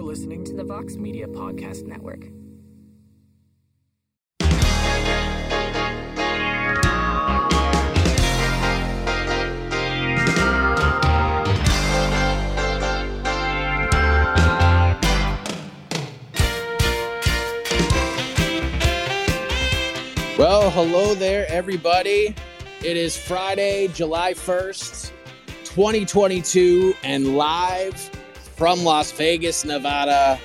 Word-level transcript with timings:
You're 0.00 0.08
listening 0.08 0.44
to 0.44 0.54
the 0.54 0.64
Vox 0.64 0.96
Media 0.96 1.26
Podcast 1.26 1.84
Network. 1.84 2.20
Well, 20.38 20.70
hello 20.70 21.14
there, 21.14 21.44
everybody. 21.50 22.34
It 22.82 22.96
is 22.96 23.18
Friday, 23.18 23.88
July 23.88 24.32
1st, 24.32 25.12
2022, 25.64 26.94
and 27.02 27.36
live 27.36 28.10
from 28.60 28.84
Las 28.84 29.10
Vegas, 29.12 29.64
Nevada. 29.64 30.38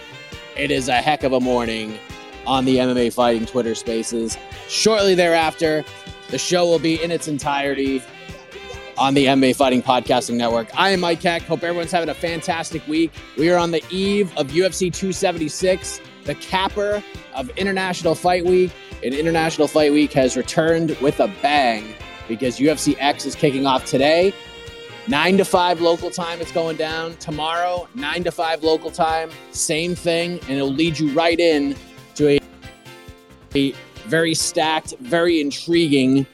It 0.56 0.72
is 0.72 0.88
a 0.88 1.02
heck 1.02 1.24
of 1.24 1.34
a 1.34 1.42
morning 1.42 2.00
on 2.48 2.64
the 2.64 2.78
MMA 2.78 3.12
Fighting 3.12 3.46
Twitter 3.46 3.76
Spaces. 3.76 4.38
Shortly 4.70 5.16
thereafter, 5.16 5.84
the 6.30 6.38
show 6.38 6.66
will 6.66 6.80
be 6.80 7.04
in 7.04 7.12
its 7.12 7.28
entirety 7.28 8.02
on 8.98 9.16
the 9.16 9.26
MMA 9.26 9.54
Fighting 9.54 9.84
Podcasting 9.84 10.36
Network. 10.36 10.70
I 10.80 10.92
am 10.92 11.02
Mike 11.02 11.22
Heck. 11.22 11.42
Hope 11.42 11.62
everyone's 11.62 11.92
having 11.92 12.08
a 12.08 12.14
fantastic 12.14 12.88
week. 12.88 13.12
We 13.38 13.50
are 13.50 13.58
on 13.58 13.72
the 13.72 13.84
eve 13.90 14.32
of 14.38 14.48
UFC 14.48 14.94
276, 14.94 16.00
the 16.24 16.36
capper 16.36 17.04
of 17.34 17.50
International 17.58 18.16
Fight 18.16 18.46
Week. 18.46 18.72
And 19.04 19.14
International 19.14 19.68
Fight 19.68 19.92
Week 19.92 20.14
has 20.14 20.38
returned 20.38 20.92
with 21.02 21.20
a 21.20 21.28
bang 21.42 21.94
because 22.30 22.60
UFC 22.60 22.96
X 22.98 23.26
is 23.26 23.36
kicking 23.36 23.66
off 23.66 23.84
today. 23.84 24.34
9 25.08 25.38
to 25.38 25.46
5 25.46 25.82
local 25.82 26.10
time, 26.10 26.42
it's 26.42 26.52
going 26.52 26.78
down. 26.78 27.16
Tomorrow, 27.18 27.88
9 27.94 28.24
to 28.24 28.32
5 28.32 28.64
local 28.64 28.90
time, 28.90 29.30
same 29.52 29.94
thing. 29.94 30.40
And 30.42 30.52
it'll 30.52 30.72
lead 30.72 30.98
you 30.98 31.14
right 31.14 31.40
in 31.40 31.76
to 32.16 32.30
a, 32.30 32.40
a 33.56 33.72
very 34.08 34.34
stacked, 34.34 34.96
very 35.00 35.40
intriguing 35.42 36.26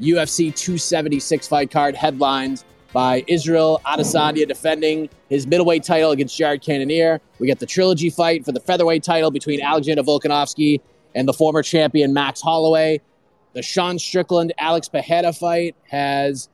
UFC 0.00 0.54
276 0.54 1.46
fight 1.46 1.70
card 1.70 1.94
headlined 1.94 2.64
by 2.94 3.24
Israel 3.26 3.80
Adesanya 3.84 4.46
defending 4.48 5.10
his 5.28 5.46
middleweight 5.46 5.82
title 5.82 6.12
against 6.12 6.36
Jared 6.36 6.62
Cannonier. 6.62 7.20
We 7.38 7.46
got 7.46 7.58
the 7.58 7.66
trilogy 7.66 8.08
fight 8.08 8.44
for 8.44 8.52
the 8.52 8.60
featherweight 8.60 9.02
title 9.02 9.30
between 9.30 9.60
Alexander 9.60 10.02
Volkanovski 10.02 10.80
and 11.14 11.28
the 11.28 11.32
former 11.32 11.62
champion 11.62 12.14
Max 12.14 12.40
Holloway. 12.40 13.00
The 13.52 13.62
Sean 13.62 13.98
Strickland 13.98 14.54
Alex 14.58 14.88
Pereira 14.88 15.32
fight 15.32 15.76
has 15.88 16.48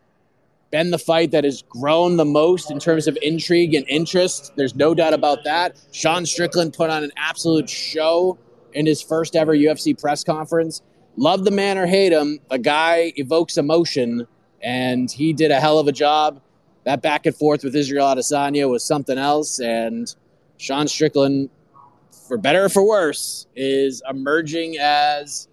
been 0.70 0.90
the 0.90 0.98
fight 0.98 1.32
that 1.32 1.44
has 1.44 1.62
grown 1.62 2.16
the 2.16 2.24
most 2.24 2.70
in 2.70 2.78
terms 2.78 3.08
of 3.08 3.18
intrigue 3.22 3.74
and 3.74 3.86
interest. 3.88 4.52
There's 4.56 4.74
no 4.74 4.94
doubt 4.94 5.14
about 5.14 5.44
that. 5.44 5.76
Sean 5.92 6.24
Strickland 6.24 6.74
put 6.74 6.90
on 6.90 7.02
an 7.02 7.10
absolute 7.16 7.68
show 7.68 8.38
in 8.72 8.86
his 8.86 9.02
first 9.02 9.34
ever 9.34 9.54
UFC 9.54 10.00
press 10.00 10.22
conference. 10.22 10.82
Love 11.16 11.44
the 11.44 11.50
man 11.50 11.76
or 11.76 11.86
hate 11.86 12.12
him, 12.12 12.38
the 12.50 12.58
guy 12.58 13.12
evokes 13.16 13.58
emotion, 13.58 14.26
and 14.62 15.10
he 15.10 15.32
did 15.32 15.50
a 15.50 15.58
hell 15.58 15.78
of 15.78 15.88
a 15.88 15.92
job. 15.92 16.40
That 16.84 17.02
back 17.02 17.26
and 17.26 17.34
forth 17.34 17.64
with 17.64 17.74
Israel 17.74 18.06
Adesanya 18.06 18.70
was 18.70 18.84
something 18.84 19.18
else, 19.18 19.60
and 19.60 20.14
Sean 20.56 20.86
Strickland 20.86 21.50
for 22.30 22.38
better 22.38 22.66
or 22.66 22.68
for 22.68 22.86
worse, 22.86 23.48
is 23.56 24.04
emerging 24.08 24.78
as 24.78 25.48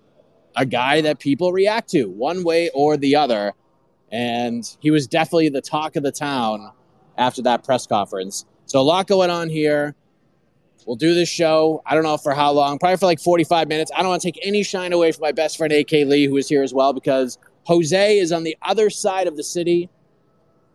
a 0.56 0.64
guy 0.64 1.02
that 1.02 1.18
people 1.18 1.52
react 1.52 1.90
to 1.90 2.06
one 2.06 2.44
way 2.44 2.70
or 2.72 2.98
the 2.98 3.16
other. 3.16 3.54
And 4.12 4.70
he 4.80 4.92
was 4.92 5.08
definitely 5.08 5.50
the 5.50 5.62
talk 5.62 5.96
of 5.96 6.04
the 6.04 6.12
town 6.12 6.72
after 7.18 7.42
that 7.44 7.64
press 7.64 7.86
conference. 7.88 8.46
So 8.66 8.80
a 8.80 8.82
lot 8.82 9.08
going 9.08 9.30
on 9.30 9.50
here. 9.50 9.96
We'll 10.86 10.96
do 10.96 11.14
this 11.14 11.28
show. 11.28 11.82
I 11.86 11.96
don't 11.96 12.04
know 12.04 12.16
for 12.16 12.34
how 12.34 12.52
long, 12.54 12.80
probably 12.80 12.96
for 12.96 13.08
like 13.08 13.20
45 13.20 13.68
minutes. 13.68 13.92
I 13.94 14.00
don't 14.00 14.10
want 14.10 14.22
to 14.22 14.32
take 14.32 14.40
any 14.42 14.64
shine 14.64 14.94
away 14.94 15.12
from 15.12 15.22
my 15.22 15.34
best 15.34 15.58
friend 15.58 15.74
AK 15.74 15.92
Lee, 15.92 16.26
who 16.26 16.38
is 16.38 16.48
here 16.48 16.64
as 16.64 16.74
well, 16.74 16.94
because 16.94 17.38
Jose 17.64 18.18
is 18.18 18.32
on 18.32 18.44
the 18.44 18.56
other 18.62 18.90
side 18.90 19.28
of 19.28 19.36
the 19.36 19.44
city. 19.44 19.90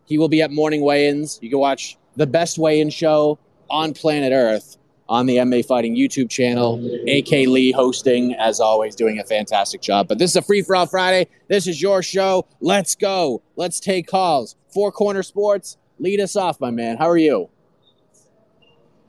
He 0.04 0.18
will 0.18 0.28
be 0.28 0.42
at 0.42 0.50
morning 0.50 0.82
weigh-ins. 0.82 1.38
You 1.40 1.48
can 1.48 1.58
watch 1.58 1.96
the 2.16 2.26
best 2.26 2.58
weigh-in 2.58 2.90
show 2.90 3.38
on 3.70 3.94
planet 3.94 4.32
Earth 4.34 4.76
on 5.12 5.26
the 5.26 5.36
MMA 5.36 5.66
Fighting 5.66 5.94
YouTube 5.94 6.30
channel. 6.30 6.76
AK 7.06 7.46
Lee 7.46 7.70
hosting, 7.70 8.34
as 8.36 8.60
always, 8.60 8.94
doing 8.94 9.18
a 9.18 9.24
fantastic 9.24 9.82
job. 9.82 10.08
But 10.08 10.18
this 10.18 10.30
is 10.30 10.36
a 10.36 10.42
free 10.42 10.62
for 10.62 10.74
all 10.74 10.86
Friday. 10.86 11.28
This 11.48 11.66
is 11.66 11.82
your 11.82 12.02
show. 12.02 12.46
Let's 12.62 12.94
go. 12.94 13.42
Let's 13.54 13.78
take 13.78 14.06
calls. 14.06 14.56
Four 14.72 14.90
Corner 14.90 15.22
Sports, 15.22 15.76
lead 15.98 16.18
us 16.18 16.34
off, 16.34 16.58
my 16.62 16.70
man. 16.70 16.96
How 16.96 17.10
are 17.10 17.18
you? 17.18 17.50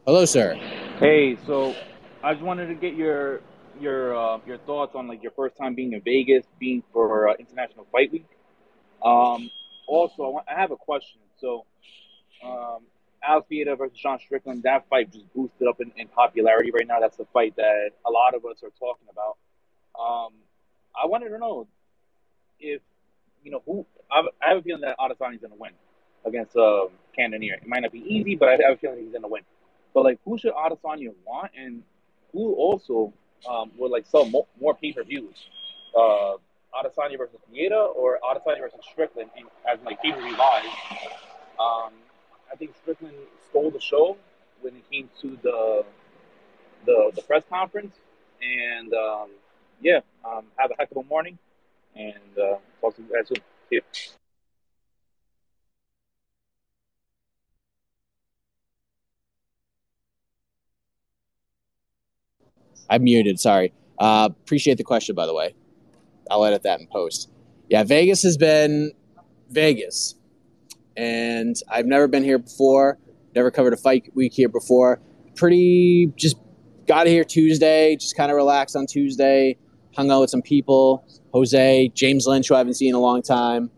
Hello, 0.06 0.25
sir. 0.25 0.56
Hey, 1.00 1.38
so 1.47 1.74
I 2.22 2.34
just 2.34 2.44
wanted 2.44 2.68
to 2.68 2.75
get 2.75 2.96
your 2.96 3.40
your 3.80 4.14
uh, 4.14 4.40
your 4.46 4.58
thoughts 4.58 4.96
on 4.96 5.08
like 5.08 5.24
your 5.24 5.31
first 5.31 5.56
time 5.56 5.74
being 5.74 5.94
in 5.94 6.02
Vegas, 6.02 6.46
being 6.59 6.84
for 6.91 7.30
uh, 7.30 7.35
International 7.40 7.88
Fight 7.94 8.11
Week. 8.11 8.26
Um, 9.02 9.50
also, 9.88 10.23
I, 10.23 10.28
want, 10.28 10.46
I 10.53 10.59
have 10.59 10.72
a 10.72 10.76
question. 10.76 11.22
So, 11.40 11.66
um, 12.46 12.79
Alex 13.28 13.47
versus 13.49 13.97
Sean 13.97 14.20
Strickland, 14.20 14.64
that 14.64 14.87
fight 14.90 15.11
just 15.11 15.31
boosted 15.34 15.67
up 15.67 15.79
in, 15.79 15.91
in, 15.97 16.08
popularity 16.08 16.72
right 16.72 16.87
now. 16.87 16.99
That's 16.99 17.17
the 17.17 17.25
fight 17.34 17.55
that 17.55 17.91
a 18.05 18.11
lot 18.11 18.35
of 18.35 18.46
us 18.46 18.64
are 18.64 18.72
talking 18.79 19.08
about. 19.09 19.37
Um, 19.99 20.34
I 21.02 21.08
wanted 21.08 21.29
to 21.29 21.37
know 21.37 21.67
if, 22.59 22.81
you 23.43 23.52
know, 23.52 23.61
who, 23.66 23.85
I, 24.11 24.23
I 24.41 24.49
have 24.49 24.58
a 24.58 24.61
feeling 24.61 24.81
that 24.81 24.97
Adesanya 24.97 25.35
is 25.35 25.41
going 25.41 25.53
to 25.53 25.59
win 25.59 25.72
against 26.25 26.55
uh, 26.55 26.85
Cannonier. 27.16 27.55
It 27.55 27.67
might 27.67 27.81
not 27.81 27.91
be 27.91 27.99
easy, 27.99 28.35
but 28.35 28.49
I 28.49 28.52
have 28.53 28.73
a 28.73 28.78
feeling 28.78 28.99
he's 28.99 29.11
going 29.11 29.23
to 29.23 29.28
win. 29.28 29.43
But, 29.93 30.03
like, 30.03 30.19
who 30.26 30.37
should 30.37 30.53
Adesanya 30.53 31.14
want 31.26 31.52
and 31.58 31.84
who 32.31 32.53
also 32.53 33.14
um, 33.49 33.72
would, 33.78 33.91
like, 33.91 34.05
sell 34.05 34.26
more, 34.26 34.47
more 34.59 34.76
pay-per-views? 34.76 35.47
Uh, 35.96 36.34
Adesanya 36.73 37.17
versus 37.17 37.37
Pereira 37.47 37.84
or 37.84 38.19
Adesanya 38.23 38.59
versus 38.59 38.79
Strickland 38.91 39.29
as, 39.72 39.79
like, 39.85 40.02
pay-per-view? 40.02 40.35
Um, 41.59 41.93
I 42.53 42.58
think 42.58 42.76
Strickland 42.82 43.16
stole 43.50 43.72
the 43.72 43.82
show 43.82 44.17
when 44.61 44.76
it 44.76 44.90
came 44.91 45.09
to 45.22 45.38
the 45.41 45.85
the, 46.85 47.11
the 47.16 47.22
press 47.23 47.44
conference. 47.50 47.96
And 48.41 48.94
um, 48.94 49.29
yeah, 49.82 50.02
um, 50.26 50.46
have 50.58 50.72
a 50.72 50.76
heck 50.78 50.91
of 50.91 50.97
a 50.97 51.03
morning. 51.03 51.40
and 51.96 52.16
uh, 52.38 52.58
talk 52.82 52.96
to 52.96 53.02
you 53.02 53.09
guys 53.14 53.28
soon. 53.28 53.38
You. 53.72 53.82
I'm 62.90 63.03
muted. 63.03 63.40
Sorry. 63.40 63.73
Uh, 63.97 64.29
appreciate 64.32 64.78
the 64.78 64.84
question, 64.84 65.16
by 65.16 65.26
the 65.26 65.34
way. 65.34 65.55
I'll 66.29 66.46
edit 66.46 66.64
that 66.64 66.79
in 66.79 66.88
post. 66.88 67.29
Yeah, 67.70 67.84
Vegas 67.84 68.23
has 68.23 68.38
been 68.38 68.91
Vegas, 69.50 70.16
and 70.97 71.55
I've 71.69 71.85
never 71.85 72.07
been 72.07 72.23
here 72.23 72.40
before. 72.40 72.97
Never 73.35 73.51
covered 73.51 73.73
a 73.73 73.78
fight 73.78 74.09
week 74.13 74.34
here 74.34 74.49
before. 74.49 75.01
Pretty 75.35 76.11
just 76.16 76.37
got 76.87 77.07
here 77.07 77.23
Tuesday. 77.23 77.95
Just 77.95 78.16
kind 78.16 78.31
of 78.31 78.35
relaxed 78.35 78.75
on 78.75 78.85
Tuesday. 78.85 79.57
Hung 79.95 80.11
out 80.11 80.22
with 80.22 80.29
some 80.29 80.41
people. 80.41 81.05
Jose, 81.34 81.90
James 81.95 82.28
Lynch, 82.28 82.47
who 82.47 82.55
I 82.55 82.59
haven't 82.59 82.75
seen 82.75 82.90
in 82.90 82.95
a 82.95 82.99
long 82.99 83.22
time. 83.22 83.72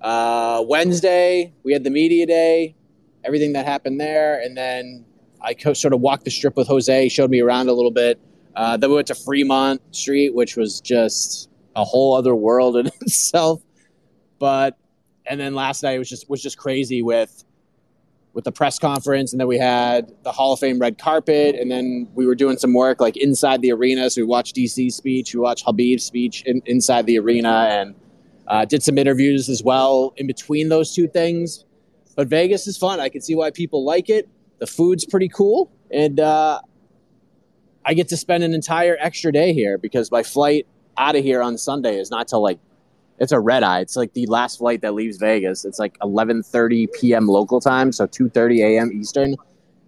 Uh, 0.00 0.64
Wednesday, 0.66 1.52
we 1.62 1.72
had 1.72 1.84
the 1.84 1.90
media 1.90 2.26
day. 2.26 2.74
Everything 3.22 3.52
that 3.52 3.66
happened 3.66 4.00
there, 4.00 4.40
and 4.40 4.56
then 4.56 5.04
I 5.42 5.52
co- 5.54 5.74
sort 5.74 5.92
of 5.92 6.00
walked 6.00 6.24
the 6.24 6.30
strip 6.30 6.56
with 6.56 6.66
Jose. 6.68 7.08
Showed 7.10 7.30
me 7.30 7.40
around 7.40 7.68
a 7.68 7.72
little 7.72 7.90
bit. 7.90 8.18
Uh, 8.56 8.76
then 8.76 8.88
we 8.90 8.96
went 8.96 9.08
to 9.08 9.14
Fremont 9.14 9.82
Street, 9.94 10.34
which 10.34 10.56
was 10.56 10.80
just 10.80 11.50
a 11.76 11.84
whole 11.84 12.14
other 12.16 12.34
world 12.34 12.76
in 12.76 12.86
itself. 13.02 13.60
But 14.38 14.78
and 15.30 15.40
then 15.40 15.54
last 15.54 15.82
night 15.84 15.96
was 15.98 16.10
just 16.10 16.28
was 16.28 16.42
just 16.42 16.58
crazy 16.58 17.00
with 17.00 17.44
with 18.32 18.44
the 18.44 18.52
press 18.52 18.78
conference, 18.78 19.32
and 19.32 19.40
then 19.40 19.48
we 19.48 19.58
had 19.58 20.12
the 20.22 20.30
Hall 20.30 20.52
of 20.52 20.60
Fame 20.60 20.78
red 20.78 20.98
carpet, 20.98 21.56
and 21.56 21.70
then 21.70 22.08
we 22.14 22.26
were 22.26 22.34
doing 22.34 22.58
some 22.58 22.74
work 22.74 23.00
like 23.00 23.16
inside 23.16 23.62
the 23.62 23.72
arena. 23.72 24.10
So 24.10 24.20
we 24.20 24.26
watched 24.26 24.54
DC's 24.56 24.94
speech, 24.94 25.34
we 25.34 25.40
watched 25.40 25.64
Khabib's 25.66 26.04
speech 26.04 26.42
in, 26.46 26.60
inside 26.66 27.06
the 27.06 27.18
arena, 27.18 27.68
and 27.70 27.94
uh, 28.46 28.64
did 28.64 28.82
some 28.82 28.98
interviews 28.98 29.48
as 29.48 29.62
well 29.62 30.12
in 30.16 30.26
between 30.26 30.68
those 30.68 30.94
two 30.94 31.08
things. 31.08 31.64
But 32.16 32.28
Vegas 32.28 32.66
is 32.66 32.76
fun. 32.76 33.00
I 33.00 33.08
can 33.08 33.20
see 33.20 33.34
why 33.34 33.50
people 33.50 33.84
like 33.84 34.10
it. 34.10 34.28
The 34.58 34.66
food's 34.66 35.04
pretty 35.06 35.28
cool, 35.28 35.70
and 35.90 36.20
uh, 36.20 36.60
I 37.84 37.94
get 37.94 38.08
to 38.08 38.16
spend 38.16 38.44
an 38.44 38.52
entire 38.52 38.96
extra 39.00 39.32
day 39.32 39.52
here 39.52 39.78
because 39.78 40.10
my 40.10 40.24
flight 40.24 40.66
out 40.98 41.16
of 41.16 41.22
here 41.22 41.40
on 41.40 41.56
Sunday 41.56 41.98
is 41.98 42.10
not 42.10 42.28
till 42.28 42.42
like 42.42 42.58
it's 43.20 43.32
a 43.32 43.38
red 43.38 43.62
eye. 43.62 43.80
It's 43.80 43.96
like 43.96 44.14
the 44.14 44.26
last 44.26 44.58
flight 44.58 44.80
that 44.80 44.94
leaves 44.94 45.18
Vegas. 45.18 45.64
It's 45.64 45.78
like 45.78 45.98
11:30 46.00 46.92
p.m. 46.92 47.26
local 47.28 47.60
time, 47.60 47.92
so 47.92 48.06
2:30 48.06 48.60
a.m. 48.60 48.90
Eastern, 48.92 49.36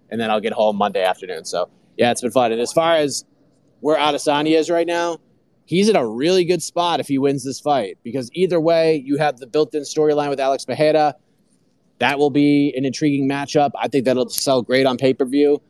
and 0.09 0.21
then 0.21 0.29
I'll 0.29 0.39
get 0.39 0.53
home 0.53 0.77
Monday 0.77 1.03
afternoon. 1.03 1.43
So 1.43 1.69
yeah, 1.97 2.11
it's 2.11 2.21
been 2.21 2.31
fun. 2.31 2.51
And 2.51 2.61
as 2.61 2.71
far 2.71 2.95
as 2.95 3.25
where 3.81 3.97
Adesanya 3.97 4.57
is 4.57 4.69
right 4.69 4.87
now, 4.87 5.17
he's 5.65 5.89
in 5.89 5.95
a 5.95 6.07
really 6.07 6.45
good 6.45 6.61
spot 6.61 6.99
if 6.99 7.07
he 7.07 7.17
wins 7.17 7.43
this 7.43 7.59
fight 7.59 7.97
because 8.03 8.29
either 8.33 8.59
way, 8.59 9.01
you 9.05 9.17
have 9.17 9.37
the 9.37 9.47
built-in 9.47 9.81
storyline 9.81 10.29
with 10.29 10.39
Alex 10.39 10.63
Pereira. 10.63 11.15
That 11.99 12.19
will 12.19 12.29
be 12.29 12.73
an 12.75 12.85
intriguing 12.85 13.29
matchup. 13.29 13.71
I 13.79 13.87
think 13.87 14.05
that'll 14.05 14.29
sell 14.29 14.61
great 14.61 14.85
on 14.85 14.97
pay-per-view. 14.97 15.61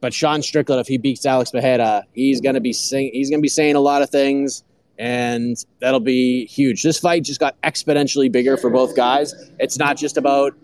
But 0.00 0.14
Sean 0.14 0.42
Strickland, 0.42 0.80
if 0.80 0.86
he 0.86 0.98
beats 0.98 1.26
Alex 1.26 1.50
Pereira, 1.50 2.04
he's 2.12 2.40
gonna 2.40 2.60
be 2.60 2.72
sing- 2.72 3.10
he's 3.12 3.30
gonna 3.30 3.42
be 3.42 3.48
saying 3.48 3.74
a 3.74 3.80
lot 3.80 4.02
of 4.02 4.10
things, 4.10 4.62
and 4.98 5.64
that'll 5.80 6.00
be 6.00 6.46
huge. 6.46 6.82
This 6.82 6.98
fight 6.98 7.22
just 7.24 7.40
got 7.40 7.60
exponentially 7.62 8.30
bigger 8.30 8.56
for 8.56 8.70
both 8.70 8.96
guys. 8.96 9.34
It's 9.58 9.78
not 9.78 9.96
just 9.96 10.16
about 10.16 10.54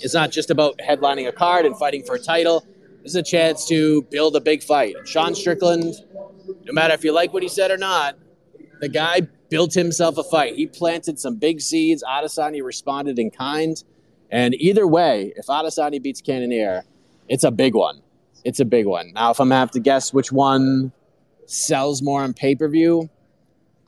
it's 0.00 0.14
not 0.14 0.30
just 0.30 0.50
about 0.50 0.78
headlining 0.78 1.28
a 1.28 1.32
card 1.32 1.64
and 1.64 1.76
fighting 1.78 2.02
for 2.02 2.16
a 2.16 2.18
title. 2.18 2.66
This 3.02 3.12
is 3.12 3.16
a 3.16 3.22
chance 3.22 3.66
to 3.68 4.02
build 4.02 4.36
a 4.36 4.40
big 4.40 4.62
fight. 4.62 4.94
Sean 5.04 5.34
Strickland, 5.34 5.94
no 6.64 6.72
matter 6.72 6.94
if 6.94 7.04
you 7.04 7.12
like 7.12 7.32
what 7.32 7.42
he 7.42 7.48
said 7.48 7.70
or 7.70 7.76
not, 7.76 8.16
the 8.80 8.88
guy 8.88 9.22
built 9.48 9.72
himself 9.74 10.18
a 10.18 10.24
fight. 10.24 10.54
He 10.56 10.66
planted 10.66 11.18
some 11.18 11.36
big 11.36 11.60
seeds. 11.60 12.02
Adesanya 12.02 12.62
responded 12.62 13.18
in 13.18 13.30
kind. 13.30 13.82
And 14.30 14.54
either 14.56 14.86
way, 14.86 15.32
if 15.36 15.46
Adesanya 15.46 16.02
beats 16.02 16.20
Cannonier, 16.20 16.82
it's 17.28 17.44
a 17.44 17.50
big 17.50 17.74
one. 17.74 18.02
It's 18.44 18.60
a 18.60 18.64
big 18.64 18.86
one. 18.86 19.12
Now, 19.12 19.30
if 19.30 19.40
I'm 19.40 19.48
gonna 19.48 19.60
have 19.60 19.70
to 19.72 19.80
guess 19.80 20.12
which 20.12 20.32
one 20.32 20.92
sells 21.46 22.02
more 22.02 22.22
on 22.22 22.34
pay 22.34 22.54
per 22.54 22.68
view, 22.68 23.08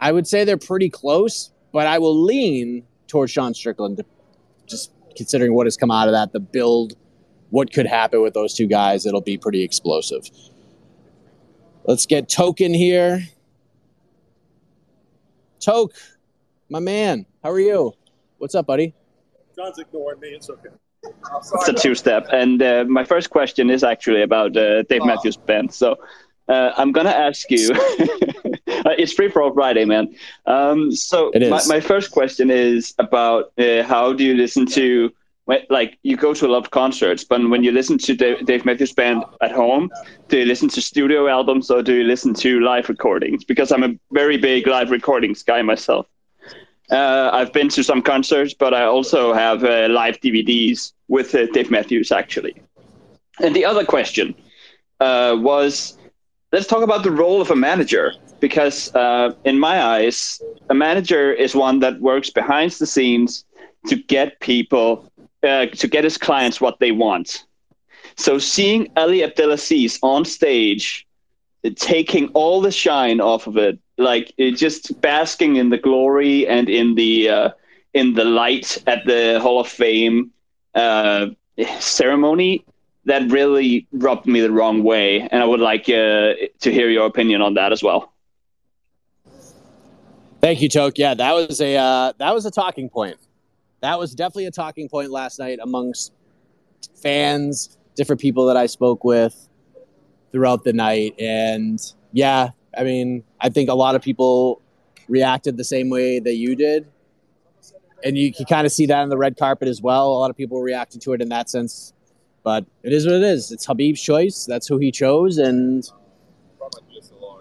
I 0.00 0.12
would 0.12 0.27
say 0.27 0.45
they're 0.45 0.56
pretty 0.56 0.91
close, 0.91 1.50
but 1.73 1.87
I 1.87 1.99
will 1.99 2.23
lean 2.23 2.85
towards 3.09 3.33
Sean 3.33 3.55
Strickland, 3.55 4.03
just 4.67 4.93
considering 5.17 5.55
what 5.55 5.67
has 5.67 5.77
come 5.77 5.91
out 5.91 6.09
of 6.09 6.12
that, 6.12 6.33
the 6.33 6.41
build, 6.41 6.95
what 7.50 7.73
could 7.73 7.87
happen 7.87 8.23
with 8.23 8.35
those 8.35 8.55
two 8.55 8.67
guys. 8.67 9.06
It'll 9.06 9.21
be 9.21 9.37
pretty 9.37 9.62
explosive. 9.62 10.29
Let's 11.85 12.06
get 12.06 12.29
Token 12.29 12.75
here. 12.75 13.25
Toke, 15.59 15.95
my 16.69 16.79
man, 16.79 17.27
how 17.43 17.51
are 17.51 17.61
you? 17.61 17.93
What's 18.39 18.55
up, 18.55 18.67
buddy? 18.67 18.94
John's 19.56 19.79
ignoring 19.79 20.21
me. 20.21 20.29
It's 20.29 20.49
okay. 20.49 20.69
It's 21.05 21.69
a 21.69 21.73
two-step, 21.73 22.27
and 22.33 22.61
uh, 22.62 22.85
my 22.89 23.05
first 23.05 23.31
question 23.31 23.71
is 23.71 23.83
actually 23.83 24.23
about 24.23 24.56
uh, 24.56 24.83
Dave 24.83 25.05
Matthews 25.05 25.37
Band. 25.37 25.73
So 25.73 25.97
uh, 26.49 26.73
I'm 26.77 26.93
gonna 26.93 27.11
ask 27.11 27.50
you. 27.50 27.71
it's 28.67 29.12
free 29.12 29.29
for 29.29 29.43
all 29.43 29.53
Friday, 29.53 29.85
man. 29.85 30.15
Um, 30.47 30.93
so. 30.93 31.31
My, 31.69 31.77
my 31.77 31.81
first 31.81 32.11
question 32.11 32.50
is 32.50 32.95
about 32.99 33.53
uh, 33.59 33.83
how 33.83 34.12
do 34.12 34.25
you 34.25 34.35
listen 34.35 34.67
to 34.67 35.12
when- 35.49 35.67
like 35.71 35.99
you 36.03 36.17
go 36.17 36.35
to 36.35 36.47
a 36.47 36.50
lot 36.55 36.59
of 36.59 36.71
concerts, 36.71 37.25
but 37.25 37.49
when 37.49 37.62
you 37.65 37.73
listen 37.73 37.97
to 37.99 38.15
Dave, 38.15 38.45
Dave 38.45 38.65
Matthews 38.65 38.93
Band 38.93 39.25
at 39.41 39.53
home, 39.53 39.91
do 40.29 40.39
you 40.39 40.45
listen 40.45 40.69
to 40.69 40.81
studio 40.81 41.27
albums 41.27 41.71
or 41.71 41.83
do 41.83 41.95
you 41.95 42.05
listen 42.05 42.35
to 42.35 42.61
live 42.61 42.89
recordings? 42.89 43.44
Because 43.44 43.73
I'm 43.73 43.83
a 43.83 43.94
very 44.12 44.37
big 44.37 44.67
live 44.67 44.91
recordings 44.91 45.43
guy 45.43 45.62
myself. 45.62 46.06
Uh, 46.91 47.31
I've 47.33 47.53
been 47.53 47.69
to 47.71 47.83
some 47.83 48.03
concerts, 48.03 48.55
but 48.55 48.73
I 48.73 48.85
also 48.85 49.33
have 49.35 49.65
uh, 49.65 49.89
live 49.91 50.21
DVDs 50.21 50.93
with 51.09 51.35
uh, 51.35 51.47
Dave 51.53 51.71
Matthews 51.71 52.12
actually. 52.12 52.55
And 53.41 53.55
the 53.55 53.65
other 53.65 53.85
question 53.85 54.35
uh, 55.01 55.37
was, 55.39 55.98
let's 56.53 56.67
talk 56.67 56.83
about 56.83 57.03
the 57.03 57.11
role 57.11 57.41
of 57.41 57.50
a 57.50 57.56
manager 57.56 58.12
because 58.41 58.95
uh, 58.95 59.35
in 59.45 59.59
my 59.59 59.83
eyes, 59.83 60.41
a 60.71 60.75
manager 60.75 61.33
is 61.33 61.55
one 61.55 61.81
that 61.81 62.00
works 62.00 62.31
behind 62.31 62.71
the 62.73 62.87
scenes 62.87 63.45
to 63.87 63.97
get 63.97 64.41
people, 64.41 65.11
uh, 65.43 65.67
to 65.67 65.89
get 65.89 66.05
his 66.05 66.17
clients 66.17 66.61
what 66.61 66.79
they 66.79 66.93
want. 66.93 67.45
So 68.17 68.39
seeing 68.39 68.89
Ali 68.97 69.23
Abdelaziz 69.23 69.99
on 70.03 70.25
stage, 70.25 71.06
taking 71.77 72.29
all 72.29 72.61
the 72.61 72.73
shine 72.73 73.21
off 73.21 73.47
of 73.47 73.56
it, 73.56 73.79
like 73.99 74.33
it 74.39 74.53
just 74.53 75.01
basking 75.01 75.56
in 75.56 75.71
the 75.71 75.79
glory 75.79 76.47
and 76.47 76.69
in 76.69 76.94
the 76.94 77.29
uh, 77.29 77.51
in 77.94 78.15
the 78.15 78.25
light 78.25 78.82
at 78.87 79.05
the 79.06 79.39
Hall 79.41 79.61
of 79.61 79.69
Fame 79.69 80.31
uh, 80.75 81.27
ceremony, 81.79 82.65
that 83.08 83.31
really 83.31 83.86
rubbed 83.93 84.27
me 84.27 84.41
the 84.41 84.50
wrong 84.50 84.82
way, 84.82 85.20
and 85.20 85.43
I 85.43 85.46
would 85.46 85.60
like 85.60 85.88
uh, 85.88 86.34
to 86.60 86.72
hear 86.72 86.91
your 86.91 87.06
opinion 87.06 87.43
on 87.43 87.55
that 87.55 87.72
as 87.72 87.82
well. 87.82 88.12
Thank 90.41 90.60
you, 90.62 90.69
Toke. 90.69 90.98
Yeah, 90.98 91.15
that 91.15 91.32
was 91.32 91.60
a 91.60 91.77
uh, 91.77 92.12
that 92.19 92.34
was 92.34 92.46
a 92.46 92.50
talking 92.50 92.88
point. 92.88 93.17
That 93.81 93.98
was 93.98 94.15
definitely 94.15 94.46
a 94.46 94.50
talking 94.50 94.88
point 94.88 95.10
last 95.10 95.38
night 95.38 95.58
amongst 95.62 96.12
fans, 97.03 97.77
different 97.96 98.20
people 98.20 98.46
that 98.46 98.56
I 98.56 98.67
spoke 98.67 99.05
with 99.05 99.48
throughout 100.31 100.65
the 100.65 100.72
night, 100.72 101.15
and 101.19 101.81
yeah, 102.12 102.50
I 102.77 102.84
mean, 102.84 103.24
I 103.41 103.48
think 103.48 103.70
a 103.70 103.74
lot 103.74 103.94
of 103.94 104.03
people 104.03 104.60
reacted 105.08 105.56
the 105.56 105.65
same 105.65 105.88
way 105.88 106.20
that 106.20 106.34
you 106.34 106.55
did, 106.55 106.86
and 108.05 108.19
you 108.19 108.32
can 108.32 108.44
kind 108.44 108.67
of 108.67 108.72
see 108.72 108.86
that 108.86 108.98
on 108.98 109.08
the 109.08 109.17
red 109.17 109.38
carpet 109.38 109.67
as 109.67 109.81
well. 109.81 110.08
A 110.08 110.19
lot 110.19 110.31
of 110.31 110.36
people 110.36 110.60
reacted 110.60 111.00
to 111.03 111.15
it 111.15 111.22
in 111.22 111.31
that 111.31 111.48
sense, 111.48 111.94
but 112.48 112.64
it 112.82 112.94
is 112.94 113.05
what 113.05 113.14
it 113.14 113.22
is. 113.22 113.52
It's 113.52 113.67
Khabib's 113.67 114.00
choice. 114.00 114.46
That's 114.46 114.67
who 114.67 114.78
he 114.78 114.90
chose, 114.90 115.36
and 115.36 115.86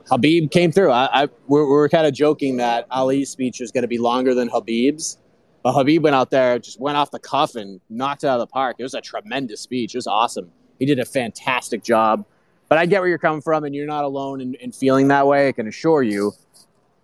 Habib 0.09 0.51
came 0.51 0.69
through. 0.69 0.91
I, 0.91 1.23
I 1.23 1.29
we're, 1.47 1.65
we're 1.65 1.87
kind 1.87 2.05
of 2.05 2.13
joking 2.13 2.57
that 2.57 2.87
Ali's 2.91 3.29
speech 3.29 3.61
was 3.61 3.71
going 3.71 3.83
to 3.83 3.87
be 3.87 3.99
longer 3.99 4.33
than 4.33 4.49
Khabib's, 4.49 5.17
but 5.63 5.71
Habib 5.71 6.03
went 6.03 6.13
out 6.13 6.29
there, 6.29 6.59
just 6.59 6.81
went 6.81 6.97
off 6.97 7.09
the 7.11 7.19
cuff 7.19 7.55
and 7.55 7.79
knocked 7.89 8.25
it 8.25 8.27
out 8.27 8.33
of 8.33 8.41
the 8.41 8.51
park. 8.51 8.75
It 8.79 8.83
was 8.83 8.95
a 8.95 8.99
tremendous 8.99 9.61
speech. 9.61 9.95
It 9.95 9.97
was 9.97 10.07
awesome. 10.07 10.51
He 10.77 10.85
did 10.85 10.99
a 10.99 11.05
fantastic 11.05 11.85
job. 11.85 12.25
But 12.67 12.77
I 12.77 12.85
get 12.85 12.99
where 12.99 13.07
you're 13.07 13.17
coming 13.17 13.39
from, 13.39 13.63
and 13.63 13.73
you're 13.73 13.87
not 13.87 14.03
alone 14.03 14.41
in, 14.41 14.55
in 14.55 14.73
feeling 14.73 15.07
that 15.07 15.25
way. 15.25 15.47
I 15.47 15.53
can 15.53 15.69
assure 15.69 16.03
you. 16.03 16.33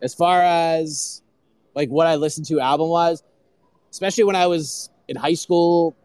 As 0.01 0.13
far 0.13 0.41
as 0.41 1.21
like 1.73 1.87
what 1.87 2.05
I 2.05 2.15
listened 2.15 2.47
to 2.47 2.59
album 2.59 2.89
wise, 2.89 3.23
especially 3.91 4.25
when 4.25 4.35
I 4.35 4.47
was 4.47 4.89
in 5.07 5.15
high 5.15 5.35
school, 5.35 5.95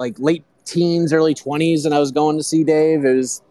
like 0.00 0.18
late 0.18 0.42
teens, 0.64 1.12
early 1.12 1.34
twenties, 1.34 1.84
and 1.84 1.94
I 1.94 1.98
was 1.98 2.12
going 2.12 2.36
to 2.38 2.42
see 2.42 2.64
Dave, 2.64 3.04
it 3.04 3.14
was 3.14 3.42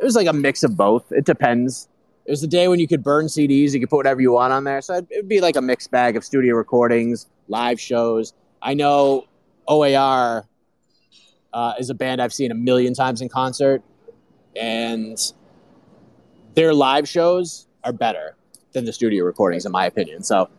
it 0.00 0.04
was 0.04 0.14
like 0.16 0.26
a 0.26 0.32
mix 0.32 0.62
of 0.62 0.76
both. 0.76 1.10
It 1.12 1.24
depends. 1.24 1.88
It 2.24 2.30
was 2.30 2.40
the 2.40 2.46
day 2.46 2.68
when 2.68 2.78
you 2.78 2.86
could 2.86 3.02
burn 3.02 3.26
CDs, 3.26 3.72
you 3.72 3.80
could 3.80 3.88
put 3.90 3.96
whatever 3.96 4.20
you 4.20 4.32
want 4.32 4.52
on 4.52 4.64
there. 4.64 4.80
So 4.82 4.94
it 4.94 5.06
would 5.16 5.28
be 5.28 5.40
like 5.40 5.56
a 5.56 5.62
mixed 5.62 5.90
bag 5.90 6.16
of 6.16 6.24
studio 6.24 6.56
recordings, 6.56 7.26
live 7.48 7.80
shows. 7.80 8.34
I 8.60 8.74
know 8.74 9.26
OAR 9.66 10.46
uh, 11.52 11.72
is 11.78 11.90
a 11.90 11.94
band 11.94 12.20
I've 12.20 12.34
seen 12.34 12.50
a 12.50 12.54
million 12.54 12.92
times 12.94 13.22
in 13.22 13.28
concert, 13.28 13.82
and 14.54 15.18
their 16.54 16.74
live 16.74 17.08
shows 17.08 17.66
are 17.84 17.92
better. 17.92 18.34
than 18.72 18.84
the 18.84 18.92
studio 18.92 19.24
recordings, 19.24 19.64
in 19.64 19.72
my 19.72 19.86
opinion. 19.86 20.22
So, 20.22 20.50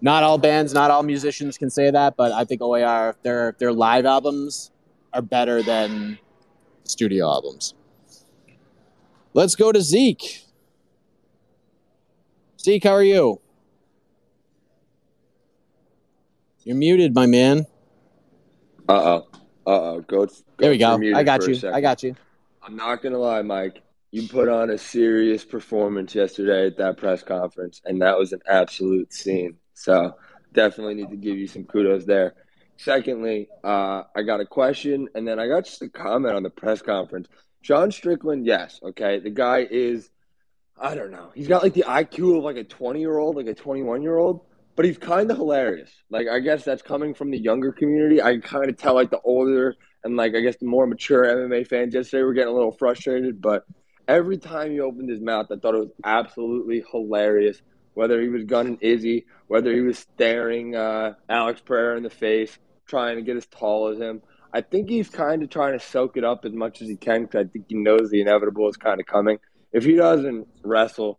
not 0.00 0.22
all 0.22 0.38
bands, 0.38 0.72
not 0.72 0.90
all 0.90 1.02
musicians 1.02 1.58
can 1.58 1.70
say 1.70 1.90
that, 1.90 2.16
but 2.16 2.32
I 2.32 2.44
think 2.44 2.62
OAR 2.62 3.16
their 3.22 3.56
their 3.58 3.72
live 3.72 4.06
albums 4.06 4.70
are 5.12 5.22
better 5.22 5.62
than 5.62 6.18
studio 6.84 7.26
albums. 7.26 7.74
Let's 9.34 9.54
go 9.54 9.72
to 9.72 9.80
Zeke. 9.80 10.44
Zeke, 12.60 12.84
how 12.84 12.90
are 12.90 13.02
you? 13.02 13.40
You're 16.64 16.76
muted, 16.76 17.14
my 17.14 17.26
man. 17.26 17.66
Uh 18.88 18.92
oh. 18.92 19.26
Uh 19.66 19.70
oh. 19.70 20.00
Go, 20.00 20.26
go. 20.26 20.32
There 20.58 20.70
we 20.70 20.78
go. 20.78 21.00
I 21.14 21.22
got 21.22 21.46
you. 21.46 21.70
I 21.70 21.80
got 21.80 22.02
you. 22.02 22.14
I'm 22.62 22.76
not 22.76 23.02
gonna 23.02 23.18
lie, 23.18 23.42
Mike. 23.42 23.82
You 24.10 24.26
put 24.26 24.48
on 24.48 24.70
a 24.70 24.78
serious 24.78 25.44
performance 25.44 26.14
yesterday 26.14 26.66
at 26.66 26.78
that 26.78 26.96
press 26.96 27.22
conference, 27.22 27.80
and 27.84 28.00
that 28.02 28.18
was 28.18 28.32
an 28.32 28.40
absolute 28.48 29.12
scene. 29.12 29.56
So 29.78 30.16
definitely 30.52 30.94
need 30.94 31.10
to 31.10 31.16
give 31.16 31.38
you 31.38 31.46
some 31.46 31.64
kudos 31.64 32.04
there. 32.04 32.34
Secondly, 32.76 33.48
uh, 33.62 34.02
I 34.14 34.22
got 34.22 34.40
a 34.40 34.46
question, 34.46 35.08
and 35.14 35.26
then 35.26 35.38
I 35.38 35.46
got 35.46 35.64
just 35.64 35.82
a 35.82 35.88
comment 35.88 36.34
on 36.34 36.42
the 36.42 36.50
press 36.50 36.82
conference. 36.82 37.28
Sean 37.62 37.90
Strickland, 37.90 38.44
yes, 38.44 38.80
okay. 38.82 39.20
The 39.20 39.30
guy 39.30 39.66
is, 39.70 40.10
I 40.80 40.94
don't 40.94 41.10
know. 41.10 41.30
He's 41.34 41.48
got 41.48 41.62
like 41.62 41.74
the 41.74 41.84
IQ 41.86 42.38
of 42.38 42.44
like 42.44 42.56
a 42.56 42.64
20 42.64 43.00
year 43.00 43.18
old, 43.18 43.36
like 43.36 43.46
a 43.46 43.54
21 43.54 44.02
year 44.02 44.16
old, 44.16 44.46
but 44.74 44.84
he's 44.84 44.98
kind 44.98 45.30
of 45.30 45.36
hilarious. 45.36 45.90
Like 46.10 46.28
I 46.28 46.40
guess 46.40 46.64
that's 46.64 46.82
coming 46.82 47.14
from 47.14 47.30
the 47.30 47.38
younger 47.38 47.72
community. 47.72 48.22
I 48.22 48.38
kind 48.38 48.70
of 48.70 48.76
tell 48.76 48.94
like 48.94 49.10
the 49.10 49.20
older 49.20 49.74
and 50.04 50.16
like 50.16 50.34
I 50.34 50.40
guess 50.40 50.56
the 50.56 50.66
more 50.66 50.86
mature 50.86 51.24
MMA 51.24 51.66
fans 51.66 51.94
yesterday 51.94 52.22
were 52.22 52.32
getting 52.32 52.52
a 52.52 52.56
little 52.56 52.72
frustrated, 52.72 53.40
but 53.40 53.64
every 54.06 54.38
time 54.38 54.70
he 54.70 54.80
opened 54.80 55.10
his 55.10 55.20
mouth, 55.20 55.46
I 55.50 55.56
thought 55.56 55.74
it 55.74 55.78
was 55.78 55.92
absolutely 56.04 56.84
hilarious. 56.90 57.60
Whether 57.98 58.22
he 58.22 58.28
was 58.28 58.44
gunning 58.44 58.78
Izzy, 58.80 59.26
whether 59.48 59.72
he 59.74 59.80
was 59.80 59.98
staring 59.98 60.76
uh, 60.76 61.14
Alex 61.28 61.60
Pereira 61.60 61.96
in 61.96 62.04
the 62.04 62.10
face, 62.10 62.56
trying 62.86 63.16
to 63.16 63.22
get 63.22 63.36
as 63.36 63.44
tall 63.46 63.88
as 63.88 63.98
him. 63.98 64.22
I 64.52 64.60
think 64.60 64.88
he's 64.88 65.08
kind 65.08 65.42
of 65.42 65.50
trying 65.50 65.76
to 65.76 65.84
soak 65.84 66.16
it 66.16 66.22
up 66.22 66.44
as 66.44 66.52
much 66.52 66.80
as 66.80 66.86
he 66.86 66.94
can 66.94 67.22
because 67.22 67.46
I 67.46 67.48
think 67.48 67.64
he 67.68 67.74
knows 67.74 68.08
the 68.08 68.20
inevitable 68.20 68.68
is 68.68 68.76
kind 68.76 69.00
of 69.00 69.06
coming. 69.06 69.40
If 69.72 69.84
he 69.84 69.96
doesn't 69.96 70.46
wrestle, 70.62 71.18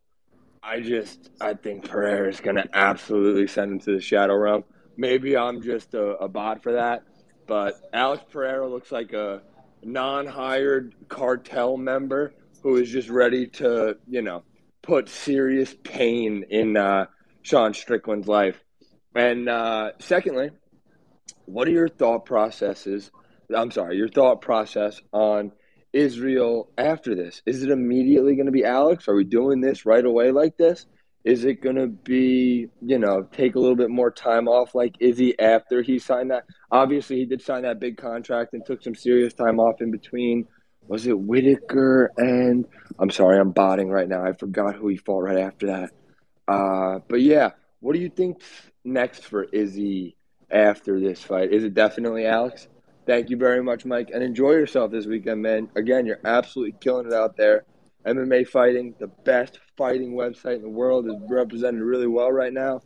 I 0.64 0.80
just 0.80 1.30
I 1.42 1.56
think 1.56 1.90
Pereira 1.90 2.30
is 2.30 2.40
going 2.40 2.56
to 2.56 2.70
absolutely 2.74 3.48
send 3.48 3.74
him 3.74 3.80
to 3.82 3.96
the 3.96 4.02
shadow 4.02 4.36
realm. 4.36 4.64
Maybe 4.96 5.36
I'm 5.36 5.62
just 5.62 5.94
a, 5.96 6.16
a 6.16 6.30
bot 6.30 6.64
for 6.64 6.72
that, 6.72 7.04
but 7.46 7.76
Alex 7.92 8.24
Pereira 8.32 8.70
looks 8.70 8.90
like 8.90 9.12
a 9.12 9.42
non-hired 9.84 10.96
cartel 11.10 11.76
member 11.76 12.34
who 12.64 12.78
is 12.78 12.90
just 12.90 13.10
ready 13.10 13.48
to, 13.48 13.98
you 14.08 14.22
know, 14.22 14.44
put 14.90 15.08
serious 15.08 15.76
pain 15.84 16.44
in 16.50 16.76
uh, 16.76 17.06
Sean 17.44 17.76
Strickland's 17.76 18.28
life. 18.28 18.60
And 19.14 19.48
uh, 19.48 19.92
secondly, 20.00 20.50
what 21.46 21.68
are 21.68 21.72
your 21.72 21.90
thought 21.90 22.26
processes? 22.26 23.12
I'm 23.56 23.70
sorry, 23.70 23.98
your 23.98 24.10
thought 24.10 24.42
process 24.42 25.00
on 25.14 25.52
Israel 25.94 26.72
after 26.76 27.14
this? 27.14 27.44
Is 27.46 27.62
it 27.62 27.70
immediately 27.70 28.36
going 28.36 28.48
to 28.48 28.52
be 28.52 28.66
Alex? 28.66 29.08
Are 29.08 29.14
we 29.14 29.26
doing 29.26 29.62
this 29.62 29.86
right 29.86 30.04
away 30.04 30.32
like 30.32 30.58
this? 30.58 30.88
Is 31.24 31.46
it 31.46 31.62
going 31.62 31.76
to 31.76 31.88
be, 31.88 32.68
you 32.82 32.98
know, 32.98 33.22
take 33.32 33.54
a 33.54 33.60
little 33.60 33.76
bit 33.76 33.92
more 33.92 34.10
time 34.10 34.48
off 34.48 34.74
like 34.74 34.96
Izzy 35.00 35.40
after 35.40 35.84
he 35.84 36.00
signed 36.00 36.32
that? 36.32 36.46
Obviously, 36.72 37.18
he 37.18 37.26
did 37.26 37.44
sign 37.44 37.62
that 37.62 37.80
big 37.80 37.98
contract 37.98 38.54
and 38.54 38.66
took 38.66 38.82
some 38.82 38.96
serious 38.96 39.36
time 39.36 39.60
off 39.60 39.82
in 39.82 39.92
between. 39.92 40.48
Was 40.90 41.06
it 41.06 41.18
Whittaker 41.18 42.12
and 42.18 42.66
I'm 42.98 43.12
sorry, 43.12 43.40
I'm 43.40 43.52
botting 43.52 43.90
right 43.90 44.10
now. 44.10 44.26
I 44.26 44.34
forgot 44.34 44.76
who 44.76 44.88
he 44.88 44.98
fought 44.98 45.20
right 45.20 45.38
after 45.38 45.68
that. 45.68 45.92
Uh, 46.48 47.00
but 47.08 47.22
yeah, 47.22 47.52
what 47.80 47.94
do 47.94 48.00
you 48.00 48.10
think 48.10 48.42
next 48.84 49.24
for 49.24 49.44
Izzy 49.44 50.18
after 50.50 51.00
this 51.00 51.22
fight? 51.22 51.54
Is 51.54 51.64
it 51.64 51.76
definitely 51.76 52.26
Alex? 52.26 52.68
Thank 53.06 53.30
you 53.30 53.38
very 53.38 53.62
much, 53.62 53.86
Mike, 53.86 54.10
and 54.12 54.24
enjoy 54.24 54.54
yourself 54.54 54.90
this 54.90 55.06
weekend, 55.06 55.44
man. 55.44 55.70
Again, 55.76 56.08
you're 56.08 56.20
absolutely 56.26 56.76
killing 56.82 57.06
it 57.06 57.14
out 57.14 57.38
there. 57.38 57.66
MMA 58.08 58.48
fighting, 58.48 58.96
the 58.98 59.08
best 59.26 59.60
fighting 59.78 60.14
website 60.14 60.56
in 60.56 60.64
the 60.64 60.70
world, 60.70 61.06
is 61.08 61.14
represented 61.30 61.82
really 61.82 62.08
well 62.08 62.32
right 62.32 62.54
now. 62.54 62.82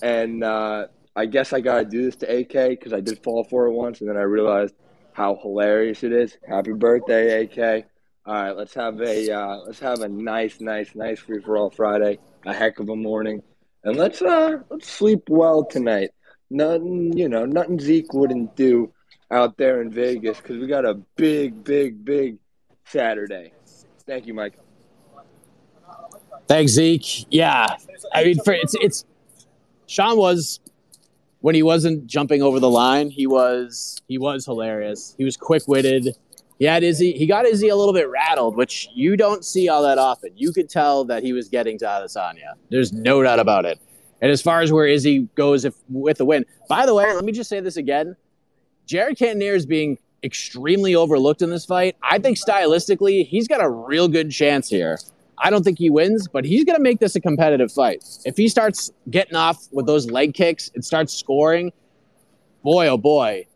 And 0.00 0.44
uh, 0.44 0.86
I 1.16 1.26
guess 1.26 1.52
I 1.52 1.60
gotta 1.60 1.84
do 1.84 2.04
this 2.04 2.14
to 2.16 2.38
AK 2.38 2.70
because 2.70 2.92
I 2.92 3.00
did 3.00 3.22
fall 3.24 3.42
for 3.42 3.66
it 3.66 3.72
once, 3.72 4.00
and 4.00 4.08
then 4.08 4.16
I 4.16 4.22
realized 4.22 4.74
how 5.18 5.36
hilarious 5.42 6.04
it 6.04 6.12
is. 6.12 6.38
Happy 6.48 6.72
birthday, 6.72 7.42
AK! 7.42 7.86
All 8.24 8.34
right, 8.34 8.56
let's 8.56 8.72
have 8.74 9.00
a 9.00 9.30
uh, 9.30 9.56
let's 9.66 9.80
have 9.80 10.00
a 10.00 10.08
nice, 10.08 10.60
nice, 10.60 10.94
nice 10.94 11.18
free 11.18 11.42
for 11.42 11.56
all 11.56 11.70
Friday. 11.70 12.20
A 12.46 12.54
heck 12.54 12.78
of 12.78 12.88
a 12.88 12.94
morning, 12.94 13.42
and 13.82 13.96
let's 13.96 14.22
uh 14.22 14.58
let's 14.70 14.88
sleep 14.88 15.24
well 15.28 15.64
tonight. 15.64 16.10
Nothing, 16.50 17.16
you 17.16 17.28
know, 17.28 17.44
nothing 17.44 17.80
Zeke 17.80 18.12
wouldn't 18.12 18.54
do 18.54 18.92
out 19.30 19.56
there 19.58 19.82
in 19.82 19.90
Vegas 19.90 20.38
because 20.38 20.56
we 20.56 20.68
got 20.68 20.84
a 20.84 20.94
big, 21.16 21.64
big, 21.64 22.04
big 22.04 22.38
Saturday. 22.86 23.52
Thank 24.06 24.26
you, 24.26 24.34
Mike. 24.34 24.56
Thanks, 26.46 26.72
Zeke. 26.72 27.26
Yeah, 27.28 27.66
I 28.14 28.22
mean, 28.24 28.38
for, 28.44 28.52
it's 28.52 28.76
it's 28.80 29.04
Sean 29.88 30.16
was 30.16 30.60
when 31.40 31.54
he 31.54 31.62
wasn't 31.62 32.06
jumping 32.06 32.42
over 32.42 32.60
the 32.60 32.70
line. 32.70 33.10
He 33.10 33.26
was 33.26 34.00
he 34.08 34.18
was 34.18 34.44
hilarious. 34.44 35.14
He 35.18 35.24
was 35.24 35.36
quick 35.36 35.66
witted. 35.66 36.16
He 36.58 36.64
had 36.64 36.82
Izzy. 36.82 37.12
He 37.12 37.26
got 37.26 37.46
Izzy 37.46 37.68
a 37.68 37.76
little 37.76 37.92
bit 37.92 38.08
rattled, 38.10 38.56
which 38.56 38.88
you 38.92 39.16
don't 39.16 39.44
see 39.44 39.68
all 39.68 39.82
that 39.84 39.98
often. 39.98 40.30
You 40.36 40.52
could 40.52 40.68
tell 40.68 41.04
that 41.04 41.22
he 41.22 41.32
was 41.32 41.48
getting 41.48 41.78
to 41.78 41.84
Adesanya. 41.84 42.54
There's 42.68 42.92
no 42.92 43.22
doubt 43.22 43.38
about 43.38 43.64
it. 43.64 43.78
And 44.20 44.30
as 44.32 44.42
far 44.42 44.60
as 44.60 44.72
where 44.72 44.86
Izzy 44.86 45.28
goes 45.36 45.64
if 45.64 45.74
with 45.88 46.18
the 46.18 46.24
win, 46.24 46.44
by 46.68 46.84
the 46.84 46.94
way, 46.94 47.12
let 47.14 47.24
me 47.24 47.30
just 47.30 47.48
say 47.48 47.60
this 47.60 47.76
again. 47.76 48.16
Jared 48.86 49.18
Cannonier 49.18 49.54
is 49.54 49.66
being 49.66 49.98
extremely 50.24 50.96
overlooked 50.96 51.42
in 51.42 51.50
this 51.50 51.64
fight. 51.64 51.94
I 52.02 52.18
think 52.18 52.38
stylistically, 52.38 53.26
he's 53.26 53.46
got 53.46 53.62
a 53.62 53.68
real 53.68 54.08
good 54.08 54.32
chance 54.32 54.68
here. 54.68 54.98
I 55.40 55.50
don't 55.50 55.62
think 55.62 55.78
he 55.78 55.90
wins, 55.90 56.28
but 56.28 56.44
he's 56.44 56.64
going 56.64 56.76
to 56.76 56.82
make 56.82 57.00
this 57.00 57.14
a 57.16 57.20
competitive 57.20 57.72
fight. 57.72 58.04
If 58.24 58.36
he 58.36 58.48
starts 58.48 58.90
getting 59.10 59.36
off 59.36 59.68
with 59.72 59.86
those 59.86 60.10
leg 60.10 60.34
kicks 60.34 60.70
and 60.74 60.84
starts 60.84 61.14
scoring, 61.14 61.72
boy, 62.62 62.88
oh 62.88 62.96
boy, 62.96 63.46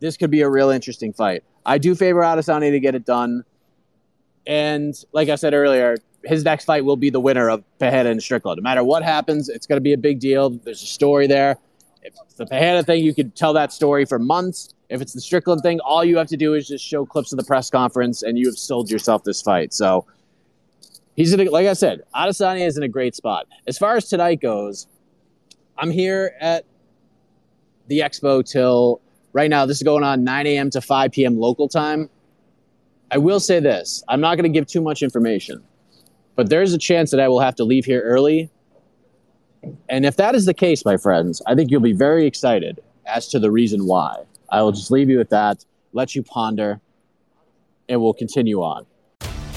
this 0.00 0.16
could 0.16 0.30
be 0.30 0.40
a 0.42 0.48
real 0.48 0.70
interesting 0.70 1.12
fight. 1.12 1.44
I 1.64 1.78
do 1.78 1.94
favor 1.94 2.20
Adesanya 2.20 2.70
to 2.70 2.80
get 2.80 2.94
it 2.94 3.04
done. 3.04 3.44
And 4.46 4.94
like 5.12 5.28
I 5.28 5.36
said 5.36 5.54
earlier, 5.54 5.96
his 6.24 6.44
next 6.44 6.64
fight 6.64 6.84
will 6.84 6.96
be 6.96 7.10
the 7.10 7.20
winner 7.20 7.48
of 7.48 7.64
Pereira 7.78 8.10
and 8.10 8.22
Strickland. 8.22 8.58
No 8.58 8.62
matter 8.62 8.84
what 8.84 9.02
happens, 9.02 9.48
it's 9.48 9.66
going 9.66 9.76
to 9.76 9.82
be 9.82 9.92
a 9.92 9.98
big 9.98 10.20
deal. 10.20 10.50
There's 10.50 10.82
a 10.82 10.86
story 10.86 11.26
there. 11.26 11.58
If 12.02 12.14
it's 12.24 12.34
the 12.34 12.46
Pereira 12.46 12.82
thing, 12.82 13.04
you 13.04 13.14
could 13.14 13.36
tell 13.36 13.52
that 13.52 13.72
story 13.72 14.04
for 14.04 14.18
months. 14.18 14.74
If 14.88 15.00
it's 15.00 15.12
the 15.12 15.20
Strickland 15.20 15.62
thing, 15.62 15.80
all 15.80 16.04
you 16.04 16.16
have 16.18 16.26
to 16.28 16.36
do 16.36 16.54
is 16.54 16.68
just 16.68 16.84
show 16.84 17.06
clips 17.06 17.32
of 17.32 17.38
the 17.38 17.44
press 17.44 17.70
conference, 17.70 18.22
and 18.22 18.38
you 18.38 18.46
have 18.46 18.58
sold 18.58 18.90
yourself 18.90 19.24
this 19.24 19.40
fight. 19.40 19.72
So 19.72 20.04
he's 21.16 21.32
in 21.32 21.40
a, 21.40 21.44
like 21.50 21.66
I 21.66 21.72
said, 21.72 22.02
Adesanya 22.14 22.66
is 22.66 22.76
in 22.76 22.82
a 22.82 22.88
great 22.88 23.14
spot. 23.14 23.46
As 23.66 23.78
far 23.78 23.96
as 23.96 24.08
tonight 24.08 24.40
goes, 24.40 24.86
I'm 25.78 25.90
here 25.90 26.34
at 26.40 26.64
the 27.88 28.00
expo 28.00 28.48
till 28.48 29.00
right 29.32 29.50
now. 29.50 29.66
This 29.66 29.78
is 29.78 29.82
going 29.82 30.04
on 30.04 30.24
9 30.24 30.46
a.m. 30.46 30.70
to 30.70 30.80
5 30.80 31.12
p.m. 31.12 31.38
local 31.38 31.68
time. 31.68 32.08
I 33.10 33.18
will 33.18 33.40
say 33.40 33.60
this: 33.60 34.02
I'm 34.08 34.20
not 34.20 34.36
going 34.36 34.50
to 34.50 34.56
give 34.56 34.66
too 34.66 34.80
much 34.80 35.02
information, 35.02 35.62
but 36.36 36.48
there's 36.48 36.72
a 36.72 36.78
chance 36.78 37.10
that 37.10 37.20
I 37.20 37.28
will 37.28 37.40
have 37.40 37.54
to 37.56 37.64
leave 37.64 37.84
here 37.84 38.00
early. 38.02 38.50
And 39.88 40.04
if 40.04 40.16
that 40.16 40.34
is 40.34 40.46
the 40.46 40.54
case, 40.54 40.84
my 40.84 40.96
friends, 40.96 41.40
I 41.46 41.54
think 41.54 41.70
you'll 41.70 41.80
be 41.80 41.92
very 41.92 42.26
excited 42.26 42.80
as 43.06 43.28
to 43.28 43.38
the 43.38 43.50
reason 43.50 43.86
why. 43.86 44.24
I 44.50 44.62
will 44.62 44.72
just 44.72 44.90
leave 44.90 45.08
you 45.08 45.18
with 45.18 45.30
that, 45.30 45.64
let 45.92 46.14
you 46.14 46.22
ponder, 46.22 46.80
and 47.88 48.00
we'll 48.00 48.14
continue 48.14 48.60
on. 48.60 48.86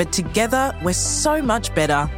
but 0.00 0.14
together 0.14 0.74
we're 0.82 0.94
so 0.94 1.42
much 1.42 1.74
better. 1.74 2.08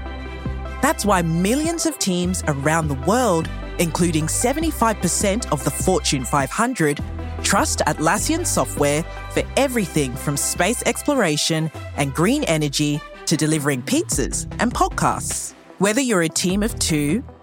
That's 0.82 1.04
why 1.04 1.20
millions 1.22 1.84
of 1.84 1.98
teams 1.98 2.44
around 2.46 2.86
the 2.86 3.00
world, 3.10 3.50
including 3.80 4.28
75% 4.28 5.50
of 5.50 5.64
the 5.64 5.70
Fortune 5.72 6.24
500, 6.24 7.00
trust 7.42 7.80
Atlassian 7.88 8.46
software 8.46 9.02
for 9.32 9.42
everything 9.56 10.14
from 10.14 10.36
space 10.36 10.84
exploration 10.86 11.72
and 11.96 12.14
green 12.14 12.44
energy 12.44 13.00
to 13.26 13.36
delivering 13.36 13.82
pizzas 13.82 14.46
and 14.60 14.72
podcasts. 14.72 15.54
Whether 15.78 16.02
you're 16.02 16.22
a 16.22 16.28
team 16.28 16.62
of 16.62 16.78
two, 16.78 17.24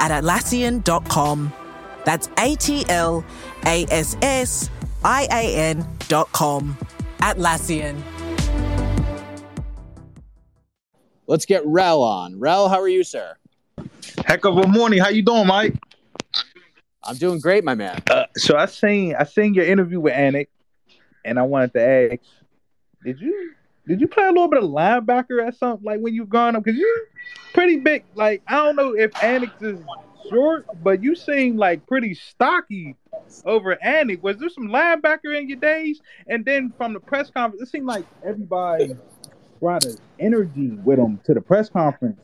at 0.00 0.10
Atlassian.com. 0.10 1.52
That's 2.04 2.28
A 2.38 2.56
T 2.56 2.84
L 2.88 3.24
A 3.66 3.86
S 3.90 4.16
S 4.22 4.70
I 5.04 5.28
A 5.30 5.56
N.com. 5.56 6.76
Atlassian. 7.18 8.02
Let's 11.26 11.44
get 11.44 11.62
Rel 11.64 12.02
on. 12.02 12.40
Rel, 12.40 12.68
how 12.68 12.80
are 12.80 12.88
you, 12.88 13.04
sir? 13.04 13.36
Heck 14.26 14.44
of 14.44 14.58
a 14.58 14.66
morning. 14.66 14.98
How 14.98 15.10
you 15.10 15.22
doing, 15.22 15.46
Mike? 15.46 15.74
I'm 17.04 17.16
doing 17.16 17.38
great, 17.40 17.62
my 17.62 17.74
man. 17.74 18.02
Uh, 18.10 18.24
so 18.36 18.56
I 18.56 18.66
seen 18.66 19.14
I 19.14 19.24
seen 19.24 19.54
your 19.54 19.64
interview 19.64 20.00
with 20.00 20.12
Anik, 20.12 20.48
and 21.24 21.38
I 21.38 21.42
wanted 21.42 21.72
to 21.74 21.82
ask, 21.82 22.22
did 23.04 23.20
you 23.20 23.52
did 23.90 24.00
you 24.00 24.06
play 24.06 24.22
a 24.22 24.28
little 24.28 24.46
bit 24.46 24.62
of 24.62 24.70
linebacker 24.70 25.44
or 25.44 25.50
something 25.50 25.84
like 25.84 25.98
when 25.98 26.14
you've 26.14 26.28
gone 26.28 26.54
up? 26.54 26.62
Because 26.62 26.78
you're 26.78 27.08
pretty 27.52 27.78
big. 27.78 28.04
Like 28.14 28.40
I 28.46 28.54
don't 28.54 28.76
know 28.76 28.94
if 28.94 29.10
Anik 29.14 29.50
is 29.60 29.80
short, 30.30 30.64
but 30.80 31.02
you 31.02 31.16
seem 31.16 31.56
like 31.56 31.84
pretty 31.88 32.14
stocky 32.14 32.94
over 33.44 33.76
Anik. 33.84 34.22
Was 34.22 34.36
there 34.36 34.48
some 34.48 34.68
linebacker 34.68 35.36
in 35.36 35.48
your 35.48 35.58
days? 35.58 36.00
And 36.28 36.44
then 36.44 36.72
from 36.76 36.92
the 36.92 37.00
press 37.00 37.32
conference, 37.32 37.62
it 37.62 37.72
seemed 37.72 37.86
like 37.86 38.04
everybody 38.24 38.94
brought 39.58 39.84
an 39.84 39.96
energy 40.20 40.68
with 40.84 40.98
them 40.98 41.18
to 41.24 41.34
the 41.34 41.40
press 41.40 41.68
conference. 41.68 42.20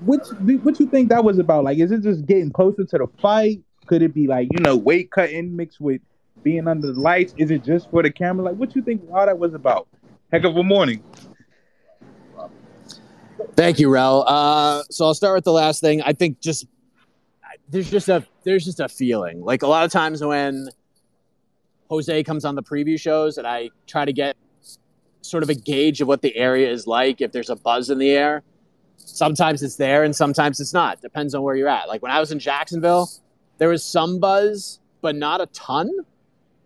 Which 0.00 0.26
what 0.64 0.80
you 0.80 0.88
think 0.88 1.10
that 1.10 1.22
was 1.22 1.38
about? 1.38 1.62
Like, 1.62 1.78
is 1.78 1.92
it 1.92 2.02
just 2.02 2.26
getting 2.26 2.50
closer 2.50 2.84
to 2.84 2.98
the 2.98 3.06
fight? 3.20 3.60
Could 3.86 4.02
it 4.02 4.12
be 4.12 4.26
like 4.26 4.48
you 4.50 4.58
know 4.58 4.76
weight 4.76 5.12
cutting 5.12 5.54
mixed 5.54 5.80
with 5.80 6.00
being 6.42 6.66
under 6.66 6.92
the 6.92 6.98
lights? 6.98 7.32
Is 7.36 7.52
it 7.52 7.62
just 7.62 7.88
for 7.92 8.02
the 8.02 8.10
camera? 8.10 8.46
Like, 8.46 8.56
what 8.56 8.74
you 8.74 8.82
think 8.82 9.02
all 9.12 9.24
that 9.24 9.38
was 9.38 9.54
about? 9.54 9.86
Heck 10.32 10.44
of 10.44 10.56
a 10.56 10.62
morning. 10.62 11.04
Thank 13.54 13.78
you, 13.78 13.90
Rel. 13.90 14.24
Uh, 14.26 14.82
so 14.88 15.04
I'll 15.04 15.14
start 15.14 15.34
with 15.34 15.44
the 15.44 15.52
last 15.52 15.82
thing. 15.82 16.00
I 16.00 16.14
think 16.14 16.40
just 16.40 16.66
there's 17.68 17.90
just 17.90 18.08
a 18.08 18.24
there's 18.42 18.64
just 18.64 18.80
a 18.80 18.88
feeling. 18.88 19.42
Like 19.42 19.62
a 19.62 19.66
lot 19.66 19.84
of 19.84 19.92
times 19.92 20.24
when 20.24 20.68
Jose 21.90 22.22
comes 22.24 22.46
on 22.46 22.54
the 22.54 22.62
preview 22.62 22.98
shows, 22.98 23.36
and 23.36 23.46
I 23.46 23.68
try 23.86 24.06
to 24.06 24.12
get 24.12 24.38
sort 25.20 25.42
of 25.42 25.50
a 25.50 25.54
gauge 25.54 26.00
of 26.00 26.08
what 26.08 26.22
the 26.22 26.34
area 26.34 26.70
is 26.70 26.86
like, 26.86 27.20
if 27.20 27.30
there's 27.32 27.50
a 27.50 27.56
buzz 27.56 27.90
in 27.90 27.98
the 27.98 28.10
air. 28.10 28.42
Sometimes 28.96 29.62
it's 29.62 29.76
there, 29.76 30.02
and 30.02 30.16
sometimes 30.16 30.60
it's 30.60 30.72
not. 30.72 31.02
Depends 31.02 31.34
on 31.34 31.42
where 31.42 31.56
you're 31.56 31.68
at. 31.68 31.88
Like 31.88 32.00
when 32.00 32.10
I 32.10 32.20
was 32.20 32.32
in 32.32 32.38
Jacksonville, 32.38 33.10
there 33.58 33.68
was 33.68 33.84
some 33.84 34.18
buzz, 34.18 34.80
but 35.02 35.14
not 35.14 35.42
a 35.42 35.46
ton. 35.46 35.90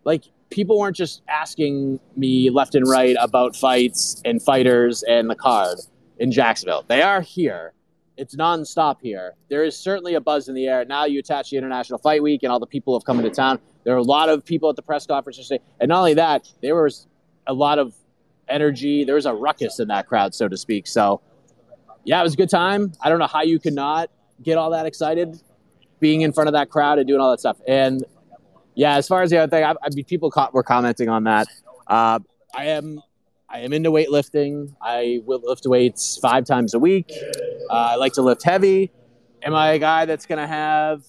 Like 0.05 0.23
people 0.51 0.79
weren't 0.79 0.97
just 0.97 1.23
asking 1.29 2.01
me 2.17 2.51
left 2.51 2.75
and 2.75 2.89
right 2.89 3.17
about 3.21 3.57
fights 3.57 4.21
and 4.25 4.43
fighters 4.43 5.03
and 5.05 5.29
the 5.29 5.35
card 5.35 5.79
in 6.19 6.31
Jacksonville. 6.31 6.85
They 6.89 7.03
are 7.03 7.21
here. 7.21 7.73
It's 8.17 8.35
nonstop 8.35 8.97
here. 9.03 9.35
There 9.51 9.63
is 9.63 9.77
certainly 9.77 10.15
a 10.15 10.21
buzz 10.21 10.49
in 10.49 10.55
the 10.55 10.67
air. 10.67 10.85
Now 10.85 11.05
you 11.05 11.19
attach 11.19 11.51
the 11.51 11.59
International 11.59 11.99
Fight 11.99 12.23
Week 12.23 12.43
and 12.43 12.51
all 12.51 12.59
the 12.59 12.67
people 12.67 12.99
have 12.99 13.05
come 13.05 13.19
into 13.19 13.31
town. 13.31 13.59
There 13.85 13.95
are 13.95 13.99
a 13.99 14.03
lot 14.03 14.29
of 14.29 14.45
people 14.45 14.71
at 14.71 14.77
the 14.77 14.83
press 14.83 15.07
conference 15.07 15.37
today. 15.37 15.63
And 15.81 15.91
not 15.91 15.99
only 15.99 16.15
that, 16.15 16.51
there 16.63 16.81
was 16.83 17.07
a 17.47 17.53
lot 17.53 17.79
of 17.79 17.95
energy. 18.49 19.05
There 19.05 19.17
was 19.17 19.27
a 19.27 19.35
ruckus 19.35 19.81
in 19.81 19.89
that 19.89 20.07
crowd, 20.07 20.35
so 20.35 20.49
to 20.49 20.57
speak. 20.57 20.87
So, 20.87 21.21
yeah, 22.05 22.21
it 22.21 22.23
was 22.23 22.35
a 22.35 22.37
good 22.37 22.51
time. 22.51 22.93
I 23.03 23.11
don't 23.11 23.19
know 23.19 23.27
how 23.27 23.43
you 23.43 23.59
could 23.59 23.75
not 23.75 24.11
get 24.43 24.57
all 24.57 24.71
that 24.71 24.87
excited 24.87 25.41
being 26.01 26.23
in 26.23 26.33
front 26.33 26.49
of 26.49 26.55
that 26.55 26.71
crowd 26.71 26.99
and 26.99 27.07
doing 27.07 27.21
all 27.21 27.31
that 27.31 27.41
stuff. 27.41 27.59
And 27.67 28.05
yeah, 28.77 28.97
as 28.97 29.09
far 29.09 29.23
as 29.23 29.31
the 29.31 29.39
other 29.39 29.51
thing, 29.51 29.65
I, 29.65 29.71
I 29.71 29.89
mean, 29.93 30.05
people 30.05 30.31
were 30.53 30.63
commenting 30.63 31.09
on 31.09 31.25
that. 31.25 31.49
Uh, 31.87 32.21
I 32.55 32.67
am 32.67 33.01
I 33.49 33.61
am 33.61 33.73
into 33.73 33.91
weightlifting. 33.91 34.75
I 34.83 35.21
will 35.25 35.41
lift 35.43 35.67
weights 35.67 36.19
five 36.19 36.45
times 36.45 36.75
a 36.75 36.79
week. 36.79 37.11
Uh, 37.71 37.73
I 37.73 37.95
like 37.97 38.13
to 38.15 38.23
lift 38.23 38.43
heavy. 38.43 38.93
Am 39.43 39.55
I 39.55 39.73
a 39.73 39.79
guy 39.79 40.05
that's 40.05 40.27
going 40.27 40.41
to 40.41 40.47
have 40.47 41.05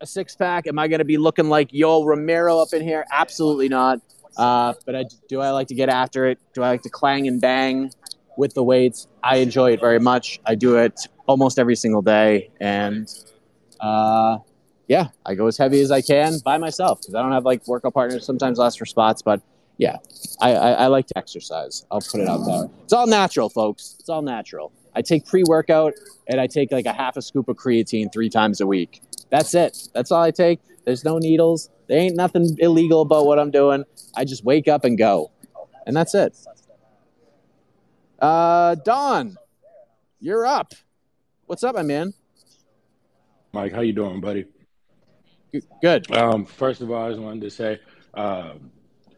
a 0.00 0.06
six 0.06 0.34
pack? 0.34 0.66
Am 0.66 0.78
I 0.78 0.88
going 0.88 1.00
to 1.00 1.04
be 1.04 1.18
looking 1.18 1.48
like 1.48 1.70
Yoel 1.70 2.06
Romero 2.06 2.58
up 2.58 2.72
in 2.72 2.82
here? 2.82 3.04
Absolutely 3.12 3.68
not. 3.68 4.00
Uh, 4.36 4.72
but 4.86 4.96
I, 4.96 5.04
do 5.28 5.40
I 5.40 5.50
like 5.50 5.68
to 5.68 5.74
get 5.74 5.88
after 5.88 6.26
it? 6.26 6.38
Do 6.54 6.62
I 6.62 6.70
like 6.70 6.82
to 6.82 6.90
clang 6.90 7.26
and 7.28 7.40
bang 7.40 7.90
with 8.38 8.54
the 8.54 8.62
weights? 8.62 9.08
I 9.22 9.38
enjoy 9.38 9.72
it 9.72 9.80
very 9.80 9.98
much. 9.98 10.40
I 10.46 10.54
do 10.54 10.76
it 10.76 10.98
almost 11.26 11.58
every 11.58 11.76
single 11.76 12.02
day. 12.02 12.50
And 12.60 13.08
uh, 13.80 14.38
yeah, 14.92 15.08
I 15.24 15.34
go 15.34 15.46
as 15.46 15.56
heavy 15.56 15.80
as 15.80 15.90
I 15.90 16.02
can 16.02 16.38
by 16.44 16.58
myself 16.58 17.00
because 17.00 17.14
I 17.14 17.22
don't 17.22 17.32
have 17.32 17.46
like 17.46 17.66
workout 17.66 17.94
partners. 17.94 18.26
Sometimes 18.26 18.58
last 18.58 18.78
for 18.78 18.84
spots, 18.84 19.22
but 19.22 19.40
yeah, 19.78 19.96
I, 20.38 20.52
I, 20.52 20.70
I, 20.72 20.86
like 20.88 21.06
to 21.06 21.16
exercise. 21.16 21.86
I'll 21.90 22.02
put 22.02 22.20
it 22.20 22.28
out 22.28 22.44
there. 22.44 22.68
It's 22.84 22.92
all 22.92 23.06
natural, 23.06 23.48
folks. 23.48 23.96
It's 23.98 24.10
all 24.10 24.20
natural. 24.20 24.70
I 24.94 25.00
take 25.00 25.24
pre 25.24 25.44
workout 25.46 25.94
and 26.28 26.38
I 26.38 26.46
take 26.46 26.70
like 26.72 26.84
a 26.84 26.92
half 26.92 27.16
a 27.16 27.22
scoop 27.22 27.48
of 27.48 27.56
creatine 27.56 28.12
three 28.12 28.28
times 28.28 28.60
a 28.60 28.66
week. 28.66 29.00
That's 29.30 29.54
it. 29.54 29.88
That's 29.94 30.12
all 30.12 30.22
I 30.22 30.30
take. 30.30 30.60
There's 30.84 31.06
no 31.06 31.16
needles. 31.16 31.70
There 31.86 31.98
ain't 31.98 32.14
nothing 32.14 32.54
illegal 32.58 33.00
about 33.00 33.24
what 33.24 33.38
I'm 33.38 33.50
doing. 33.50 33.84
I 34.14 34.26
just 34.26 34.44
wake 34.44 34.68
up 34.68 34.84
and 34.84 34.98
go. 34.98 35.30
And 35.86 35.96
that's 35.96 36.14
it. 36.14 36.36
Uh, 38.18 38.74
Don, 38.74 39.38
you're 40.20 40.44
up. 40.44 40.74
What's 41.46 41.64
up, 41.64 41.76
my 41.76 41.82
man? 41.82 42.12
Mike, 43.54 43.72
how 43.72 43.80
you 43.80 43.94
doing, 43.94 44.20
buddy? 44.20 44.44
Good. 45.82 46.10
Um, 46.12 46.44
first 46.44 46.80
of 46.80 46.90
all, 46.90 47.04
I 47.04 47.10
just 47.10 47.20
wanted 47.20 47.42
to 47.42 47.50
say, 47.50 47.80
um, 48.14 48.70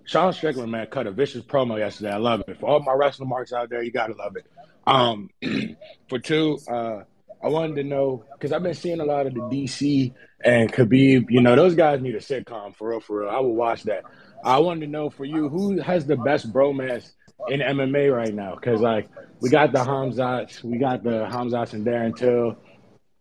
Sean 0.05 0.33
Strickland, 0.33 0.71
man, 0.71 0.87
cut 0.87 1.07
a 1.07 1.11
vicious 1.11 1.43
promo 1.43 1.79
yesterday. 1.79 2.13
I 2.13 2.19
love 2.19 2.43
it. 2.47 2.59
For 2.59 2.69
all 2.69 2.81
my 2.81 2.93
wrestling 2.93 3.29
marks 3.29 3.53
out 3.53 3.71
there, 3.71 3.83
you 3.83 3.91
gotta 3.91 4.15
love 4.15 4.37
it. 4.37 4.47
Um, 4.87 5.31
for 6.09 6.19
two, 6.19 6.59
uh, 6.69 7.05
I 7.43 7.49
wanted 7.49 7.77
to 7.77 7.85
know 7.85 8.25
because 8.33 8.53
I've 8.53 8.63
been 8.63 8.75
seeing 8.75 9.01
a 9.01 9.05
lot 9.05 9.27
of 9.27 9.35
the 9.35 9.41
DC 9.41 10.13
and 10.45 10.73
Khabib. 10.73 11.31
You 11.31 11.41
know, 11.41 11.57
those 11.57 11.75
guys 11.75 12.01
need 12.01 12.15
a 12.15 12.21
sitcom 12.21 12.75
for 12.77 12.91
real, 12.91 13.01
for 13.01 13.21
real. 13.21 13.31
I 13.31 13.41
will 13.41 13.55
watch 13.55 13.85
that. 13.85 14.05
I 14.45 14.59
wanted 14.59 14.81
to 14.81 14.87
know 14.89 15.09
for 15.09 15.25
you, 15.25 15.49
who 15.49 15.81
has 15.81 16.07
the 16.07 16.17
best 16.17 16.53
bromance 16.53 17.13
in 17.49 17.61
MMA 17.61 18.15
right 18.15 18.35
now 18.35 18.55
because 18.55 18.81
like 18.81 19.09
we 19.41 19.49
got 19.51 19.73
the 19.73 19.79
Hamzats, 19.79 20.63
we 20.63 20.79
got 20.79 21.03
the 21.03 21.27
Hamzats 21.31 21.73
and 21.73 21.87
Darren 21.87 22.17
Till. 22.17 22.57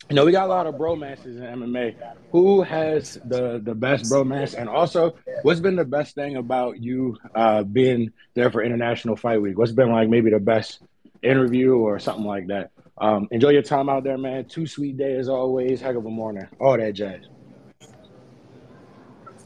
You 0.09 0.15
know, 0.15 0.25
we 0.25 0.31
got 0.31 0.45
a 0.45 0.47
lot 0.47 0.67
of 0.67 0.75
bromances 0.75 1.37
in 1.37 1.59
MMA. 1.61 1.95
Who 2.31 2.61
has 2.61 3.17
the 3.25 3.59
the 3.63 3.73
best 3.73 4.05
bromance? 4.05 4.53
And 4.53 4.67
also, 4.67 5.15
what's 5.43 5.59
been 5.59 5.75
the 5.75 5.85
best 5.85 6.13
thing 6.13 6.35
about 6.35 6.81
you 6.81 7.17
uh, 7.33 7.63
being 7.63 8.11
there 8.33 8.51
for 8.51 8.61
International 8.61 9.15
Fight 9.15 9.41
Week? 9.41 9.57
What's 9.57 9.71
been 9.71 9.91
like 9.91 10.09
maybe 10.09 10.29
the 10.29 10.39
best 10.39 10.81
interview 11.21 11.75
or 11.75 11.99
something 11.99 12.25
like 12.25 12.47
that? 12.47 12.71
Um, 12.97 13.27
enjoy 13.31 13.49
your 13.49 13.61
time 13.61 13.89
out 13.89 14.03
there, 14.03 14.17
man. 14.17 14.45
Two 14.45 14.67
sweet 14.67 14.97
days 14.97 15.21
as 15.21 15.29
always. 15.29 15.79
Heck 15.81 15.95
of 15.95 16.05
a 16.05 16.09
morning. 16.09 16.47
All 16.59 16.77
that 16.77 16.93
jazz. 16.93 17.21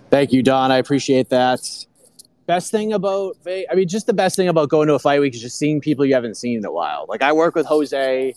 Thank 0.09 0.33
you, 0.33 0.41
Don. 0.41 0.71
I 0.71 0.77
appreciate 0.77 1.29
that. 1.29 1.59
Best 2.47 2.71
thing 2.71 2.93
about, 2.93 3.35
I 3.45 3.75
mean, 3.75 3.89
just 3.89 4.07
the 4.07 4.13
best 4.13 4.37
thing 4.37 4.47
about 4.47 4.69
going 4.69 4.87
to 4.87 4.93
a 4.93 4.99
fight 4.99 5.19
week 5.19 5.35
is 5.35 5.41
just 5.41 5.59
seeing 5.59 5.81
people 5.81 6.05
you 6.05 6.13
haven't 6.13 6.35
seen 6.35 6.57
in 6.57 6.65
a 6.65 6.71
while. 6.71 7.05
Like 7.09 7.21
I 7.21 7.33
work 7.33 7.55
with 7.55 7.65
Jose 7.65 8.33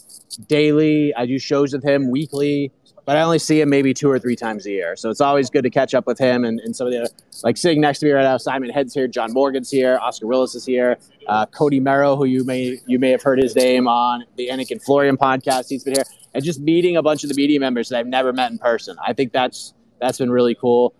daily. 0.48 1.14
I 1.14 1.26
do 1.26 1.38
shows 1.38 1.72
with 1.72 1.84
him 1.84 2.10
weekly, 2.10 2.72
but 3.06 3.16
I 3.16 3.22
only 3.22 3.38
see 3.38 3.60
him 3.60 3.70
maybe 3.70 3.94
two 3.94 4.10
or 4.10 4.18
three 4.18 4.34
times 4.34 4.66
a 4.66 4.70
year. 4.70 4.96
So 4.96 5.10
it's 5.10 5.20
always 5.20 5.48
good 5.48 5.62
to 5.62 5.70
catch 5.70 5.94
up 5.94 6.08
with 6.08 6.18
him 6.18 6.44
and, 6.44 6.58
and 6.58 6.74
some 6.74 6.88
of 6.88 6.92
the 6.92 7.02
other, 7.02 7.10
like 7.44 7.56
sitting 7.56 7.80
next 7.80 8.00
to 8.00 8.06
me 8.06 8.10
right 8.10 8.24
now. 8.24 8.36
Simon 8.36 8.68
Head's 8.70 8.92
here, 8.92 9.06
John 9.06 9.32
Morgan's 9.32 9.70
here, 9.70 9.96
Oscar 10.02 10.26
Willis 10.26 10.56
is 10.56 10.66
here, 10.66 10.98
uh, 11.28 11.46
Cody 11.46 11.78
Merrow, 11.78 12.16
who 12.16 12.24
you 12.24 12.42
may 12.42 12.80
you 12.88 12.98
may 12.98 13.10
have 13.10 13.22
heard 13.22 13.40
his 13.40 13.54
name 13.54 13.86
on 13.86 14.24
the 14.36 14.48
Anik 14.48 14.72
and 14.72 14.82
Florian 14.82 15.18
podcast. 15.18 15.68
He's 15.68 15.84
been 15.84 15.94
here, 15.94 16.04
and 16.34 16.42
just 16.42 16.58
meeting 16.58 16.96
a 16.96 17.02
bunch 17.02 17.22
of 17.22 17.28
the 17.28 17.36
media 17.36 17.60
members 17.60 17.90
that 17.90 18.00
I've 18.00 18.08
never 18.08 18.32
met 18.32 18.50
in 18.50 18.58
person. 18.58 18.96
I 19.06 19.12
think 19.12 19.32
that's 19.32 19.72
that's 20.00 20.18
been 20.18 20.32
really 20.32 20.56
cool 20.56 20.94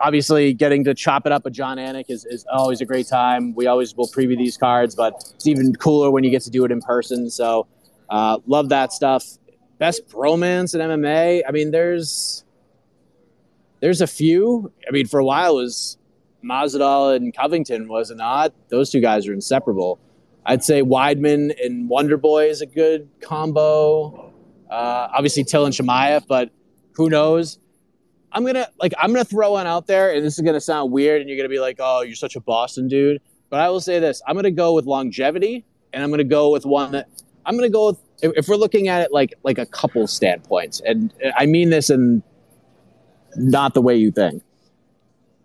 obviously 0.00 0.52
getting 0.52 0.84
to 0.84 0.94
chop 0.94 1.26
it 1.26 1.32
up 1.32 1.44
with 1.44 1.52
Jon 1.52 1.78
Anik 1.78 2.06
is, 2.08 2.24
is 2.24 2.44
always 2.52 2.80
a 2.80 2.84
great 2.84 3.06
time. 3.06 3.54
We 3.54 3.66
always 3.66 3.94
will 3.96 4.08
preview 4.08 4.36
these 4.36 4.56
cards, 4.56 4.94
but 4.94 5.14
it's 5.34 5.46
even 5.46 5.74
cooler 5.74 6.10
when 6.10 6.24
you 6.24 6.30
get 6.30 6.42
to 6.42 6.50
do 6.50 6.64
it 6.64 6.72
in 6.72 6.80
person. 6.80 7.30
So 7.30 7.66
uh, 8.08 8.38
love 8.46 8.68
that 8.70 8.92
stuff. 8.92 9.24
Best 9.78 10.08
bromance 10.08 10.74
in 10.74 10.80
MMA. 10.80 11.42
I 11.46 11.52
mean, 11.52 11.70
there's 11.70 12.44
there's 13.80 14.00
a 14.00 14.06
few. 14.06 14.72
I 14.88 14.90
mean, 14.90 15.06
for 15.06 15.20
a 15.20 15.24
while 15.24 15.58
it 15.58 15.62
was 15.62 15.98
Masvidal 16.44 17.14
and 17.14 17.34
Covington, 17.34 17.88
was 17.88 18.10
it 18.10 18.16
not? 18.16 18.52
Those 18.68 18.90
two 18.90 19.00
guys 19.00 19.28
are 19.28 19.32
inseparable. 19.32 19.98
I'd 20.44 20.64
say 20.64 20.82
Weidman 20.82 21.54
and 21.62 21.88
Wonder 21.88 22.16
Boy 22.16 22.48
is 22.48 22.62
a 22.62 22.66
good 22.66 23.08
combo. 23.20 24.32
Uh, 24.70 25.08
obviously 25.14 25.44
Till 25.44 25.64
and 25.64 25.74
Chimaev, 25.74 26.26
but 26.26 26.50
who 26.92 27.08
knows? 27.08 27.58
I'm 28.32 28.44
gonna 28.44 28.68
like 28.80 28.92
I'm 28.98 29.12
gonna 29.12 29.24
throw 29.24 29.52
one 29.52 29.66
out 29.66 29.86
there, 29.86 30.12
and 30.12 30.24
this 30.24 30.38
is 30.38 30.44
gonna 30.44 30.60
sound 30.60 30.92
weird, 30.92 31.20
and 31.20 31.28
you're 31.28 31.38
gonna 31.38 31.48
be 31.48 31.60
like, 31.60 31.76
"Oh, 31.78 32.02
you're 32.02 32.14
such 32.14 32.36
a 32.36 32.40
Boston 32.40 32.88
dude." 32.88 33.20
But 33.50 33.60
I 33.60 33.68
will 33.70 33.80
say 33.80 33.98
this: 33.98 34.20
I'm 34.26 34.36
gonna 34.36 34.50
go 34.50 34.74
with 34.74 34.84
longevity, 34.84 35.64
and 35.92 36.02
I'm 36.02 36.10
gonna 36.10 36.24
go 36.24 36.50
with 36.50 36.66
one 36.66 36.92
that 36.92 37.08
I'm 37.46 37.56
gonna 37.56 37.70
go 37.70 37.88
with. 37.88 37.98
If, 38.20 38.48
we're 38.48 38.56
looking 38.56 38.88
at 38.88 39.02
it 39.02 39.12
like 39.12 39.34
like 39.44 39.58
a 39.58 39.66
couple 39.66 40.06
standpoints, 40.06 40.80
and 40.80 41.12
I 41.36 41.46
mean 41.46 41.70
this 41.70 41.88
in 41.88 42.22
not 43.36 43.74
the 43.74 43.82
way 43.82 43.96
you 43.96 44.10
think. 44.10 44.42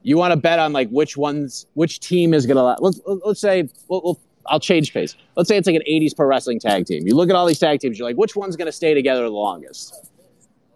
You 0.02 0.18
want 0.18 0.32
to 0.32 0.38
bet 0.38 0.60
on 0.60 0.74
like 0.74 0.90
which 0.90 1.16
ones, 1.16 1.66
which 1.76 2.00
team 2.02 2.34
is 2.34 2.46
gonna. 2.46 2.76
Let's 2.80 3.00
let's 3.06 3.40
say 3.40 3.70
we'll, 3.88 4.02
we'll, 4.04 4.20
I'll 4.48 4.60
change 4.60 4.94
pace. 4.94 5.16
Let's 5.38 5.48
say 5.48 5.56
it's 5.56 5.68
like 5.68 5.78
an 5.78 5.84
'80s 5.88 6.16
pro 6.16 6.26
wrestling 6.26 6.60
tag 6.60 6.86
team. 6.86 7.08
You 7.08 7.16
look 7.16 7.30
at 7.30 7.36
all 7.36 7.46
these 7.46 7.60
tag 7.60 7.80
teams, 7.80 7.98
you're 7.98 8.08
like, 8.08 8.18
which 8.18 8.36
one's 8.36 8.58
gonna 8.58 8.74
stay 8.74 8.94
together 8.94 9.24
the 9.24 9.30
longest? 9.30 10.10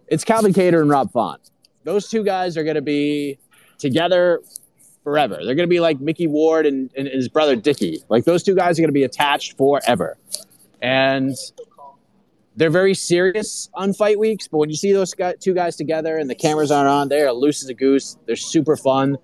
It's 0.07 0.23
Calvin 0.23 0.53
Kattar 0.53 0.79
and 0.79 0.89
Rob 0.89 1.11
Font 1.11 1.51
those 1.87 2.09
two 2.09 2.21
guys 2.21 2.57
are 2.57 2.65
going 2.65 2.75
to 2.75 2.81
be 2.81 3.39
together 3.77 4.41
forever. 5.05 5.35
They're 5.35 5.55
going 5.55 5.69
to 5.69 5.73
be 5.73 5.79
like 5.79 6.01
Micky 6.01 6.27
Ward 6.27 6.65
and, 6.65 6.91
and 6.97 7.07
his 7.07 7.29
brother 7.29 7.55
Dicky. 7.55 8.03
Like 8.09 8.25
those 8.25 8.43
two 8.43 8.55
guys 8.55 8.77
are 8.77 8.81
going 8.81 8.89
to 8.89 8.93
be 8.93 9.05
attached 9.05 9.57
forever. 9.57 10.17
And 10.81 11.33
they're 12.57 12.69
very 12.69 12.93
serious 12.93 13.69
on 13.73 13.93
fight 13.93 14.19
weeks, 14.19 14.49
but 14.49 14.57
when 14.57 14.69
you 14.69 14.75
see 14.75 14.91
those 14.91 15.15
two 15.39 15.53
guys 15.53 15.77
together 15.77 16.17
and 16.17 16.29
the 16.29 16.35
cameras 16.35 16.71
aren't 16.71 16.89
on, 16.89 17.07
they're 17.07 17.31
loose 17.31 17.63
as 17.63 17.69
a 17.69 17.73
goose. 17.73 18.17
They're 18.25 18.35
super 18.35 18.75
fun. 18.75 19.17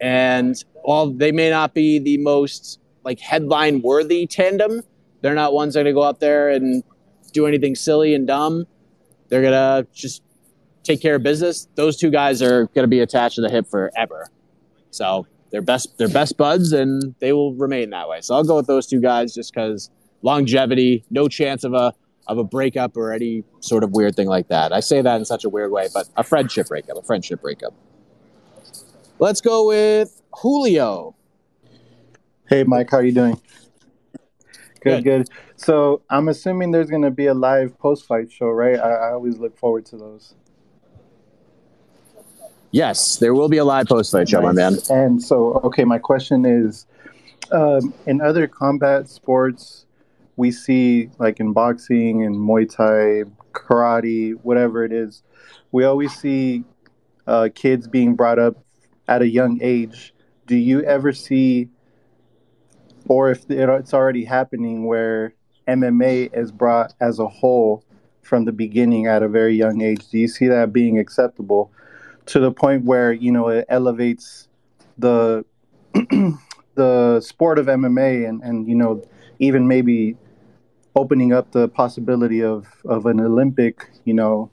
And 0.00 0.54
while 0.82 1.10
they 1.10 1.32
may 1.32 1.50
not 1.50 1.74
be 1.74 1.98
the 1.98 2.18
most 2.18 2.78
like 3.02 3.18
headline 3.18 3.82
worthy 3.82 4.28
tandem, 4.28 4.82
they're 5.20 5.34
not 5.34 5.52
ones 5.52 5.74
that 5.74 5.80
are 5.80 5.82
going 5.82 5.94
to 5.94 5.98
go 6.00 6.04
out 6.04 6.20
there 6.20 6.50
and 6.50 6.84
do 7.32 7.46
anything 7.46 7.74
silly 7.74 8.14
and 8.14 8.24
dumb. 8.24 8.66
They're 9.30 9.42
going 9.42 9.52
to 9.52 9.88
just 9.92 10.22
take 10.84 11.00
care 11.02 11.16
of 11.16 11.22
business, 11.22 11.66
those 11.74 11.96
two 11.96 12.10
guys 12.10 12.40
are 12.42 12.66
going 12.66 12.84
to 12.84 12.88
be 12.88 13.00
attached 13.00 13.36
to 13.36 13.40
the 13.40 13.50
hip 13.50 13.66
forever. 13.66 14.28
So 14.90 15.26
they're 15.50 15.62
best 15.62 15.98
they're 15.98 16.08
best 16.08 16.36
buds, 16.36 16.72
and 16.72 17.14
they 17.18 17.32
will 17.32 17.54
remain 17.54 17.90
that 17.90 18.08
way. 18.08 18.20
So 18.20 18.34
I'll 18.34 18.44
go 18.44 18.56
with 18.56 18.66
those 18.66 18.86
two 18.86 19.00
guys 19.00 19.34
just 19.34 19.52
because 19.52 19.90
longevity, 20.22 21.04
no 21.10 21.28
chance 21.28 21.64
of 21.64 21.74
a 21.74 21.92
of 22.26 22.38
a 22.38 22.44
breakup 22.44 22.96
or 22.96 23.12
any 23.12 23.44
sort 23.60 23.84
of 23.84 23.92
weird 23.92 24.16
thing 24.16 24.28
like 24.28 24.48
that. 24.48 24.72
I 24.72 24.80
say 24.80 25.02
that 25.02 25.16
in 25.16 25.24
such 25.24 25.44
a 25.44 25.48
weird 25.48 25.70
way, 25.70 25.88
but 25.92 26.08
a 26.16 26.22
friendship 26.22 26.68
breakup, 26.68 26.96
a 26.96 27.02
friendship 27.02 27.42
breakup. 27.42 27.74
Let's 29.18 29.40
go 29.40 29.66
with 29.66 30.22
Julio. 30.40 31.14
Hey, 32.48 32.64
Mike, 32.64 32.90
how 32.90 32.98
are 32.98 33.04
you 33.04 33.12
doing? 33.12 33.40
Good, 34.80 35.02
good. 35.02 35.26
good. 35.26 35.28
So 35.56 36.02
I'm 36.10 36.28
assuming 36.28 36.72
there's 36.72 36.90
going 36.90 37.02
to 37.02 37.10
be 37.10 37.26
a 37.26 37.34
live 37.34 37.78
post-fight 37.78 38.30
show, 38.30 38.48
right? 38.48 38.78
I, 38.78 38.92
I 38.92 39.12
always 39.12 39.38
look 39.38 39.56
forward 39.56 39.86
to 39.86 39.96
those. 39.96 40.34
Yes, 42.74 43.18
there 43.18 43.34
will 43.34 43.48
be 43.48 43.58
a 43.58 43.64
live 43.64 43.86
post 43.86 44.10
fight 44.10 44.28
show, 44.28 44.40
nice. 44.40 44.52
my 44.52 44.52
man. 44.52 44.78
And 44.90 45.22
so, 45.22 45.60
okay, 45.62 45.84
my 45.84 45.98
question 46.00 46.44
is 46.44 46.86
um, 47.52 47.94
in 48.04 48.20
other 48.20 48.48
combat 48.48 49.08
sports, 49.08 49.86
we 50.34 50.50
see, 50.50 51.08
like 51.20 51.38
in 51.38 51.52
boxing 51.52 52.24
and 52.24 52.34
Muay 52.34 52.68
Thai, 52.68 53.30
karate, 53.52 54.32
whatever 54.42 54.84
it 54.84 54.90
is, 54.90 55.22
we 55.70 55.84
always 55.84 56.12
see 56.16 56.64
uh, 57.28 57.48
kids 57.54 57.86
being 57.86 58.16
brought 58.16 58.40
up 58.40 58.56
at 59.06 59.22
a 59.22 59.28
young 59.28 59.60
age. 59.62 60.12
Do 60.48 60.56
you 60.56 60.82
ever 60.82 61.12
see, 61.12 61.68
or 63.06 63.30
if 63.30 63.48
it's 63.48 63.94
already 63.94 64.24
happening, 64.24 64.84
where 64.84 65.32
MMA 65.68 66.36
is 66.36 66.50
brought 66.50 66.92
as 67.00 67.20
a 67.20 67.28
whole 67.28 67.84
from 68.22 68.46
the 68.46 68.52
beginning 68.52 69.06
at 69.06 69.22
a 69.22 69.28
very 69.28 69.54
young 69.54 69.80
age? 69.80 70.08
Do 70.08 70.18
you 70.18 70.26
see 70.26 70.48
that 70.48 70.72
being 70.72 70.98
acceptable? 70.98 71.70
To 72.26 72.40
the 72.40 72.50
point 72.50 72.84
where 72.84 73.12
you 73.12 73.30
know 73.32 73.48
it 73.48 73.66
elevates 73.68 74.48
the 74.98 75.44
the 76.74 77.20
sport 77.20 77.58
of 77.58 77.66
MMA 77.66 78.28
and 78.28 78.42
and 78.42 78.68
you 78.68 78.74
know 78.74 79.02
even 79.38 79.68
maybe 79.68 80.16
opening 80.96 81.32
up 81.32 81.52
the 81.52 81.68
possibility 81.68 82.42
of 82.42 82.66
of 82.84 83.06
an 83.06 83.20
Olympic 83.20 83.90
you 84.04 84.14
know 84.14 84.50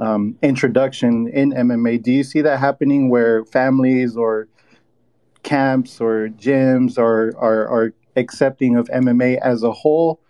um, 0.00 0.36
introduction 0.42 1.28
in 1.28 1.52
MMA. 1.52 2.02
Do 2.02 2.12
you 2.12 2.24
see 2.24 2.40
that 2.40 2.58
happening 2.58 3.08
where 3.08 3.44
families 3.44 4.16
or 4.16 4.48
camps 5.42 6.00
or 6.00 6.28
gyms 6.28 6.98
are 6.98 7.36
are, 7.36 7.68
are 7.68 7.94
accepting 8.16 8.76
of 8.76 8.88
MMA 8.88 9.38
as 9.40 9.62
a 9.62 9.72
whole 9.72 10.20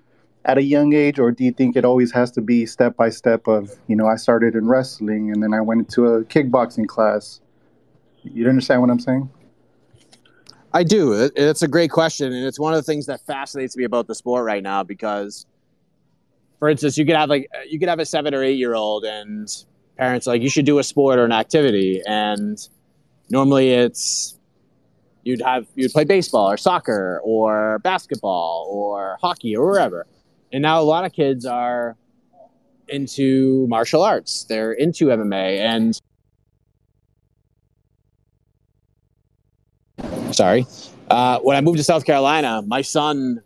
at 0.44 0.59
a 0.59 0.62
young 0.62 0.92
age, 0.92 1.18
or 1.18 1.31
do 1.31 1.44
you 1.44 1.52
think 1.52 1.76
it 1.76 1.85
always 1.85 2.12
has 2.12 2.31
to 2.33 2.40
be 2.40 2.66
step 2.66 2.96
by 2.96 3.11
step 3.11 3.46
of, 3.46 3.70
you 3.87 3.94
know, 3.94 4.07
I 4.07 4.16
started 4.16 4.55
in 4.55 4.66
wrestling 4.66 5.31
and 5.31 5.42
then 5.42 5.55
I 5.55 5.61
went 5.61 5.81
into 5.81 6.07
a 6.07 6.24
kickboxing 6.24 6.87
class? 6.87 7.40
You 8.24 8.48
understand 8.48 8.81
what 8.81 8.90
I'm 8.90 9.00
saying? 9.00 9.31
I 10.74 10.83
do. 10.83 11.31
It's 11.37 11.62
a 11.62 11.68
great 11.68 11.90
question, 11.90 12.33
and 12.33 12.46
it's 12.46 12.59
one 12.59 12.72
of 12.72 12.78
the 12.78 12.83
things 12.83 13.07
that 13.07 13.20
fascinates 13.26 13.76
me 13.76 13.85
about 13.85 14.07
the 14.07 14.14
sport 14.14 14.44
right 14.44 14.62
now 14.62 14.83
because, 14.83 15.44
for 16.59 16.68
instance, 16.68 16.96
you 16.96 17.05
could 17.05 17.16
have 17.16 17.28
like 17.28 17.46
you 17.68 17.78
could 17.78 17.90
have 17.90 17.98
a 17.98 18.07
seven 18.07 18.33
or 18.33 18.42
eight 18.42 18.57
year 18.57 18.74
old, 18.74 19.05
and 19.05 19.48
parents 19.98 20.26
like 20.26 20.40
you 20.40 20.48
should 20.48 20.64
do 20.64 20.78
a 20.78 20.83
sport 20.83 21.18
or 21.18 21.26
an 21.26 21.33
activity, 21.33 22.00
and 22.07 22.68
normally 23.28 23.72
it's 23.72 24.38
you'd 25.24 25.42
have 25.42 25.66
you'd 25.74 25.92
play 25.92 26.05
baseball 26.05 26.50
or 26.50 26.57
soccer 26.57 27.20
or 27.22 27.78
basketball 27.81 28.66
or 28.70 29.18
hockey 29.20 29.55
or 29.55 29.66
wherever 29.66 30.07
and 30.52 30.62
now 30.62 30.80
a 30.80 30.82
lot 30.82 31.04
of 31.04 31.12
kids 31.12 31.46
are 31.46 31.96
into 32.88 33.66
martial 33.68 34.02
arts. 34.02 34.44
They're 34.44 34.72
into 34.72 35.06
MMA 35.06 35.58
and 35.58 35.98
sorry. 40.32 40.66
Uh, 41.10 41.38
when 41.40 41.56
I 41.56 41.60
moved 41.60 41.78
to 41.78 41.84
South 41.84 42.04
Carolina, 42.04 42.62
my 42.66 42.82
son 42.82 43.42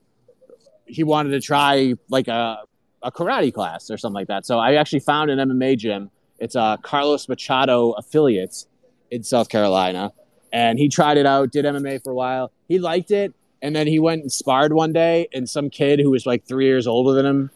he 0.87 1.03
wanted 1.03 1.31
to 1.31 1.41
try 1.41 1.95
like 2.09 2.29
a, 2.29 2.59
a 3.03 3.11
karate 3.11 3.53
class 3.53 3.91
or 3.91 3.99
something 3.99 4.15
like 4.15 4.29
that. 4.29 4.47
So 4.47 4.59
I 4.59 4.75
actually 4.75 5.01
found 5.01 5.31
an 5.31 5.39
MMA 5.39 5.77
gym. 5.79 6.11
It's 6.39 6.55
a 6.55 6.79
Carlos 6.83 7.29
Machado 7.29 7.93
affiliate 7.93 8.67
in 9.11 9.23
South 9.23 9.49
Carolina. 9.49 10.13
And 10.53 10.79
he 10.79 10.89
tried 10.89 11.19
it 11.19 11.27
out, 11.27 11.51
did 11.51 11.65
MMA 11.65 12.03
for 12.03 12.13
a 12.13 12.15
while. 12.15 12.53
He 12.69 12.79
liked 12.79 13.11
it. 13.11 13.35
And 13.67 13.75
then 13.75 13.89
he 13.89 13.99
went 13.99 14.23
and 14.23 14.31
sparred 14.31 14.75
one 14.75 14.93
day, 14.93 15.27
and 15.35 15.51
some 15.51 15.71
kid 15.71 15.99
who 15.99 16.09
was 16.09 16.25
like 16.25 16.45
three 16.45 16.67
years 16.67 16.87
older 16.87 17.15
than 17.15 17.27
him 17.27 17.51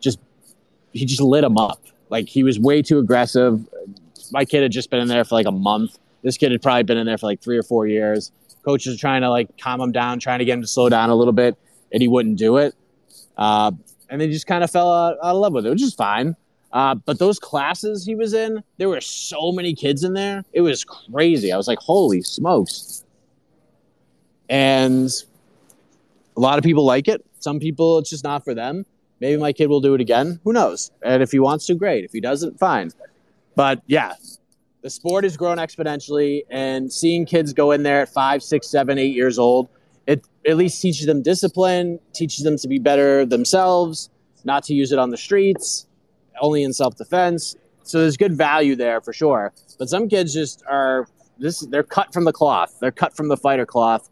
just 0.00 0.18
he 0.92 1.06
just 1.06 1.20
lit 1.20 1.44
him 1.44 1.56
up. 1.56 1.80
Like 2.10 2.28
he 2.28 2.42
was 2.42 2.58
way 2.58 2.82
too 2.82 2.98
aggressive. 2.98 3.64
My 4.32 4.44
kid 4.44 4.62
had 4.62 4.72
just 4.72 4.90
been 4.90 4.98
in 4.98 5.06
there 5.06 5.24
for 5.24 5.36
like 5.36 5.46
a 5.46 5.52
month. 5.52 5.96
This 6.24 6.36
kid 6.36 6.50
had 6.50 6.60
probably 6.60 6.82
been 6.82 6.98
in 6.98 7.06
there 7.06 7.18
for 7.18 7.26
like 7.26 7.40
three 7.40 7.56
or 7.56 7.62
four 7.62 7.86
years. 7.86 8.32
Coaches 8.64 8.96
are 8.96 8.98
trying 8.98 9.22
to 9.22 9.30
like 9.30 9.56
calm 9.56 9.80
him 9.80 9.92
down, 9.92 10.18
trying 10.18 10.40
to 10.40 10.44
get 10.44 10.54
him 10.54 10.62
to 10.62 10.66
slow 10.66 10.88
down 10.88 11.08
a 11.08 11.14
little 11.14 11.32
bit, 11.32 11.56
and 11.92 12.02
he 12.02 12.08
wouldn't 12.08 12.36
do 12.36 12.56
it. 12.56 12.74
Uh, 13.36 13.70
and 14.10 14.20
then 14.20 14.32
just 14.32 14.48
kind 14.48 14.64
of 14.64 14.72
fell 14.72 14.92
out, 14.92 15.18
out 15.22 15.36
of 15.36 15.40
love 15.40 15.52
with 15.52 15.66
it, 15.66 15.70
which 15.70 15.82
is 15.82 15.94
fine. 15.94 16.34
Uh, 16.72 16.96
but 16.96 17.20
those 17.20 17.38
classes 17.38 18.04
he 18.04 18.16
was 18.16 18.34
in, 18.34 18.60
there 18.78 18.88
were 18.88 19.00
so 19.00 19.52
many 19.52 19.72
kids 19.72 20.02
in 20.02 20.14
there. 20.14 20.44
It 20.52 20.62
was 20.62 20.82
crazy. 20.82 21.52
I 21.52 21.56
was 21.56 21.68
like, 21.68 21.78
holy 21.78 22.22
smokes. 22.22 23.04
And 24.48 25.12
a 26.36 26.40
lot 26.40 26.58
of 26.58 26.64
people 26.64 26.84
like 26.84 27.08
it. 27.08 27.24
Some 27.40 27.58
people, 27.60 27.98
it's 27.98 28.10
just 28.10 28.24
not 28.24 28.44
for 28.44 28.54
them. 28.54 28.86
Maybe 29.20 29.40
my 29.40 29.52
kid 29.52 29.68
will 29.68 29.80
do 29.80 29.94
it 29.94 30.00
again. 30.00 30.40
Who 30.44 30.52
knows? 30.52 30.90
And 31.02 31.22
if 31.22 31.30
he 31.30 31.38
wants 31.38 31.66
to, 31.66 31.74
great. 31.74 32.04
If 32.04 32.12
he 32.12 32.20
doesn't, 32.20 32.58
fine. 32.58 32.90
But 33.54 33.82
yeah, 33.86 34.14
the 34.82 34.90
sport 34.90 35.24
has 35.24 35.36
grown 35.36 35.58
exponentially, 35.58 36.42
and 36.50 36.92
seeing 36.92 37.24
kids 37.24 37.52
go 37.52 37.70
in 37.70 37.84
there 37.84 38.02
at 38.02 38.08
five, 38.08 38.42
six, 38.42 38.66
seven, 38.68 38.98
eight 38.98 39.14
years 39.14 39.38
old, 39.38 39.68
it 40.06 40.26
at 40.46 40.56
least 40.56 40.82
teaches 40.82 41.06
them 41.06 41.22
discipline, 41.22 41.98
teaches 42.12 42.44
them 42.44 42.58
to 42.58 42.68
be 42.68 42.78
better 42.78 43.24
themselves, 43.24 44.10
not 44.44 44.62
to 44.64 44.74
use 44.74 44.92
it 44.92 44.98
on 44.98 45.10
the 45.10 45.16
streets, 45.16 45.86
only 46.40 46.62
in 46.62 46.72
self 46.72 46.96
defense. 46.96 47.56
So 47.84 48.00
there's 48.00 48.16
good 48.16 48.34
value 48.34 48.76
there 48.76 49.00
for 49.00 49.12
sure. 49.12 49.52
But 49.78 49.88
some 49.88 50.08
kids 50.08 50.34
just 50.34 50.62
are 50.68 51.06
this 51.38 51.60
they're 51.60 51.82
cut 51.82 52.12
from 52.12 52.24
the 52.24 52.32
cloth. 52.32 52.76
They're 52.80 52.92
cut 52.92 53.16
from 53.16 53.28
the 53.28 53.36
fighter 53.36 53.66
cloth. 53.66 54.10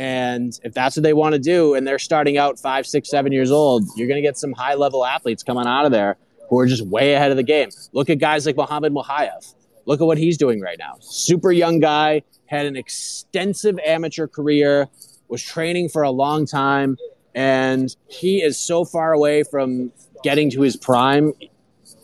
And 0.00 0.58
if 0.64 0.72
that's 0.72 0.96
what 0.96 1.02
they 1.02 1.12
want 1.12 1.34
to 1.34 1.38
do, 1.38 1.74
and 1.74 1.86
they're 1.86 1.98
starting 1.98 2.38
out 2.38 2.58
five, 2.58 2.86
six, 2.86 3.10
seven 3.10 3.32
years 3.32 3.50
old, 3.50 3.84
you're 3.96 4.08
going 4.08 4.16
to 4.16 4.26
get 4.26 4.38
some 4.38 4.54
high 4.54 4.72
level 4.72 5.04
athletes 5.04 5.42
coming 5.42 5.66
out 5.66 5.84
of 5.84 5.92
there 5.92 6.16
who 6.48 6.58
are 6.58 6.66
just 6.66 6.86
way 6.86 7.12
ahead 7.12 7.30
of 7.30 7.36
the 7.36 7.42
game. 7.42 7.68
Look 7.92 8.08
at 8.08 8.18
guys 8.18 8.46
like 8.46 8.56
Muhammad 8.56 8.94
Mokaev. 8.94 9.54
Look 9.84 10.00
at 10.00 10.06
what 10.06 10.16
he's 10.16 10.38
doing 10.38 10.62
right 10.62 10.78
now. 10.78 10.94
Super 11.00 11.52
young 11.52 11.80
guy, 11.80 12.22
had 12.46 12.64
an 12.64 12.76
extensive 12.76 13.78
amateur 13.84 14.26
career, 14.26 14.88
was 15.28 15.42
training 15.42 15.90
for 15.90 16.00
a 16.00 16.10
long 16.10 16.46
time, 16.46 16.96
and 17.34 17.94
he 18.08 18.42
is 18.42 18.58
so 18.58 18.86
far 18.86 19.12
away 19.12 19.42
from 19.42 19.92
getting 20.24 20.48
to 20.52 20.62
his 20.62 20.78
prime, 20.78 21.34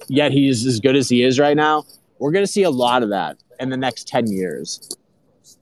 yet 0.06 0.32
he's 0.32 0.66
as 0.66 0.80
good 0.80 0.96
as 0.96 1.08
he 1.08 1.22
is 1.22 1.38
right 1.38 1.56
now. 1.56 1.84
We're 2.18 2.32
going 2.32 2.44
to 2.44 2.52
see 2.52 2.62
a 2.62 2.70
lot 2.70 3.02
of 3.02 3.08
that 3.08 3.38
in 3.58 3.70
the 3.70 3.76
next 3.78 4.06
10 4.06 4.26
years 4.26 4.94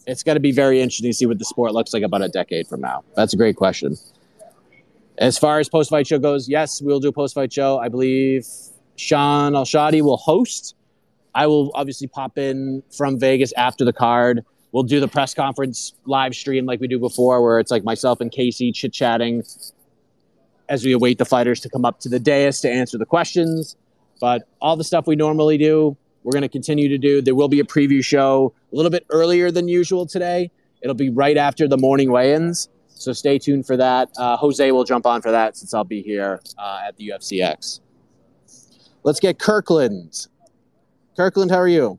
it's 0.07 0.23
going 0.23 0.37
to 0.37 0.41
be 0.41 0.53
very 0.53 0.81
interesting 0.81 1.11
to 1.11 1.15
see 1.15 1.27
what 1.27 1.39
the 1.39 1.45
sport 1.45 1.73
looks 1.73 1.93
like 1.93 2.03
about 2.03 2.23
a 2.23 2.29
decade 2.29 2.67
from 2.67 2.81
now. 2.81 3.05
That's 3.17 3.33
a 3.33 3.37
great 3.37 3.57
question. 3.57 3.97
As 5.19 5.39
far 5.39 5.61
as 5.61 5.69
post 5.69 5.91
fight 5.91 6.07
show 6.07 6.19
goes, 6.19 6.49
yes, 6.49 6.83
we'll 6.83 7.01
do 7.01 7.09
a 7.09 7.13
post 7.13 7.35
fight 7.35 7.53
show. 7.53 7.79
I 7.79 7.89
believe 7.89 8.47
Shaun 8.97 9.55
Al-Shatti 9.55 10.03
will 10.03 10.17
host. 10.17 10.75
I 11.35 11.47
will 11.47 11.71
obviously 11.75 12.07
pop 12.07 12.39
in 12.39 12.83
from 12.97 13.19
Vegas 13.19 13.53
after 13.55 13.85
the 13.85 13.93
card. 13.93 14.45
We'll 14.73 14.83
do 14.83 14.99
the 14.99 15.09
press 15.09 15.35
conference 15.35 15.95
live 16.05 16.35
stream 16.35 16.67
like 16.67 16.81
we 16.81 16.89
do 16.89 16.99
before, 16.99 17.43
where 17.43 17.61
it's 17.61 17.71
like 17.71 17.85
myself 17.85 18.21
and 18.21 18.31
Casey 18.31 18.73
chit 18.73 18.93
chatting 18.93 19.45
as 20.69 20.85
we 20.85 20.93
await 20.93 21.19
the 21.19 21.25
fighters 21.25 21.61
to 21.61 21.69
come 21.69 21.85
up 21.85 22.01
to 22.01 22.09
the 22.09 22.19
dais 22.19 22.61
to 22.61 22.71
answer 22.71 22.99
the 22.99 23.07
questions. 23.07 23.77
But 24.21 24.49
all 24.61 24.77
the 24.77 24.85
stuff 24.85 25.07
we 25.07 25.17
normally 25.17 25.59
do, 25.59 25.97
we're 26.25 26.33
going 26.33 26.43
to 26.43 26.49
continue 26.49 26.89
to 26.89 26.99
do. 26.99 27.23
There 27.23 27.35
will 27.37 27.49
be 27.49 27.61
a 27.61 27.65
preview 27.65 28.05
show 28.05 28.53
a 28.73 28.77
little 28.77 28.91
bit 28.91 29.07
earlier 29.11 29.51
than 29.53 29.69
usual 29.69 30.07
today. 30.07 30.51
It'll 30.83 30.95
be 30.95 31.11
right 31.11 31.37
after 31.37 31.69
the 31.69 31.79
morning 31.79 32.11
weigh-ins, 32.11 32.69
so 32.89 33.13
stay 33.13 33.39
tuned 33.39 33.67
for 33.67 33.77
that. 33.77 34.09
Uh, 34.19 34.37
Jose 34.37 34.73
will 34.73 34.85
jump 34.85 35.07
on 35.07 35.23
for 35.23 35.31
that 35.31 35.57
since 35.57 35.73
I'll 35.73 35.85
be 35.85 36.03
here 36.03 36.41
uh, 36.59 36.81
at 36.89 36.97
the 36.97 37.11
UFCX. 37.11 37.81
Let's 39.05 39.21
get 39.21 39.39
Kirkland. 39.39 40.27
Kirkland, 41.17 41.51
how 41.51 41.59
are 41.59 41.69
you? 41.69 41.99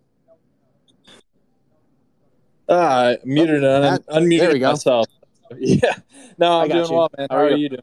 Uh, 2.67 3.15
muted 3.23 3.63
Oh, 3.63 3.75
and 3.75 3.85
un- 4.09 4.23
unmuted 4.23 4.39
there 4.39 4.53
we 4.53 4.59
go. 4.59 4.71
myself. 4.71 5.05
Yeah. 5.59 5.93
No, 6.39 6.61
I'm 6.61 6.67
doing 6.69 6.85
you. 6.89 6.91
well, 6.95 7.09
man. 7.15 7.27
How 7.29 7.35
How, 7.37 7.41
are 7.43 7.45
are 7.45 7.51
you? 7.51 7.57
you 7.57 7.69
doing? 7.69 7.81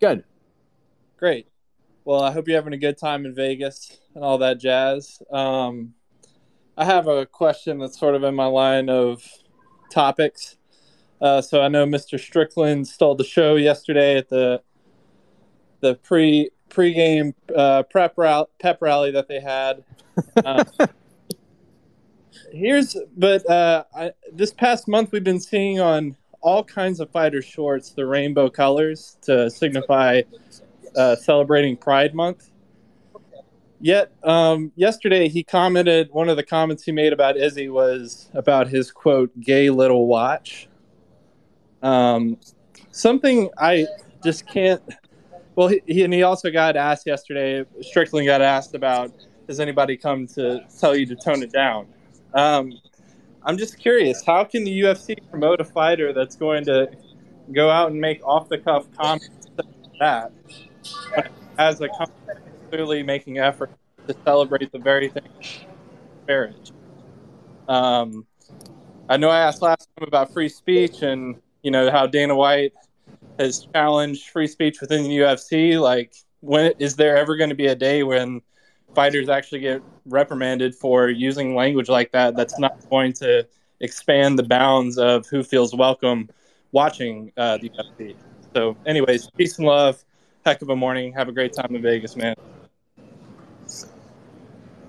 Good. 0.00 0.24
Great. 1.18 1.48
Well, 2.06 2.22
I 2.22 2.30
hope 2.30 2.46
you're 2.46 2.56
having 2.56 2.72
a 2.72 2.78
good 2.78 2.96
time 2.96 3.26
in 3.26 3.34
Vegas 3.34 3.98
and 4.14 4.22
all 4.22 4.38
that 4.38 4.60
jazz. 4.60 5.20
Um, 5.32 5.92
I 6.78 6.84
have 6.84 7.08
a 7.08 7.26
question 7.26 7.80
that's 7.80 7.98
sort 7.98 8.14
of 8.14 8.22
in 8.22 8.32
my 8.32 8.46
line 8.46 8.88
of 8.88 9.28
topics. 9.90 10.56
Uh, 11.20 11.40
so 11.40 11.60
I 11.60 11.66
know 11.66 11.84
Mr. 11.84 12.16
Strickland 12.16 12.86
stole 12.86 13.16
the 13.16 13.24
show 13.24 13.56
yesterday 13.56 14.16
at 14.16 14.28
the 14.28 14.62
the 15.80 15.96
pre 15.96 16.50
pregame 16.70 17.34
uh, 17.56 17.82
prep 17.82 18.16
rally, 18.16 18.46
pep 18.60 18.80
rally 18.80 19.10
that 19.10 19.26
they 19.26 19.40
had. 19.40 19.82
Uh, 20.44 20.62
here's 22.52 22.96
but 23.16 23.50
uh, 23.50 23.82
I, 23.92 24.12
this 24.32 24.52
past 24.52 24.86
month 24.86 25.10
we've 25.10 25.24
been 25.24 25.40
seeing 25.40 25.80
on 25.80 26.14
all 26.40 26.62
kinds 26.62 27.00
of 27.00 27.10
fighter 27.10 27.42
shorts 27.42 27.90
the 27.90 28.06
rainbow 28.06 28.48
colors 28.48 29.16
to 29.22 29.50
signify 29.50 30.22
uh, 30.96 31.16
celebrating 31.16 31.76
Pride 31.76 32.14
Month. 32.14 32.50
Yet 33.80 34.12
um, 34.24 34.72
yesterday 34.74 35.28
he 35.28 35.42
commented 35.42 36.08
one 36.10 36.28
of 36.28 36.36
the 36.36 36.42
comments 36.42 36.84
he 36.84 36.92
made 36.92 37.12
about 37.12 37.36
Izzy 37.36 37.68
was 37.68 38.30
about 38.32 38.68
his 38.68 38.90
quote 38.90 39.38
gay 39.40 39.68
little 39.68 40.06
watch. 40.06 40.68
Um, 41.82 42.38
something 42.90 43.50
I 43.58 43.86
just 44.24 44.48
can't. 44.48 44.82
Well, 45.54 45.68
he, 45.68 45.82
he 45.86 46.02
and 46.04 46.12
he 46.12 46.22
also 46.22 46.50
got 46.50 46.76
asked 46.76 47.06
yesterday. 47.06 47.64
Strickland 47.82 48.26
got 48.26 48.40
asked 48.40 48.74
about 48.74 49.12
has 49.48 49.60
anybody 49.60 49.96
come 49.96 50.26
to 50.26 50.64
tell 50.78 50.96
you 50.96 51.06
to 51.06 51.14
tone 51.14 51.42
it 51.42 51.52
down? 51.52 51.86
Um, 52.34 52.72
I'm 53.44 53.56
just 53.56 53.78
curious, 53.78 54.24
how 54.24 54.42
can 54.44 54.64
the 54.64 54.80
UFC 54.80 55.16
promote 55.30 55.60
a 55.60 55.64
fighter 55.64 56.12
that's 56.12 56.34
going 56.34 56.64
to 56.64 56.90
go 57.52 57.70
out 57.70 57.92
and 57.92 58.00
make 58.00 58.20
off 58.24 58.48
the 58.48 58.58
cuff 58.58 58.86
comments 58.96 59.46
like 59.56 59.66
that 60.00 60.32
it 61.16 61.80
a 61.80 61.88
company 61.88 62.40
clearly 62.70 63.02
making 63.02 63.38
effort 63.38 63.70
to 64.06 64.14
celebrate 64.24 64.72
the 64.72 64.78
very 64.78 65.08
thing 65.08 65.22
marriage? 66.26 66.72
Um, 67.68 68.26
I 69.08 69.16
know 69.16 69.30
I 69.30 69.40
asked 69.40 69.62
last 69.62 69.88
time 69.98 70.08
about 70.08 70.32
free 70.32 70.48
speech 70.48 71.02
and 71.02 71.36
you 71.62 71.70
know 71.70 71.90
how 71.90 72.06
Dana 72.06 72.34
White 72.34 72.72
has 73.38 73.66
challenged 73.74 74.30
free 74.30 74.46
speech 74.46 74.80
within 74.80 75.04
the 75.04 75.18
UFC. 75.18 75.80
Like, 75.80 76.14
when 76.40 76.72
is 76.78 76.96
there 76.96 77.16
ever 77.16 77.36
going 77.36 77.50
to 77.50 77.56
be 77.56 77.66
a 77.66 77.74
day 77.74 78.02
when 78.02 78.40
fighters 78.94 79.28
actually 79.28 79.60
get 79.60 79.82
reprimanded 80.06 80.74
for 80.74 81.08
using 81.08 81.54
language 81.54 81.88
like 81.88 82.12
that? 82.12 82.36
That's 82.36 82.58
not 82.58 82.88
going 82.88 83.12
to 83.14 83.46
expand 83.80 84.38
the 84.38 84.42
bounds 84.42 84.98
of 84.98 85.26
who 85.26 85.42
feels 85.42 85.74
welcome 85.74 86.30
watching 86.72 87.32
uh, 87.36 87.58
the 87.58 87.70
UFC. 87.70 88.16
So, 88.54 88.76
anyways, 88.86 89.30
peace 89.36 89.58
and 89.58 89.66
love. 89.66 90.02
Heck 90.46 90.62
of 90.62 90.70
a 90.70 90.76
morning. 90.76 91.12
Have 91.14 91.26
a 91.26 91.32
great 91.32 91.52
time 91.52 91.74
in 91.74 91.82
Vegas, 91.82 92.14
man. 92.14 92.36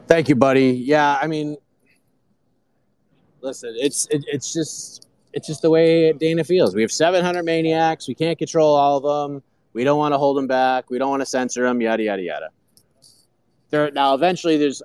Thank 0.05 0.29
you, 0.29 0.35
buddy. 0.35 0.69
Yeah, 0.69 1.17
I 1.19 1.25
mean, 1.25 1.57
listen, 3.41 3.73
it's 3.75 4.05
it, 4.11 4.23
it's 4.27 4.53
just 4.53 5.07
it's 5.33 5.47
just 5.47 5.63
the 5.63 5.71
way 5.71 6.13
Dana 6.13 6.43
feels. 6.43 6.75
We 6.75 6.83
have 6.83 6.91
700 6.91 7.41
maniacs. 7.41 8.07
We 8.07 8.13
can't 8.13 8.37
control 8.37 8.75
all 8.75 8.97
of 9.03 9.31
them. 9.31 9.41
We 9.73 9.83
don't 9.83 9.97
want 9.97 10.13
to 10.13 10.19
hold 10.19 10.37
them 10.37 10.45
back. 10.45 10.91
We 10.91 10.99
don't 10.99 11.09
want 11.09 11.21
to 11.21 11.25
censor 11.25 11.63
them. 11.63 11.81
Yada 11.81 12.03
yada 12.03 12.21
yada. 12.21 12.49
There 13.71 13.89
now, 13.89 14.13
eventually, 14.13 14.57
there's 14.57 14.83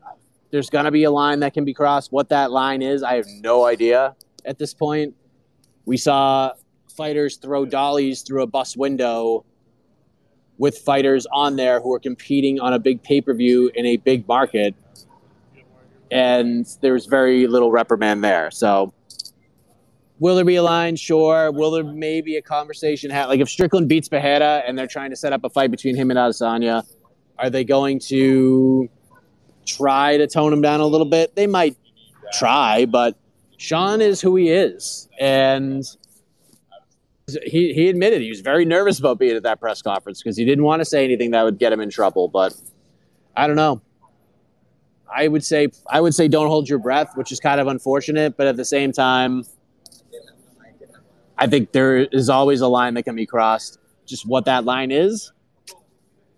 there's 0.50 0.70
gonna 0.70 0.90
be 0.90 1.04
a 1.04 1.10
line 1.10 1.40
that 1.40 1.52
can 1.52 1.66
be 1.66 1.74
crossed. 1.74 2.12
What 2.12 2.30
that 2.30 2.50
line 2.50 2.80
is, 2.80 3.02
I 3.02 3.16
have 3.16 3.26
no 3.42 3.66
idea 3.66 4.16
at 4.46 4.58
this 4.58 4.72
point. 4.72 5.14
We 5.84 5.98
saw 5.98 6.52
fighters 6.96 7.36
throw 7.36 7.66
dollies 7.66 8.22
through 8.22 8.42
a 8.42 8.46
bus 8.46 8.74
window 8.74 9.44
with 10.62 10.78
fighters 10.78 11.26
on 11.32 11.56
there 11.56 11.80
who 11.80 11.92
are 11.92 11.98
competing 11.98 12.60
on 12.60 12.72
a 12.72 12.78
big 12.78 13.02
pay 13.02 13.20
per 13.20 13.34
view 13.34 13.68
in 13.74 13.84
a 13.84 13.96
big 13.96 14.28
market 14.28 14.76
and 16.12 16.64
there's 16.80 17.06
very 17.06 17.48
little 17.48 17.72
reprimand 17.72 18.22
there. 18.22 18.48
So, 18.52 18.94
will 20.20 20.36
there 20.36 20.44
be 20.44 20.54
a 20.54 20.62
line? 20.62 20.94
Sure. 20.94 21.50
Will 21.50 21.72
there 21.72 21.82
maybe 21.82 22.36
a 22.36 22.42
conversation? 22.42 23.10
Ha- 23.10 23.24
like 23.24 23.40
if 23.40 23.48
Strickland 23.48 23.88
beats 23.88 24.08
Pereira 24.08 24.62
and 24.64 24.78
they're 24.78 24.86
trying 24.86 25.10
to 25.10 25.16
set 25.16 25.32
up 25.32 25.42
a 25.42 25.50
fight 25.50 25.72
between 25.72 25.96
him 25.96 26.12
and 26.12 26.18
Adesanya, 26.18 26.86
are 27.40 27.50
they 27.50 27.64
going 27.64 27.98
to 27.98 28.88
try 29.66 30.16
to 30.16 30.28
tone 30.28 30.52
him 30.52 30.62
down 30.62 30.78
a 30.78 30.86
little 30.86 31.08
bit? 31.08 31.34
They 31.34 31.48
might 31.48 31.76
try, 32.32 32.86
but 32.86 33.16
Sean 33.56 34.00
is 34.00 34.20
who 34.20 34.36
he 34.36 34.48
is, 34.48 35.08
and 35.18 35.82
he 37.44 37.72
he 37.72 37.88
admitted 37.88 38.22
he 38.22 38.28
was 38.28 38.40
very 38.40 38.64
nervous 38.64 38.98
about 38.98 39.18
being 39.18 39.36
at 39.36 39.42
that 39.42 39.60
press 39.60 39.82
conference 39.82 40.22
because 40.22 40.36
he 40.36 40.44
didn't 40.44 40.64
want 40.64 40.80
to 40.80 40.84
say 40.84 41.04
anything 41.04 41.30
that 41.32 41.42
would 41.42 41.58
get 41.58 41.72
him 41.72 41.80
in 41.80 41.90
trouble. 41.90 42.28
But 42.28 42.54
I 43.36 43.46
don't 43.46 43.56
know. 43.56 43.80
I 45.14 45.28
would 45.28 45.44
say 45.44 45.68
I 45.88 46.00
would 46.00 46.14
say 46.14 46.28
don't 46.28 46.48
hold 46.48 46.68
your 46.68 46.78
breath, 46.78 47.16
which 47.16 47.32
is 47.32 47.40
kind 47.40 47.60
of 47.60 47.66
unfortunate, 47.66 48.36
but 48.36 48.46
at 48.46 48.56
the 48.56 48.64
same 48.64 48.92
time, 48.92 49.44
I 51.38 51.46
think 51.46 51.72
there 51.72 51.98
is 51.98 52.28
always 52.28 52.60
a 52.60 52.68
line 52.68 52.94
that 52.94 53.02
can 53.02 53.16
be 53.16 53.26
crossed. 53.26 53.78
Just 54.06 54.26
what 54.26 54.44
that 54.46 54.64
line 54.64 54.90
is, 54.90 55.32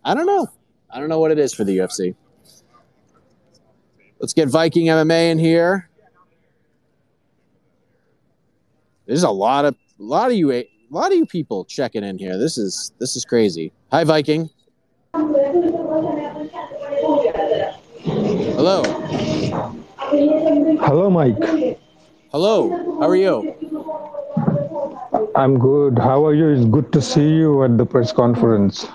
I 0.05 0.15
don't 0.15 0.27
know. 0.27 0.49
I 0.91 1.01
don't 1.01 1.09
know 1.09 1.19
what 1.19 1.31
it 1.31 1.39
is 1.39 1.55
for 1.55 1.65
the 1.65 1.79
UFC. 1.79 2.15
Let's 4.19 4.33
get 4.33 4.49
Viking 4.49 4.87
MMA 4.87 5.31
in 5.31 5.39
here. 5.39 5.89
There's 9.07 9.23
a 9.23 9.31
lot 9.31 9.65
of 9.65 9.75
a 9.99 10.03
lot 10.03 10.31
of 10.31 10.37
you 10.37 10.51
a 10.95 10.97
lot 10.97 11.11
of 11.11 11.19
you 11.19 11.27
people 11.27 11.65
checking 11.65 12.05
in 12.05 12.19
here. 12.19 12.39
This 12.39 12.57
is 12.57 12.93
this 13.01 13.17
is 13.17 13.25
crazy. 13.25 13.73
Hi 13.91 14.05
Viking. 14.05 14.49
Hello. 18.55 18.85
Hello, 20.87 21.11
Mike. 21.11 21.43
Hello. 22.31 22.71
How 23.01 23.09
are 23.09 23.17
you? 23.17 23.35
I'm 25.35 25.59
good. 25.59 25.99
How 25.99 26.25
are 26.25 26.35
you? 26.35 26.51
It's 26.51 26.65
good 26.67 26.93
to 26.93 27.03
see 27.03 27.29
you 27.29 27.65
at 27.65 27.77
the 27.77 27.85
press 27.85 28.13
conference. 28.13 28.87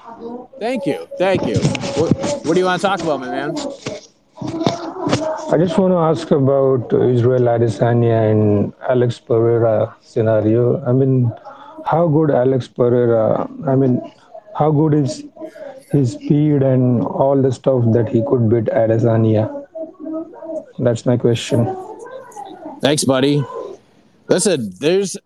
Thank 0.58 0.86
you. 0.86 1.06
Thank 1.18 1.46
you. 1.46 1.60
What, 2.00 2.16
what 2.46 2.54
do 2.54 2.60
you 2.60 2.66
want 2.66 2.82
to 2.82 2.88
talk 2.88 3.02
about, 3.02 3.20
my 3.20 3.30
man? 3.30 3.58
I 5.52 5.58
just 5.58 5.78
want 5.78 5.92
to 5.92 5.98
ask 5.98 6.32
about 6.32 6.94
Israel 6.94 7.42
Adesanya 7.42 8.32
and 8.32 8.74
Alex 8.90 9.20
Pereira 9.20 9.96
scenario. 10.02 10.82
I 10.86 10.94
mean, 10.94 11.32
how 11.90 12.08
good 12.08 12.30
Alex 12.30 12.68
Pereira? 12.68 13.50
I 13.68 13.76
mean, 13.76 14.00
how 14.56 14.72
good 14.72 14.94
is 14.94 15.24
his 15.92 16.12
speed 16.12 16.62
and 16.62 17.04
all 17.04 17.42
the 17.42 17.52
stuff 17.52 17.84
that 17.94 18.10
he 18.10 18.24
could 18.28 18.48
beat 18.50 18.66
Adesanya? 18.66 19.44
That's 20.78 21.06
my 21.06 21.18
question. 21.18 21.66
Thanks, 22.82 23.04
buddy. 23.04 23.44
Listen, 24.28 24.72
there's 24.80 25.18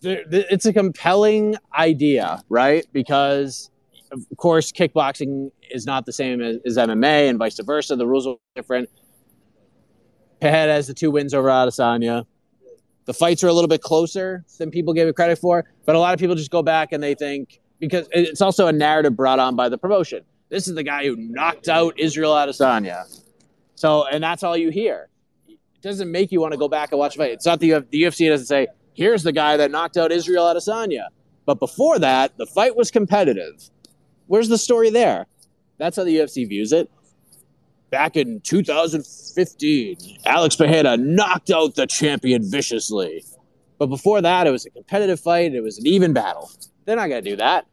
there, 0.00 0.24
it's 0.30 0.66
a 0.66 0.72
compelling 0.72 1.56
idea, 1.78 2.42
right? 2.48 2.86
Because 2.92 3.70
of 4.10 4.26
course, 4.36 4.72
kickboxing 4.72 5.50
is 5.70 5.86
not 5.86 6.06
the 6.06 6.12
same 6.12 6.40
as, 6.40 6.56
as 6.66 6.76
MMA 6.76 7.28
and 7.28 7.38
vice 7.38 7.58
versa. 7.60 7.96
The 7.96 8.06
rules 8.06 8.26
are 8.26 8.36
different. 8.56 8.88
Pereira 10.40 10.72
has 10.72 10.86
the 10.86 10.94
two 10.94 11.10
wins 11.10 11.34
over 11.34 11.48
Adesanya. 11.48 12.26
The 13.04 13.14
fights 13.14 13.42
are 13.42 13.48
a 13.48 13.52
little 13.52 13.68
bit 13.68 13.82
closer 13.82 14.44
than 14.58 14.70
people 14.70 14.94
gave 14.94 15.08
it 15.08 15.16
credit 15.16 15.38
for, 15.38 15.64
but 15.84 15.96
a 15.96 15.98
lot 15.98 16.14
of 16.14 16.20
people 16.20 16.36
just 16.36 16.50
go 16.50 16.62
back 16.62 16.92
and 16.92 17.02
they 17.02 17.14
think 17.14 17.60
because 17.80 18.06
it's 18.12 18.40
also 18.40 18.68
a 18.68 18.72
narrative 18.72 19.16
brought 19.16 19.40
on 19.40 19.56
by 19.56 19.68
the 19.68 19.76
promotion. 19.76 20.22
This 20.50 20.68
is 20.68 20.74
the 20.74 20.84
guy 20.84 21.04
who 21.04 21.16
knocked 21.16 21.68
out 21.68 21.98
Israel 21.98 22.32
Adesanya. 22.32 23.04
So, 23.74 24.06
and 24.06 24.22
that's 24.22 24.44
all 24.44 24.56
you 24.56 24.70
hear. 24.70 25.08
It 25.48 25.58
doesn't 25.80 26.10
make 26.10 26.30
you 26.30 26.40
want 26.40 26.52
to 26.52 26.58
go 26.58 26.68
back 26.68 26.92
and 26.92 26.98
watch 26.98 27.16
a 27.16 27.18
fight. 27.18 27.32
It's 27.32 27.46
not 27.46 27.58
the, 27.58 27.84
the 27.90 28.02
UFC 28.02 28.28
doesn't 28.28 28.46
say, 28.46 28.68
here's 28.94 29.24
the 29.24 29.32
guy 29.32 29.56
that 29.56 29.70
knocked 29.70 29.96
out 29.96 30.12
Israel 30.12 30.44
Adesanya. 30.44 31.06
But 31.44 31.58
before 31.58 31.98
that, 31.98 32.36
the 32.38 32.46
fight 32.46 32.76
was 32.76 32.90
competitive. 32.90 33.68
Where's 34.26 34.48
the 34.48 34.58
story 34.58 34.90
there? 34.90 35.26
That's 35.78 35.96
how 35.96 36.04
the 36.04 36.16
UFC 36.18 36.48
views 36.48 36.72
it. 36.72 36.88
Back 37.92 38.16
in 38.16 38.40
2015, 38.40 39.98
Alex 40.24 40.56
Pereira 40.56 40.96
knocked 40.96 41.50
out 41.50 41.74
the 41.74 41.86
champion 41.86 42.42
viciously. 42.50 43.22
But 43.78 43.88
before 43.88 44.22
that, 44.22 44.46
it 44.46 44.50
was 44.50 44.64
a 44.64 44.70
competitive 44.70 45.20
fight. 45.20 45.54
It 45.54 45.60
was 45.60 45.76
an 45.76 45.86
even 45.86 46.14
battle. 46.14 46.50
They're 46.86 46.96
not 46.96 47.08
going 47.08 47.22
to 47.22 47.30
do 47.30 47.36
that. 47.36 47.66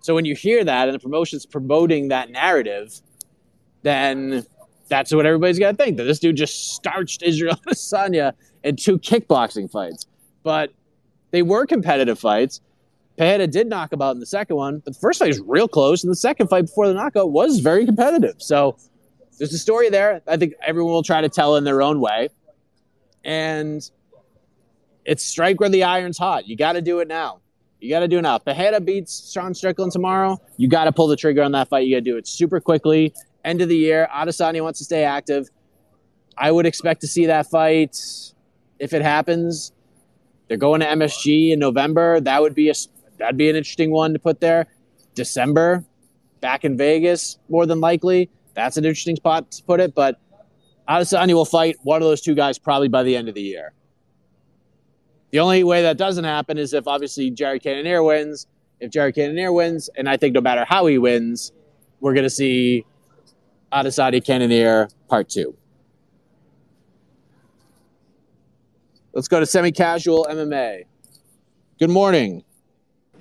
So 0.00 0.12
when 0.12 0.24
you 0.24 0.34
hear 0.34 0.64
that 0.64 0.88
and 0.88 0.94
the 0.94 0.98
promotion's 0.98 1.46
promoting 1.46 2.08
that 2.08 2.30
narrative, 2.30 3.00
then 3.82 4.44
that's 4.88 5.14
what 5.14 5.24
everybody's 5.24 5.60
got 5.60 5.70
to 5.70 5.76
think 5.76 5.98
that 5.98 6.04
this 6.04 6.18
dude 6.18 6.34
just 6.34 6.74
starched 6.74 7.22
Israel 7.22 7.54
Adesanya 7.68 8.32
in 8.64 8.74
two 8.74 8.98
kickboxing 8.98 9.70
fights. 9.70 10.04
But 10.42 10.72
they 11.30 11.42
were 11.42 11.64
competitive 11.64 12.18
fights. 12.18 12.60
Pereira 13.16 13.46
did 13.46 13.68
knock 13.68 13.92
out 14.00 14.14
in 14.16 14.18
the 14.18 14.26
second 14.26 14.56
one, 14.56 14.78
but 14.78 14.94
the 14.94 14.98
first 14.98 15.20
fight 15.20 15.28
was 15.28 15.40
real 15.46 15.68
close, 15.68 16.02
and 16.02 16.10
the 16.10 16.16
second 16.16 16.48
fight 16.48 16.62
before 16.62 16.88
the 16.88 16.94
knockout 16.94 17.30
was 17.30 17.60
very 17.60 17.86
competitive. 17.86 18.34
So 18.38 18.76
there's 19.40 19.54
a 19.54 19.58
story 19.58 19.88
there. 19.88 20.20
I 20.28 20.36
think 20.36 20.52
everyone 20.64 20.92
will 20.92 21.02
try 21.02 21.22
to 21.22 21.30
tell 21.30 21.56
in 21.56 21.64
their 21.64 21.80
own 21.80 21.98
way. 21.98 22.28
And 23.24 23.82
it's 25.06 25.24
strike 25.24 25.58
where 25.58 25.70
the 25.70 25.82
iron's 25.82 26.18
hot. 26.18 26.46
You 26.46 26.56
got 26.56 26.74
to 26.74 26.82
do 26.82 27.00
it 27.00 27.08
now. 27.08 27.40
You 27.80 27.88
got 27.88 28.00
to 28.00 28.08
do 28.08 28.18
it 28.18 28.22
now. 28.22 28.36
Pereira 28.36 28.80
beats 28.80 29.32
Sean 29.32 29.54
Strickland 29.54 29.92
tomorrow, 29.92 30.38
you 30.58 30.68
got 30.68 30.84
to 30.84 30.92
pull 30.92 31.06
the 31.06 31.16
trigger 31.16 31.42
on 31.42 31.52
that 31.52 31.70
fight. 31.70 31.86
You 31.86 31.96
got 31.96 32.04
to 32.04 32.10
do 32.10 32.18
it 32.18 32.26
super 32.26 32.60
quickly. 32.60 33.14
End 33.42 33.62
of 33.62 33.70
the 33.70 33.76
year. 33.76 34.06
Adesanya 34.14 34.62
wants 34.62 34.78
to 34.80 34.84
stay 34.84 35.04
active. 35.04 35.48
I 36.36 36.50
would 36.50 36.66
expect 36.66 37.00
to 37.00 37.06
see 37.06 37.24
that 37.26 37.46
fight 37.46 37.96
if 38.78 38.92
it 38.92 39.00
happens. 39.00 39.72
They're 40.48 40.58
going 40.58 40.80
to 40.80 40.86
MSG 40.86 41.52
in 41.52 41.58
November. 41.58 42.20
That 42.20 42.42
would 42.42 42.54
be 42.54 42.68
a 42.68 42.74
That'd 43.16 43.36
be 43.36 43.50
an 43.50 43.56
interesting 43.56 43.90
one 43.90 44.14
to 44.14 44.18
put 44.18 44.40
there. 44.40 44.66
December, 45.14 45.84
back 46.40 46.64
in 46.64 46.76
Vegas, 46.76 47.38
more 47.50 47.66
than 47.66 47.80
likely. 47.80 48.30
That's 48.54 48.76
an 48.76 48.84
interesting 48.84 49.16
spot 49.16 49.50
to 49.52 49.62
put 49.62 49.80
it. 49.80 49.94
But 49.94 50.20
Adesanya 50.88 51.34
will 51.34 51.44
fight 51.44 51.76
one 51.82 52.02
of 52.02 52.08
those 52.08 52.20
two 52.20 52.34
guys 52.34 52.58
probably 52.58 52.88
by 52.88 53.02
the 53.02 53.16
end 53.16 53.28
of 53.28 53.34
the 53.34 53.42
year. 53.42 53.72
The 55.30 55.38
only 55.38 55.62
way 55.62 55.82
that 55.82 55.96
doesn't 55.96 56.24
happen 56.24 56.58
is 56.58 56.74
if 56.74 56.88
obviously 56.88 57.30
Jared 57.30 57.62
Cannonier 57.62 58.02
wins. 58.02 58.46
If 58.80 58.90
Jared 58.90 59.14
Cannonier 59.14 59.52
wins, 59.52 59.88
and 59.96 60.08
I 60.08 60.16
think 60.16 60.34
no 60.34 60.40
matter 60.40 60.64
how 60.64 60.86
he 60.86 60.98
wins, 60.98 61.52
we're 62.00 62.14
going 62.14 62.24
to 62.24 62.30
see 62.30 62.84
Adesanya 63.72 64.24
Cannonier 64.24 64.88
part 65.08 65.28
two. 65.28 65.56
Let's 69.12 69.28
go 69.28 69.40
to 69.40 69.46
semi 69.46 69.72
casual 69.72 70.26
MMA. 70.30 70.84
Good 71.78 71.90
morning. 71.90 72.44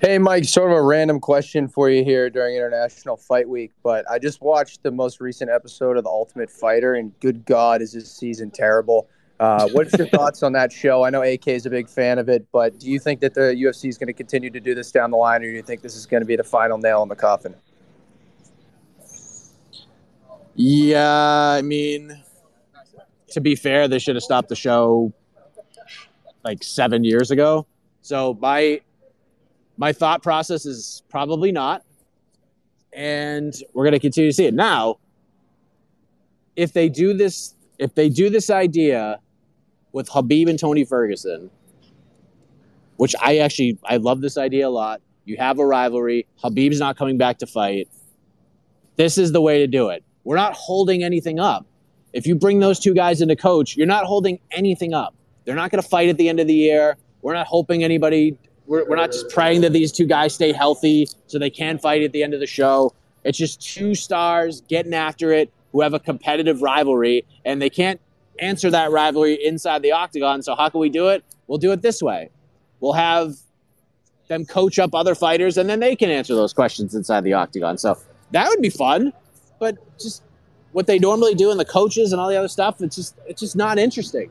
Hey, 0.01 0.17
Mike, 0.17 0.45
sort 0.45 0.71
of 0.71 0.77
a 0.77 0.81
random 0.81 1.19
question 1.19 1.67
for 1.67 1.89
you 1.89 2.05
here 2.05 2.29
during 2.29 2.55
International 2.55 3.17
Fight 3.17 3.49
Week, 3.49 3.73
but 3.83 4.09
I 4.09 4.17
just 4.17 4.39
watched 4.39 4.81
the 4.81 4.91
most 4.91 5.19
recent 5.19 5.51
episode 5.51 5.97
of 5.97 6.05
The 6.05 6.09
Ultimate 6.09 6.49
Fighter, 6.49 6.93
and 6.93 7.11
good 7.19 7.43
God, 7.43 7.81
is 7.81 7.91
this 7.91 8.09
season 8.09 8.49
terrible. 8.49 9.09
Uh, 9.41 9.67
what's 9.73 9.97
your 9.97 10.07
thoughts 10.15 10.41
on 10.41 10.53
that 10.53 10.71
show? 10.71 11.03
I 11.03 11.09
know 11.09 11.21
AK 11.21 11.49
is 11.49 11.65
a 11.65 11.69
big 11.69 11.89
fan 11.89 12.17
of 12.17 12.29
it, 12.29 12.47
but 12.53 12.79
do 12.79 12.89
you 12.89 12.97
think 12.97 13.19
that 13.19 13.33
the 13.33 13.41
UFC 13.41 13.89
is 13.89 13.97
going 13.97 14.07
to 14.07 14.13
continue 14.13 14.49
to 14.49 14.61
do 14.61 14.73
this 14.73 14.89
down 14.89 15.11
the 15.11 15.17
line, 15.17 15.41
or 15.41 15.47
do 15.47 15.51
you 15.51 15.61
think 15.61 15.81
this 15.81 15.97
is 15.97 16.05
going 16.05 16.21
to 16.21 16.27
be 16.27 16.37
the 16.37 16.45
final 16.45 16.77
nail 16.77 17.03
in 17.03 17.09
the 17.09 17.15
coffin? 17.17 17.53
Yeah, 20.55 21.55
I 21.57 21.61
mean, 21.61 22.23
to 23.31 23.41
be 23.41 23.53
fair, 23.53 23.89
they 23.89 23.99
should 23.99 24.15
have 24.15 24.23
stopped 24.23 24.47
the 24.47 24.55
show 24.55 25.11
like 26.45 26.63
seven 26.63 27.03
years 27.03 27.31
ago. 27.31 27.67
So 28.01 28.37
my 28.39 28.79
my 29.79 29.93
thought 29.93 30.21
process 30.21 30.65
is 30.65 31.01
probably 31.09 31.51
not. 31.51 31.83
And 32.91 33.53
we're 33.73 33.85
going 33.85 33.93
to 33.93 33.99
continue 33.99 34.29
to 34.29 34.35
see 34.35 34.45
it. 34.45 34.53
Now, 34.53 34.97
if 36.55 36.73
they 36.73 36.89
do 36.89 37.13
this, 37.13 37.55
if 37.79 37.95
they 37.95 38.09
do 38.09 38.29
this 38.29 38.49
idea 38.49 39.19
with 39.93 40.09
Khabib 40.09 40.49
and 40.49 40.59
Tony 40.59 40.83
Ferguson, 40.83 41.49
which 42.97 43.15
I 43.21 43.37
actually 43.37 43.79
I 43.85 43.97
love 43.97 44.19
this 44.19 44.37
idea 44.37 44.67
a 44.67 44.69
lot. 44.69 45.01
You 45.23 45.37
have 45.37 45.59
a 45.59 45.65
rivalry. 45.65 46.27
Khabib's 46.43 46.79
not 46.79 46.97
coming 46.97 47.17
back 47.17 47.37
to 47.37 47.47
fight. 47.47 47.87
This 48.97 49.17
is 49.17 49.31
the 49.31 49.41
way 49.41 49.59
to 49.59 49.67
do 49.67 49.89
it. 49.89 50.03
We're 50.25 50.35
not 50.35 50.53
holding 50.53 51.03
anything 51.03 51.39
up. 51.39 51.65
If 52.11 52.27
you 52.27 52.35
bring 52.35 52.59
those 52.59 52.79
two 52.79 52.93
guys 52.93 53.21
into 53.21 53.37
coach, 53.37 53.77
you're 53.77 53.87
not 53.87 54.05
holding 54.05 54.39
anything 54.51 54.93
up. 54.93 55.15
They're 55.45 55.55
not 55.55 55.71
going 55.71 55.81
to 55.81 55.87
fight 55.87 56.09
at 56.09 56.17
the 56.17 56.27
end 56.27 56.41
of 56.41 56.47
the 56.47 56.53
year. 56.53 56.97
We're 57.21 57.33
not 57.33 57.47
hoping 57.47 57.83
anybody 57.83 58.37
we're, 58.69 58.85
we're 58.85 58.95
not 58.95 59.11
just 59.11 59.29
praying 59.29 59.61
that 59.61 59.73
these 59.73 59.91
two 59.91 60.05
guys 60.05 60.35
stay 60.35 60.53
healthy 60.53 61.09
so 61.25 61.39
they 61.39 61.49
can 61.49 61.79
fight 61.79 62.03
at 62.03 62.11
the 62.11 62.21
end 62.21 62.35
of 62.35 62.39
the 62.39 62.45
show. 62.45 62.93
It's 63.23 63.37
just 63.37 63.59
two 63.59 63.95
stars 63.95 64.61
getting 64.69 64.93
after 64.93 65.33
it 65.33 65.51
who 65.71 65.81
have 65.81 65.93
a 65.93 65.99
competitive 65.99 66.61
rivalry, 66.61 67.25
and 67.45 67.61
they 67.61 67.69
can't 67.69 67.99
answer 68.37 68.69
that 68.69 68.91
rivalry 68.91 69.33
inside 69.43 69.81
the 69.81 69.91
octagon. 69.91 70.43
So, 70.43 70.55
how 70.55 70.69
can 70.69 70.79
we 70.79 70.89
do 70.89 71.09
it? 71.09 71.23
We'll 71.47 71.57
do 71.57 71.71
it 71.71 71.81
this 71.81 72.01
way. 72.01 72.29
We'll 72.79 72.93
have 72.93 73.35
them 74.27 74.45
coach 74.45 74.77
up 74.77 74.93
other 74.93 75.15
fighters, 75.15 75.57
and 75.57 75.67
then 75.67 75.79
they 75.79 75.95
can 75.95 76.11
answer 76.11 76.35
those 76.35 76.53
questions 76.53 76.93
inside 76.93 77.23
the 77.23 77.33
octagon. 77.33 77.77
So, 77.77 77.97
that 78.31 78.47
would 78.49 78.61
be 78.61 78.69
fun, 78.69 79.11
but 79.59 79.77
just 79.99 80.23
what 80.71 80.85
they 80.85 80.99
normally 80.99 81.33
do 81.33 81.49
and 81.49 81.59
the 81.59 81.65
coaches 81.65 82.11
and 82.13 82.21
all 82.21 82.29
the 82.29 82.37
other 82.37 82.47
stuff, 82.47 82.81
it's 82.81 82.95
just 82.95 83.15
it's 83.27 83.41
just 83.41 83.55
not 83.55 83.79
interesting. 83.79 84.29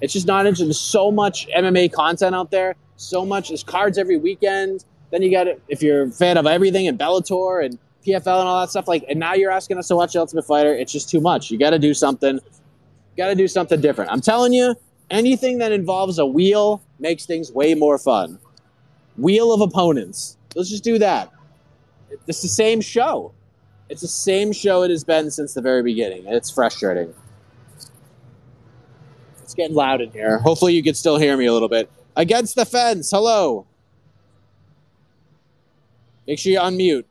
It's 0.00 0.12
just 0.12 0.26
not 0.26 0.46
interesting. 0.46 0.68
There's 0.68 0.78
so 0.78 1.10
much 1.10 1.48
MMA 1.48 1.92
content 1.92 2.34
out 2.34 2.52
there 2.52 2.76
so 2.96 3.24
much. 3.24 3.48
There's 3.48 3.62
cards 3.62 3.98
every 3.98 4.16
weekend. 4.16 4.84
Then 5.10 5.22
you 5.22 5.30
got 5.30 5.46
it 5.46 5.62
if 5.68 5.82
you're 5.82 6.04
a 6.04 6.10
fan 6.10 6.36
of 6.36 6.46
everything 6.46 6.88
and 6.88 6.98
Bellator 6.98 7.64
and 7.64 7.78
PFL 8.04 8.40
and 8.40 8.48
all 8.48 8.60
that 8.60 8.70
stuff. 8.70 8.88
Like, 8.88 9.04
and 9.08 9.18
now 9.18 9.34
you're 9.34 9.50
asking 9.50 9.78
us 9.78 9.88
to 9.88 9.96
watch 9.96 10.16
Ultimate 10.16 10.46
Fighter. 10.46 10.74
It's 10.74 10.92
just 10.92 11.08
too 11.10 11.20
much. 11.20 11.50
You 11.50 11.58
got 11.58 11.70
to 11.70 11.78
do 11.78 11.94
something. 11.94 12.40
Got 13.16 13.28
to 13.28 13.34
do 13.34 13.48
something 13.48 13.80
different. 13.80 14.10
I'm 14.10 14.20
telling 14.20 14.52
you, 14.52 14.74
anything 15.10 15.58
that 15.58 15.72
involves 15.72 16.18
a 16.18 16.26
wheel 16.26 16.82
makes 16.98 17.26
things 17.26 17.52
way 17.52 17.74
more 17.74 17.98
fun. 17.98 18.38
Wheel 19.16 19.52
of 19.52 19.60
opponents. 19.60 20.36
Let's 20.54 20.70
just 20.70 20.84
do 20.84 20.98
that. 20.98 21.32
It's 22.26 22.42
the 22.42 22.48
same 22.48 22.80
show. 22.80 23.32
It's 23.88 24.02
the 24.02 24.08
same 24.08 24.52
show 24.52 24.82
it 24.82 24.90
has 24.90 25.04
been 25.04 25.30
since 25.30 25.54
the 25.54 25.62
very 25.62 25.82
beginning. 25.82 26.24
It's 26.26 26.50
frustrating. 26.50 27.14
It's 29.42 29.54
getting 29.54 29.76
loud 29.76 30.00
in 30.00 30.10
here. 30.10 30.38
Hopefully, 30.38 30.74
you 30.74 30.82
can 30.82 30.94
still 30.94 31.18
hear 31.18 31.36
me 31.36 31.46
a 31.46 31.52
little 31.52 31.68
bit. 31.68 31.90
Against 32.16 32.56
the 32.56 32.64
fence. 32.64 33.10
Hello. 33.10 33.66
Make 36.26 36.38
sure 36.38 36.52
you 36.52 36.58
unmute. 36.58 37.04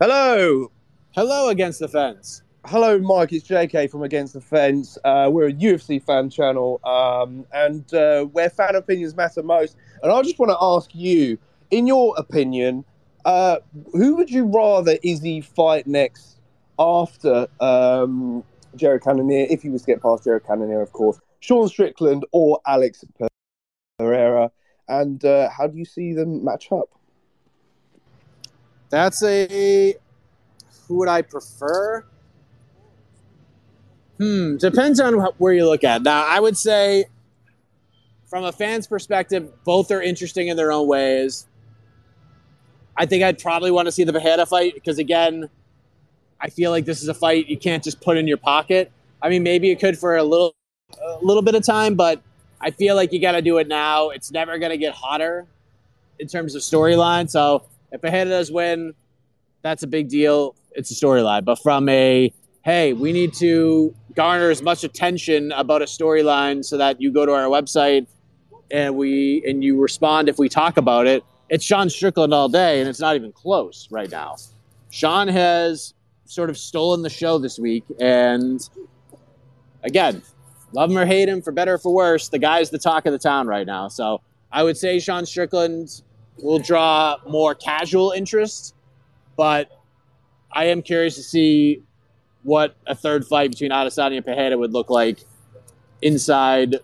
Hello. 0.00 0.70
Hello, 1.14 1.48
against 1.48 1.78
the 1.78 1.86
fence. 1.86 2.42
hello, 2.66 2.98
Mike. 2.98 3.32
It's 3.32 3.46
JK 3.46 3.88
from 3.88 4.02
Against 4.02 4.34
the 4.34 4.40
Fence. 4.40 4.98
Uh, 5.04 5.28
we're 5.32 5.46
a 5.48 5.52
UFC 5.52 6.02
fan 6.02 6.28
channel, 6.28 6.80
um, 6.82 7.46
and 7.52 7.94
uh, 7.94 8.24
where 8.24 8.50
fan 8.50 8.74
opinions 8.74 9.14
matter 9.14 9.42
most. 9.42 9.76
And 10.02 10.10
I 10.10 10.22
just 10.22 10.38
want 10.40 10.50
to 10.50 10.58
ask 10.60 10.92
you, 10.92 11.38
in 11.70 11.86
your 11.86 12.14
opinion, 12.18 12.84
uh, 13.24 13.58
who 13.92 14.16
would 14.16 14.30
you 14.30 14.46
rather 14.46 14.98
Izzy 15.04 15.40
fight 15.40 15.86
next 15.86 16.40
after 16.78 17.46
um, 17.60 18.42
Jared 18.74 19.02
Cannonier, 19.02 19.46
if 19.48 19.62
he 19.62 19.70
was 19.70 19.82
to 19.82 19.86
get 19.86 20.02
past 20.02 20.24
Jared 20.24 20.44
Cannonier, 20.44 20.80
of 20.80 20.92
course, 20.92 21.20
Sean 21.44 21.68
Strickland 21.68 22.24
or 22.32 22.60
Alex 22.66 23.04
Pereira? 23.98 24.50
And 24.88 25.22
uh, 25.24 25.50
how 25.50 25.66
do 25.66 25.76
you 25.76 25.84
see 25.84 26.14
them 26.14 26.42
match 26.42 26.72
up? 26.72 26.88
That's 28.88 29.22
a. 29.22 29.94
Who 30.88 30.96
would 30.96 31.08
I 31.08 31.20
prefer? 31.22 32.04
Hmm. 34.18 34.56
Depends 34.56 35.00
on 35.00 35.14
wh- 35.14 35.40
where 35.40 35.52
you 35.52 35.68
look 35.68 35.84
at. 35.84 36.02
Now, 36.02 36.24
I 36.26 36.40
would 36.40 36.56
say, 36.56 37.06
from 38.26 38.44
a 38.44 38.52
fan's 38.52 38.86
perspective, 38.86 39.52
both 39.64 39.90
are 39.90 40.00
interesting 40.00 40.48
in 40.48 40.56
their 40.56 40.72
own 40.72 40.86
ways. 40.86 41.46
I 42.96 43.06
think 43.06 43.22
I'd 43.22 43.38
probably 43.38 43.70
want 43.70 43.86
to 43.86 43.92
see 43.92 44.04
the 44.04 44.12
Pereira 44.12 44.46
fight 44.46 44.74
because, 44.74 44.98
again, 44.98 45.50
I 46.40 46.48
feel 46.48 46.70
like 46.70 46.84
this 46.84 47.02
is 47.02 47.08
a 47.08 47.14
fight 47.14 47.48
you 47.48 47.58
can't 47.58 47.82
just 47.82 48.00
put 48.00 48.16
in 48.16 48.26
your 48.28 48.36
pocket. 48.36 48.92
I 49.20 49.28
mean, 49.28 49.42
maybe 49.42 49.70
it 49.70 49.80
could 49.80 49.98
for 49.98 50.16
a 50.16 50.22
little, 50.22 50.54
a 51.02 51.18
little 51.22 51.42
bit 51.42 51.54
of 51.54 51.64
time, 51.64 51.94
but 51.94 52.22
I 52.60 52.70
feel 52.70 52.96
like 52.96 53.12
you 53.12 53.20
got 53.20 53.32
to 53.32 53.42
do 53.42 53.58
it 53.58 53.68
now. 53.68 54.10
It's 54.10 54.30
never 54.30 54.58
going 54.58 54.70
to 54.70 54.78
get 54.78 54.94
hotter 54.94 55.46
in 56.18 56.28
terms 56.28 56.54
of 56.54 56.62
storyline. 56.62 57.28
So 57.28 57.64
if 57.92 58.00
Pereira 58.00 58.30
does 58.30 58.50
win, 58.50 58.94
that's 59.62 59.82
a 59.82 59.86
big 59.86 60.08
deal. 60.08 60.54
It's 60.72 60.90
a 60.90 60.94
storyline. 60.94 61.44
But 61.44 61.56
from 61.56 61.88
a 61.88 62.32
hey, 62.62 62.94
we 62.94 63.12
need 63.12 63.34
to 63.34 63.94
garner 64.14 64.48
as 64.48 64.62
much 64.62 64.84
attention 64.84 65.52
about 65.52 65.82
a 65.82 65.84
storyline 65.84 66.64
so 66.64 66.78
that 66.78 67.00
you 67.00 67.12
go 67.12 67.26
to 67.26 67.32
our 67.32 67.44
website 67.44 68.06
and 68.70 68.96
we 68.96 69.44
and 69.46 69.62
you 69.62 69.80
respond 69.80 70.28
if 70.28 70.38
we 70.38 70.48
talk 70.48 70.76
about 70.76 71.06
it. 71.06 71.22
It's 71.50 71.64
Sean 71.64 71.90
Strickland 71.90 72.32
all 72.32 72.48
day, 72.48 72.80
and 72.80 72.88
it's 72.88 73.00
not 73.00 73.16
even 73.16 73.30
close 73.32 73.86
right 73.90 74.10
now. 74.10 74.36
Sean 74.90 75.28
has 75.28 75.92
sort 76.24 76.48
of 76.48 76.56
stolen 76.56 77.02
the 77.02 77.10
show 77.10 77.38
this 77.38 77.58
week, 77.58 77.84
and 78.00 78.66
again, 79.82 80.22
love 80.74 80.90
him 80.90 80.98
or 80.98 81.06
hate 81.06 81.28
him, 81.28 81.40
for 81.40 81.52
better 81.52 81.74
or 81.74 81.78
for 81.78 81.94
worse, 81.94 82.28
the 82.28 82.38
guy's 82.38 82.70
the 82.70 82.78
talk 82.78 83.06
of 83.06 83.12
the 83.12 83.18
town 83.18 83.46
right 83.46 83.66
now. 83.66 83.88
So 83.88 84.20
I 84.52 84.62
would 84.62 84.76
say 84.76 84.98
Sean 84.98 85.24
Strickland 85.24 86.02
will 86.42 86.58
draw 86.58 87.16
more 87.28 87.54
casual 87.54 88.10
interest, 88.10 88.74
but 89.36 89.70
I 90.52 90.66
am 90.66 90.82
curious 90.82 91.14
to 91.16 91.22
see 91.22 91.82
what 92.42 92.76
a 92.86 92.94
third 92.94 93.24
fight 93.26 93.50
between 93.50 93.70
Adesanya 93.70 94.16
and 94.16 94.24
Pereira 94.24 94.58
would 94.58 94.72
look 94.72 94.90
like 94.90 95.18
inside 96.02 96.76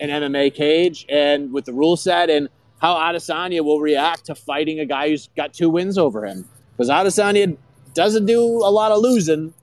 an 0.00 0.10
MMA 0.10 0.52
cage 0.52 1.06
and 1.08 1.52
with 1.52 1.64
the 1.64 1.72
rule 1.72 1.96
set 1.96 2.28
and 2.28 2.48
how 2.80 2.96
Adesanya 2.96 3.64
will 3.64 3.80
react 3.80 4.26
to 4.26 4.34
fighting 4.34 4.80
a 4.80 4.84
guy 4.84 5.08
who's 5.08 5.28
got 5.36 5.54
two 5.54 5.70
wins 5.70 5.96
over 5.96 6.26
him. 6.26 6.44
Because 6.76 6.90
Adesanya 6.90 7.56
doesn't 7.94 8.26
do 8.26 8.42
a 8.42 8.70
lot 8.70 8.90
of 8.90 9.00
losing, 9.00 9.54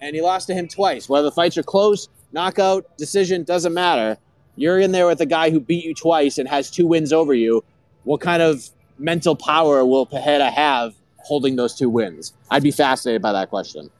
and 0.00 0.16
he 0.16 0.20
lost 0.20 0.48
to 0.48 0.54
him 0.54 0.66
twice. 0.66 1.08
Whether 1.08 1.26
the 1.26 1.32
fights 1.32 1.56
are 1.56 1.62
close, 1.62 2.08
knockout, 2.32 2.96
decision, 2.96 3.44
doesn't 3.44 3.74
matter. 3.74 4.18
You're 4.56 4.80
in 4.80 4.92
there 4.92 5.06
with 5.06 5.20
a 5.20 5.26
guy 5.26 5.50
who 5.50 5.60
beat 5.60 5.84
you 5.84 5.94
twice 5.94 6.38
and 6.38 6.48
has 6.48 6.70
two 6.70 6.86
wins 6.86 7.12
over 7.12 7.34
you. 7.34 7.62
What 8.04 8.20
kind 8.20 8.42
of 8.42 8.68
mental 8.98 9.36
power 9.36 9.84
will 9.84 10.06
Pereira 10.06 10.50
have 10.50 10.94
holding 11.18 11.56
those 11.56 11.74
two 11.74 11.90
wins? 11.90 12.32
I'd 12.50 12.62
be 12.62 12.70
fascinated 12.70 13.20
by 13.20 13.32
that 13.32 13.50
question. 13.50 13.90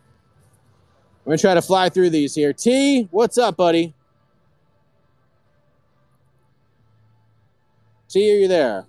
I'm 1.26 1.30
going 1.30 1.38
to 1.38 1.42
try 1.42 1.54
to 1.54 1.62
fly 1.62 1.88
through 1.88 2.10
these 2.10 2.34
here. 2.34 2.52
T, 2.52 3.08
what's 3.10 3.36
up, 3.36 3.56
buddy? 3.56 3.94
T, 8.08 8.32
are 8.32 8.38
you 8.38 8.48
there? 8.48 8.86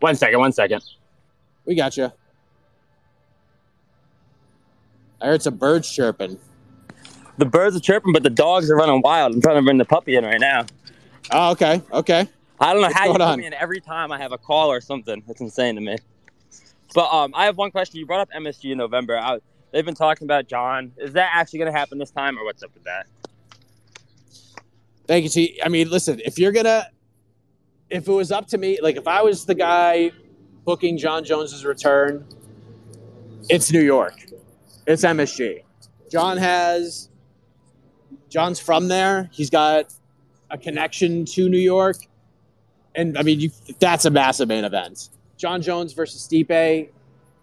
One 0.00 0.16
second, 0.16 0.40
one 0.40 0.52
second. 0.52 0.82
We 1.64 1.74
got 1.74 1.96
you. 1.96 2.10
I 5.20 5.26
heard 5.26 5.42
some 5.42 5.56
birds 5.56 5.90
chirping. 5.90 6.38
The 7.38 7.46
birds 7.46 7.74
are 7.76 7.80
chirping, 7.80 8.12
but 8.12 8.22
the 8.22 8.30
dogs 8.30 8.70
are 8.70 8.76
running 8.76 9.00
wild. 9.02 9.34
I'm 9.34 9.40
trying 9.40 9.56
to 9.56 9.62
bring 9.62 9.78
the 9.78 9.84
puppy 9.84 10.16
in 10.16 10.24
right 10.24 10.40
now. 10.40 10.66
Oh, 11.30 11.52
okay, 11.52 11.82
okay. 11.92 12.28
I 12.60 12.72
don't 12.72 12.82
know 12.82 12.88
What's 12.88 12.94
how 12.98 13.04
you 13.04 13.08
going 13.10 13.18
put 13.18 13.22
on? 13.22 13.38
me 13.38 13.46
in 13.46 13.54
every 13.54 13.80
time 13.80 14.12
I 14.12 14.18
have 14.18 14.32
a 14.32 14.38
call 14.38 14.70
or 14.70 14.80
something. 14.80 15.22
It's 15.28 15.40
insane 15.40 15.74
to 15.76 15.80
me. 15.80 15.96
But 16.94 17.12
um, 17.12 17.32
I 17.34 17.46
have 17.46 17.56
one 17.56 17.70
question. 17.70 17.98
You 17.98 18.06
brought 18.06 18.20
up 18.20 18.28
MSG 18.36 18.72
in 18.72 18.78
November. 18.78 19.16
I, 19.18 19.38
they've 19.72 19.84
been 19.84 19.94
talking 19.94 20.26
about 20.26 20.46
Jon. 20.46 20.92
Is 20.98 21.14
that 21.14 21.30
actually 21.32 21.60
going 21.60 21.72
to 21.72 21.78
happen 21.78 21.98
this 21.98 22.10
time, 22.10 22.38
or 22.38 22.44
what's 22.44 22.62
up 22.62 22.72
with 22.74 22.84
that? 22.84 23.06
Thank 25.06 25.34
you, 25.34 25.48
I 25.64 25.68
mean, 25.68 25.90
listen, 25.90 26.20
if 26.24 26.38
you're 26.38 26.52
gonna, 26.52 26.86
if 27.90 28.06
it 28.06 28.12
was 28.12 28.30
up 28.30 28.46
to 28.48 28.58
me, 28.58 28.78
like 28.80 28.96
if 28.96 29.08
I 29.08 29.20
was 29.20 29.44
the 29.44 29.54
guy 29.54 30.12
booking 30.64 30.96
Jon 30.96 31.24
Jones's 31.24 31.64
return, 31.64 32.24
it's 33.50 33.72
New 33.72 33.82
York, 33.82 34.14
it's 34.86 35.02
MSG. 35.02 35.64
Jon 36.10 36.36
has, 36.36 37.10
Jon's 38.32 38.58
from 38.58 38.88
there. 38.88 39.28
He's 39.30 39.50
got 39.50 39.92
a 40.50 40.56
connection 40.56 41.26
to 41.26 41.50
New 41.50 41.58
York, 41.58 41.98
and 42.94 43.18
I 43.18 43.22
mean, 43.22 43.40
you, 43.40 43.50
that's 43.78 44.06
a 44.06 44.10
massive 44.10 44.48
main 44.48 44.64
event. 44.64 45.10
Jon 45.36 45.60
Jones 45.60 45.92
versus 45.92 46.26
Stipe, 46.26 46.88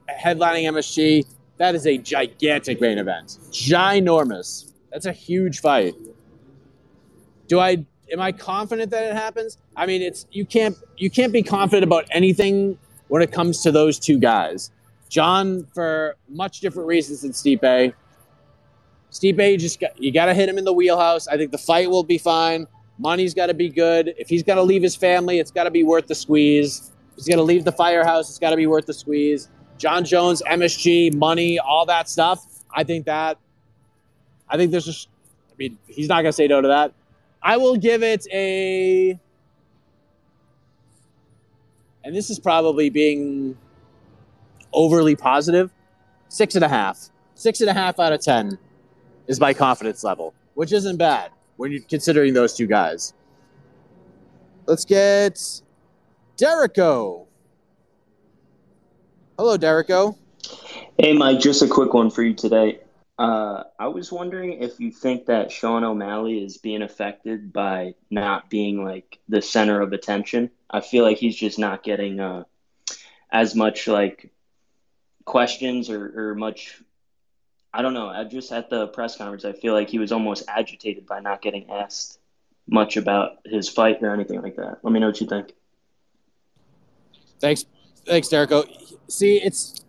headlining 0.10 0.64
MSG. 0.64 1.28
That 1.58 1.76
is 1.76 1.86
a 1.86 2.00
gigantic 2.00 2.82
main 2.82 2.98
event, 2.98 3.38
ginormous. 3.52 4.72
That's 4.92 5.06
a 5.06 5.12
huge 5.12 5.62
fight. 5.62 5.94
Do 7.48 7.60
I 7.60 7.86
am 8.12 8.20
I 8.20 8.32
confident 8.32 8.90
that 8.90 9.04
it 9.04 9.14
happens? 9.14 9.60
I 9.76 9.86
mean, 9.86 10.02
it's 10.02 10.26
you 10.32 10.44
can't 10.44 10.76
you 10.98 11.12
can't 11.12 11.32
be 11.32 11.44
confident 11.44 11.84
about 11.84 12.06
anything 12.10 12.80
when 13.10 13.22
it 13.22 13.32
comes 13.32 13.62
to 13.62 13.72
those 13.72 14.00
two 14.00 14.18
guys. 14.18 14.72
John 15.08 15.68
for 15.76 16.16
much 16.30 16.62
different 16.62 16.88
reasons 16.88 17.22
than 17.22 17.32
Stipe. 17.32 17.94
Stipe 19.12 19.58
just 19.60 19.80
got, 19.80 20.02
you 20.02 20.12
got 20.12 20.26
to 20.26 20.34
hit 20.34 20.48
him 20.48 20.58
in 20.58 20.66
the 20.66 20.74
wheelhouse. 20.74 21.28
I 21.28 21.38
think 21.38 21.52
the 21.52 21.58
fight 21.58 21.90
will 21.90 22.04
be 22.04 22.18
fine. 22.18 22.68
Money's 23.00 23.34
got 23.34 23.48
to 23.48 23.54
be 23.54 23.70
good. 23.70 24.14
If 24.18 24.30
he's 24.30 24.44
got 24.44 24.56
to 24.56 24.62
leave 24.62 24.84
his 24.84 24.96
family, 24.96 25.40
it's 25.40 25.52
got 25.52 25.64
to 25.64 25.72
be 25.72 25.84
worth 25.84 26.08
the 26.08 26.16
squeeze. 26.16 26.92
If 27.12 27.16
he's 27.18 27.28
got 27.28 27.38
to 27.38 27.44
leave 27.44 27.64
the 27.64 27.72
firehouse. 27.72 28.30
It's 28.30 28.40
got 28.40 28.52
to 28.52 28.58
be 28.58 28.68
worth 28.68 28.86
the 28.86 28.94
squeeze. 28.94 29.50
Jon 29.78 30.04
Jones, 30.04 30.44
MSG, 30.48 31.16
money, 31.16 31.58
all 31.58 31.86
that 31.86 32.10
stuff. 32.10 32.46
I 32.72 32.84
think 32.84 33.06
that. 33.06 33.38
I 34.48 34.58
think 34.58 34.72
there's 34.72 34.86
just. 34.86 35.08
I 35.50 35.54
mean, 35.58 35.78
he's 35.88 36.08
not 36.08 36.22
going 36.22 36.26
to 36.26 36.34
say 36.34 36.48
no 36.48 36.62
to 36.62 36.68
that. 36.68 36.94
I 37.42 37.58
will 37.58 37.78
give 37.78 38.04
it 38.04 38.28
a. 38.32 39.20
And 42.04 42.16
this 42.16 42.30
is 42.30 42.40
probably 42.40 42.90
being 42.90 43.58
overly 44.74 45.16
positive. 45.16 45.72
Six 46.28 46.56
and 46.56 46.64
a 46.64 46.70
half. 46.70 47.10
Six 47.34 47.62
and 47.62 47.70
a 47.70 47.74
half 47.74 48.00
out 48.00 48.14
of 48.14 48.22
ten 48.22 48.60
is 49.30 49.40
my 49.40 49.54
confidence 49.54 50.04
level, 50.04 50.34
which 50.56 50.74
isn't 50.74 50.98
bad 50.98 51.32
when 51.56 51.72
you're 51.72 51.82
considering 51.82 52.34
those 52.34 52.54
two 52.54 52.68
guys. 52.68 53.14
Let's 54.66 54.84
get 54.84 55.62
Derico. 56.36 57.28
Hello, 59.38 59.58
Derico. 59.58 60.18
Hey, 60.98 61.14
Mike, 61.14 61.40
just 61.40 61.62
a 61.62 61.68
quick 61.68 61.94
one 61.94 62.10
for 62.10 62.24
you 62.24 62.34
today. 62.34 62.80
Uh, 63.20 63.64
I 63.78 63.88
was 63.88 64.12
wondering 64.12 64.64
if 64.64 64.80
you 64.80 64.92
think 64.92 65.26
that 65.28 65.52
Sean 65.52 65.84
O'Malley 65.84 66.44
is 66.44 66.58
being 66.58 66.82
affected 66.82 67.54
by 67.54 67.94
not 68.10 68.50
being 68.50 68.84
like 68.84 69.20
the 69.28 69.42
center 69.42 69.82
of 69.82 69.94
attention. 69.94 70.50
I 70.70 70.82
feel 70.82 71.04
like 71.04 71.18
he's 71.18 71.36
just 71.36 71.60
not 71.60 71.84
getting 71.84 72.20
uh, 72.20 72.46
as 73.32 73.56
much 73.56 73.88
like 73.88 74.32
questions 75.26 75.90
or, 75.90 76.32
or 76.32 76.36
much. 76.36 76.82
I 77.74 77.82
don't 77.82 77.94
know. 77.94 78.08
I 78.08 78.24
just 78.24 78.52
at 78.52 78.70
the 78.70 78.88
press 78.88 79.16
conference, 79.18 79.46
I 79.46 79.54
feel 79.54 79.74
like 79.74 79.90
he 79.90 80.00
was 80.00 80.12
almost 80.12 80.44
agitated 80.48 81.06
by 81.06 81.20
not 81.20 81.42
getting 81.42 81.70
asked 81.70 82.20
much 82.68 82.98
about 82.98 83.38
his 83.46 83.70
fight 83.70 83.98
or 84.02 84.14
anything 84.14 84.42
like 84.42 84.56
that. 84.56 84.80
Let 84.84 84.92
me 84.92 85.00
know 85.00 85.08
what 85.08 85.22
you 85.22 85.28
think. 85.28 85.54
Thanks, 87.40 87.66
thanks, 88.06 88.28
Derico. 88.28 88.66
See, 89.08 89.38
it's 89.38 89.86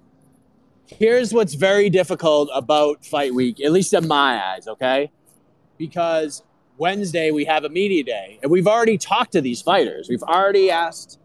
here's 0.86 1.32
what's 1.32 1.54
very 1.54 1.90
difficult 1.90 2.50
about 2.54 3.04
fight 3.04 3.34
week, 3.34 3.60
at 3.60 3.72
least 3.72 3.92
in 3.94 4.06
my 4.06 4.42
eyes. 4.42 4.68
Okay, 4.68 5.10
because 5.78 6.42
Wednesday 6.78 7.30
we 7.30 7.44
have 7.46 7.64
a 7.64 7.68
media 7.68 8.04
day, 8.04 8.38
and 8.42 8.50
we've 8.50 8.66
already 8.66 8.98
talked 8.98 9.32
to 9.32 9.40
these 9.40 9.62
fighters. 9.62 10.08
We've 10.08 10.22
already 10.22 10.70
asked 10.70 11.18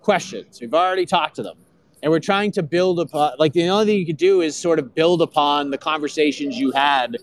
questions. 0.00 0.60
We've 0.60 0.74
already 0.74 1.06
talked 1.06 1.36
to 1.36 1.42
them, 1.42 1.58
and 2.02 2.10
we're 2.12 2.20
trying 2.20 2.52
to 2.52 2.62
build 2.62 3.00
upon. 3.00 3.32
Like 3.38 3.52
the 3.52 3.68
only 3.68 3.86
thing 3.86 3.98
you 3.98 4.06
could 4.06 4.16
do 4.16 4.40
is 4.40 4.56
sort 4.56 4.78
of 4.78 4.94
build 4.94 5.22
upon 5.22 5.70
the 5.70 5.78
conversations 5.78 6.58
you 6.58 6.70
had 6.72 7.16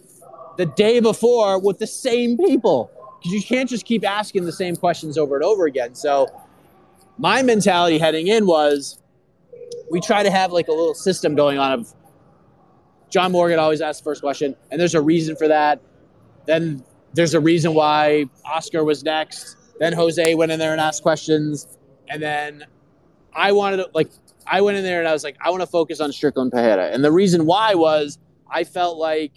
the 0.57 0.65
day 0.65 0.99
before 0.99 1.59
with 1.59 1.79
the 1.79 1.87
same 1.87 2.37
people, 2.37 2.91
because 3.19 3.33
you 3.33 3.41
can't 3.41 3.69
just 3.69 3.85
keep 3.85 4.07
asking 4.07 4.45
the 4.45 4.51
same 4.51 4.75
questions 4.75 5.17
over 5.17 5.35
and 5.35 5.43
over 5.43 5.65
again. 5.65 5.95
So 5.95 6.27
my 7.17 7.41
mentality 7.41 7.97
heading 7.97 8.27
in 8.27 8.45
was 8.45 8.99
we 9.91 10.01
try 10.01 10.23
to 10.23 10.31
have 10.31 10.51
like 10.51 10.67
a 10.67 10.71
little 10.71 10.93
system 10.93 11.35
going 11.35 11.57
on 11.57 11.71
of 11.73 11.93
John 13.09 13.31
Morgan 13.31 13.59
always 13.59 13.81
asks 13.81 14.01
the 14.01 14.03
first 14.03 14.21
question, 14.21 14.55
and 14.71 14.81
there's 14.81 14.95
a 14.95 15.01
reason 15.01 15.35
for 15.35 15.47
that. 15.47 15.79
Then 16.45 16.83
there's 17.13 17.33
a 17.33 17.39
reason 17.39 17.73
why 17.73 18.25
Oscar 18.43 18.83
was 18.83 19.03
next. 19.03 19.55
Then 19.79 19.93
Jose 19.93 20.35
went 20.35 20.51
in 20.51 20.59
there 20.59 20.71
and 20.71 20.81
asked 20.81 21.01
questions, 21.01 21.77
and 22.09 22.21
then 22.21 22.65
I 23.33 23.51
wanted 23.51 23.77
to 23.77 23.89
like 23.93 24.09
I 24.47 24.61
went 24.61 24.77
in 24.77 24.83
there 24.83 24.99
and 24.99 25.07
I 25.07 25.13
was 25.13 25.23
like, 25.23 25.37
I 25.41 25.49
want 25.49 25.61
to 25.61 25.67
focus 25.67 25.99
on 25.99 26.11
Strickland 26.11 26.51
Pereira, 26.51 26.89
and 26.91 27.03
the 27.03 27.11
reason 27.11 27.45
why 27.45 27.73
was 27.75 28.17
I 28.49 28.63
felt 28.63 28.97
like 28.97 29.33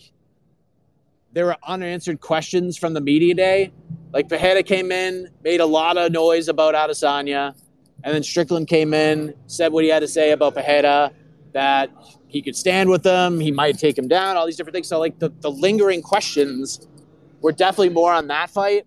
there 1.33 1.47
were 1.47 1.57
unanswered 1.67 2.21
questions 2.21 2.77
from 2.77 2.95
the 2.95 3.01
media 3.01 3.35
day. 3.35 3.73
Like 4.13 4.29
Pereira 4.29 4.63
came 4.63 4.91
in, 4.91 5.29
made 5.45 5.61
a 5.61 5.67
lot 5.67 5.97
of 5.97 6.11
noise 6.11 6.49
about 6.49 6.75
Adesanya, 6.75 7.55
and 8.03 8.15
then 8.15 8.23
Strickland 8.23 8.69
came 8.69 8.95
in, 8.95 9.35
said 9.47 9.73
what 9.73 9.85
he 9.85 9.91
had 9.91 10.01
to 10.01 10.09
say 10.09 10.33
about 10.33 10.55
Pereira, 10.55 11.13
that 11.53 11.91
he 12.27 12.43
could 12.43 12.57
stand 12.57 12.91
with 12.91 13.05
him, 13.05 13.41
he 13.41 13.51
might 13.51 13.79
take 13.79 13.97
him 13.97 14.09
down, 14.09 14.37
all 14.37 14.47
these 14.47 14.57
different 14.57 14.75
things. 14.75 14.89
So 14.89 14.99
like 14.99 15.19
the, 15.19 15.31
the 15.41 15.51
lingering 15.51 16.03
questions 16.03 16.87
were 17.41 17.53
definitely 17.53 17.91
more 17.91 18.13
on 18.13 18.27
that 18.29 18.51
fight 18.51 18.87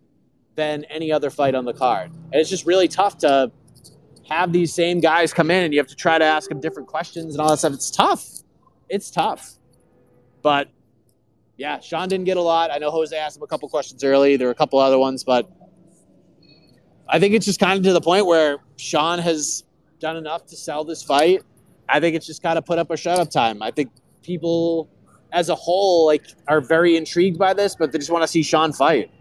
than 0.55 0.83
any 0.85 1.11
other 1.11 1.29
fight 1.29 1.55
on 1.55 1.65
the 1.65 1.73
card. 1.73 2.11
And 2.11 2.35
it's 2.35 2.49
just 2.49 2.65
really 2.65 2.87
tough 2.87 3.17
to 3.19 3.51
have 4.31 4.53
these 4.53 4.73
same 4.73 4.99
guys 4.99 5.33
come 5.33 5.51
in 5.51 5.63
and 5.63 5.73
you 5.73 5.79
have 5.79 5.87
to 5.87 5.95
try 5.95 6.17
to 6.17 6.25
ask 6.25 6.49
them 6.49 6.59
different 6.59 6.87
questions 6.87 7.33
and 7.33 7.41
all 7.41 7.49
that 7.49 7.57
stuff. 7.57 7.73
It's 7.73 7.91
tough. 7.91 8.25
It's 8.89 9.11
tough. 9.11 9.53
But 10.41 10.69
yeah, 11.57 11.79
Sean 11.79 12.07
didn't 12.07 12.25
get 12.25 12.37
a 12.37 12.41
lot. 12.41 12.71
I 12.71 12.77
know 12.77 12.91
Jose 12.91 13.15
asked 13.15 13.37
him 13.37 13.43
a 13.43 13.47
couple 13.47 13.67
questions 13.69 14.03
early. 14.03 14.37
There 14.37 14.47
were 14.47 14.51
a 14.51 14.55
couple 14.55 14.79
other 14.79 14.97
ones, 14.97 15.23
but 15.23 15.49
I 17.07 17.19
think 17.19 17.35
it's 17.35 17.45
just 17.45 17.59
kind 17.59 17.77
of 17.77 17.83
to 17.83 17.93
the 17.93 18.01
point 18.01 18.25
where 18.25 18.57
Sean 18.77 19.19
has 19.19 19.63
done 19.99 20.17
enough 20.17 20.45
to 20.47 20.55
sell 20.55 20.83
this 20.83 21.03
fight. 21.03 21.43
I 21.89 21.99
think 21.99 22.15
it's 22.15 22.25
just 22.25 22.41
kind 22.41 22.57
of 22.57 22.65
put 22.65 22.79
up 22.79 22.89
a 22.89 22.97
shut 22.97 23.19
up 23.19 23.29
time. 23.29 23.61
I 23.61 23.71
think 23.71 23.91
people 24.23 24.89
as 25.31 25.49
a 25.49 25.55
whole 25.55 26.05
like 26.05 26.25
are 26.47 26.61
very 26.61 26.95
intrigued 26.95 27.37
by 27.37 27.53
this, 27.53 27.75
but 27.75 27.91
they 27.91 27.97
just 27.97 28.11
want 28.11 28.23
to 28.23 28.27
see 28.27 28.43
Sean 28.43 28.71
fight. 28.71 29.11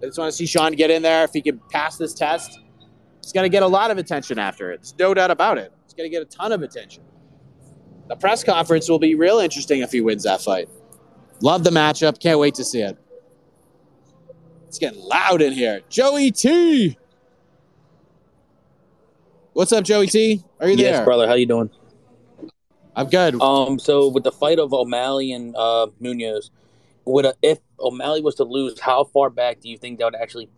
They 0.00 0.06
just 0.06 0.18
want 0.18 0.30
to 0.30 0.36
see 0.36 0.46
Sean 0.46 0.72
get 0.72 0.90
in 0.90 1.02
there. 1.02 1.24
If 1.24 1.32
he 1.32 1.42
can 1.42 1.60
pass 1.70 1.96
this 1.96 2.14
test, 2.14 2.60
he's 3.22 3.32
going 3.32 3.44
to 3.44 3.48
get 3.48 3.62
a 3.62 3.66
lot 3.66 3.90
of 3.90 3.98
attention 3.98 4.38
after 4.38 4.70
it. 4.72 4.80
There's 4.80 4.94
no 4.98 5.14
doubt 5.14 5.30
about 5.30 5.58
it. 5.58 5.72
He's 5.84 5.94
going 5.94 6.10
to 6.10 6.14
get 6.14 6.22
a 6.22 6.26
ton 6.26 6.52
of 6.52 6.62
attention. 6.62 7.02
The 8.08 8.16
press 8.16 8.42
conference 8.42 8.88
will 8.88 8.98
be 8.98 9.14
real 9.14 9.38
interesting 9.38 9.80
if 9.80 9.92
he 9.92 10.00
wins 10.00 10.24
that 10.24 10.40
fight. 10.40 10.68
Love 11.42 11.64
the 11.64 11.70
matchup. 11.70 12.20
Can't 12.20 12.38
wait 12.38 12.54
to 12.56 12.64
see 12.64 12.82
it. 12.82 12.98
It's 14.66 14.78
getting 14.78 15.00
loud 15.00 15.42
in 15.42 15.52
here. 15.52 15.80
Joey 15.88 16.30
T. 16.30 16.96
What's 19.52 19.72
up, 19.72 19.84
Joey 19.84 20.06
T? 20.06 20.44
Are 20.60 20.68
you 20.68 20.76
there? 20.76 20.92
yes, 20.92 21.04
brother. 21.04 21.26
How 21.26 21.34
you 21.34 21.46
doing? 21.46 21.70
I'm 22.94 23.08
good. 23.08 23.40
Um, 23.40 23.78
so 23.78 24.08
with 24.08 24.24
the 24.24 24.32
fight 24.32 24.58
of 24.58 24.72
O'Malley 24.72 25.32
and 25.32 25.54
uh, 25.56 25.88
Munhoz, 26.00 26.50
would 27.04 27.24
a, 27.24 27.34
if 27.42 27.58
O'Malley 27.78 28.20
was 28.20 28.36
to 28.36 28.44
lose, 28.44 28.78
how 28.78 29.04
far 29.04 29.30
back 29.30 29.60
do 29.60 29.68
you 29.68 29.78
think 29.78 29.98
that 29.98 30.04
would 30.04 30.14
actually 30.14 30.48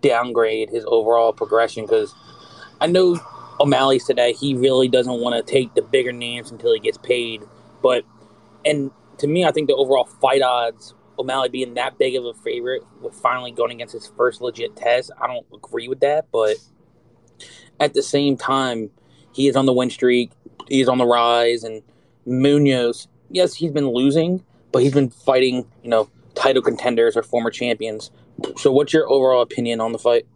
downgrade 0.00 0.70
his 0.70 0.84
overall 0.86 1.32
progression? 1.32 1.84
Because 1.84 2.14
I 2.80 2.86
know 2.86 3.18
O'Malley 3.60 3.98
said 3.98 4.16
that 4.16 4.36
he 4.36 4.54
really 4.54 4.88
doesn't 4.88 5.20
want 5.20 5.34
to 5.34 5.52
take 5.52 5.74
the 5.74 5.82
bigger 5.82 6.12
names 6.12 6.50
until 6.50 6.72
he 6.72 6.80
gets 6.80 6.98
paid. 6.98 7.42
But 7.82 8.04
and 8.64 8.90
to 9.18 9.26
me, 9.26 9.44
I 9.44 9.52
think 9.52 9.68
the 9.68 9.74
overall 9.74 10.04
fight 10.04 10.42
odds, 10.42 10.94
O'Malley 11.18 11.48
being 11.48 11.74
that 11.74 11.98
big 11.98 12.14
of 12.14 12.24
a 12.24 12.34
favorite 12.34 12.82
with 13.00 13.14
finally 13.14 13.50
going 13.50 13.72
against 13.72 13.94
his 13.94 14.06
first 14.06 14.40
legit 14.40 14.76
test, 14.76 15.10
I 15.20 15.26
don't 15.26 15.46
agree 15.52 15.88
with 15.88 16.00
that. 16.00 16.26
But 16.32 16.56
at 17.80 17.94
the 17.94 18.02
same 18.02 18.36
time, 18.36 18.90
he 19.32 19.48
is 19.48 19.56
on 19.56 19.66
the 19.66 19.72
win 19.72 19.90
streak. 19.90 20.32
He 20.68 20.80
is 20.80 20.88
on 20.88 20.98
the 20.98 21.06
rise, 21.06 21.64
and 21.64 21.82
Munhoz, 22.26 23.06
yes, 23.30 23.54
he's 23.54 23.70
been 23.70 23.88
losing, 23.88 24.44
but 24.70 24.82
he's 24.82 24.92
been 24.92 25.10
fighting, 25.10 25.66
you 25.82 25.88
know, 25.88 26.10
title 26.34 26.62
contenders 26.62 27.16
or 27.16 27.22
former 27.22 27.50
champions. 27.50 28.10
So, 28.56 28.72
what's 28.72 28.92
your 28.92 29.08
overall 29.10 29.42
opinion 29.42 29.80
on 29.80 29.92
the 29.92 29.98
fight? 29.98 30.26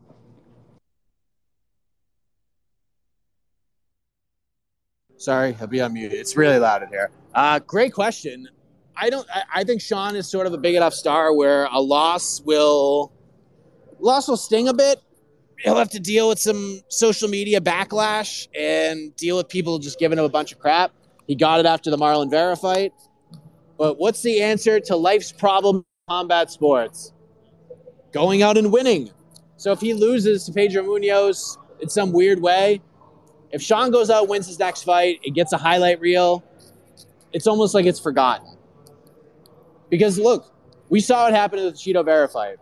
Sorry, 5.16 5.56
I'll 5.60 5.68
be 5.68 5.80
on 5.80 5.92
mute. 5.92 6.12
It's 6.12 6.36
really 6.36 6.58
loud 6.58 6.82
in 6.82 6.88
here. 6.88 7.10
Uh, 7.32 7.60
great 7.60 7.92
question. 7.92 8.48
I 8.96 9.08
don't. 9.08 9.26
I, 9.32 9.42
I 9.60 9.64
think 9.64 9.80
Sean 9.80 10.16
is 10.16 10.28
sort 10.28 10.46
of 10.46 10.52
a 10.52 10.58
big 10.58 10.74
enough 10.74 10.94
star 10.94 11.32
where 11.32 11.66
a 11.66 11.80
loss 11.80 12.40
will 12.44 13.12
loss 14.00 14.28
will 14.28 14.36
sting 14.36 14.68
a 14.68 14.74
bit. 14.74 15.00
He'll 15.58 15.76
have 15.76 15.90
to 15.90 16.00
deal 16.00 16.28
with 16.28 16.40
some 16.40 16.80
social 16.88 17.28
media 17.28 17.60
backlash 17.60 18.48
and 18.58 19.14
deal 19.14 19.36
with 19.36 19.48
people 19.48 19.78
just 19.78 19.98
giving 19.98 20.18
him 20.18 20.24
a 20.24 20.28
bunch 20.28 20.50
of 20.50 20.58
crap. 20.58 20.92
He 21.28 21.36
got 21.36 21.60
it 21.60 21.66
after 21.66 21.88
the 21.88 21.96
Marlon 21.96 22.28
Vera 22.28 22.56
fight. 22.56 22.92
But 23.78 23.98
what's 23.98 24.22
the 24.22 24.42
answer 24.42 24.80
to 24.80 24.96
life's 24.96 25.30
problem 25.30 25.84
combat 26.08 26.50
sports? 26.50 27.11
Going 28.12 28.42
out 28.42 28.56
and 28.56 28.72
winning. 28.72 29.10
So 29.56 29.72
if 29.72 29.80
he 29.80 29.94
loses 29.94 30.44
to 30.44 30.52
Pedro 30.52 30.82
Munhoz 30.82 31.56
in 31.80 31.88
some 31.88 32.12
weird 32.12 32.40
way, 32.40 32.80
if 33.50 33.62
Sean 33.62 33.90
goes 33.90 34.10
out, 34.10 34.28
wins 34.28 34.46
his 34.46 34.58
next 34.58 34.82
fight, 34.82 35.20
it 35.22 35.34
gets 35.34 35.52
a 35.52 35.58
highlight 35.58 36.00
reel, 36.00 36.42
it's 37.32 37.46
almost 37.46 37.74
like 37.74 37.86
it's 37.86 38.00
forgotten. 38.00 38.56
Because 39.90 40.18
look, 40.18 40.52
we 40.88 41.00
saw 41.00 41.24
what 41.24 41.34
happened 41.34 41.64
with 41.64 41.74
the 41.74 41.78
Chito 41.78 42.04
Vera 42.04 42.28
fight. 42.28 42.56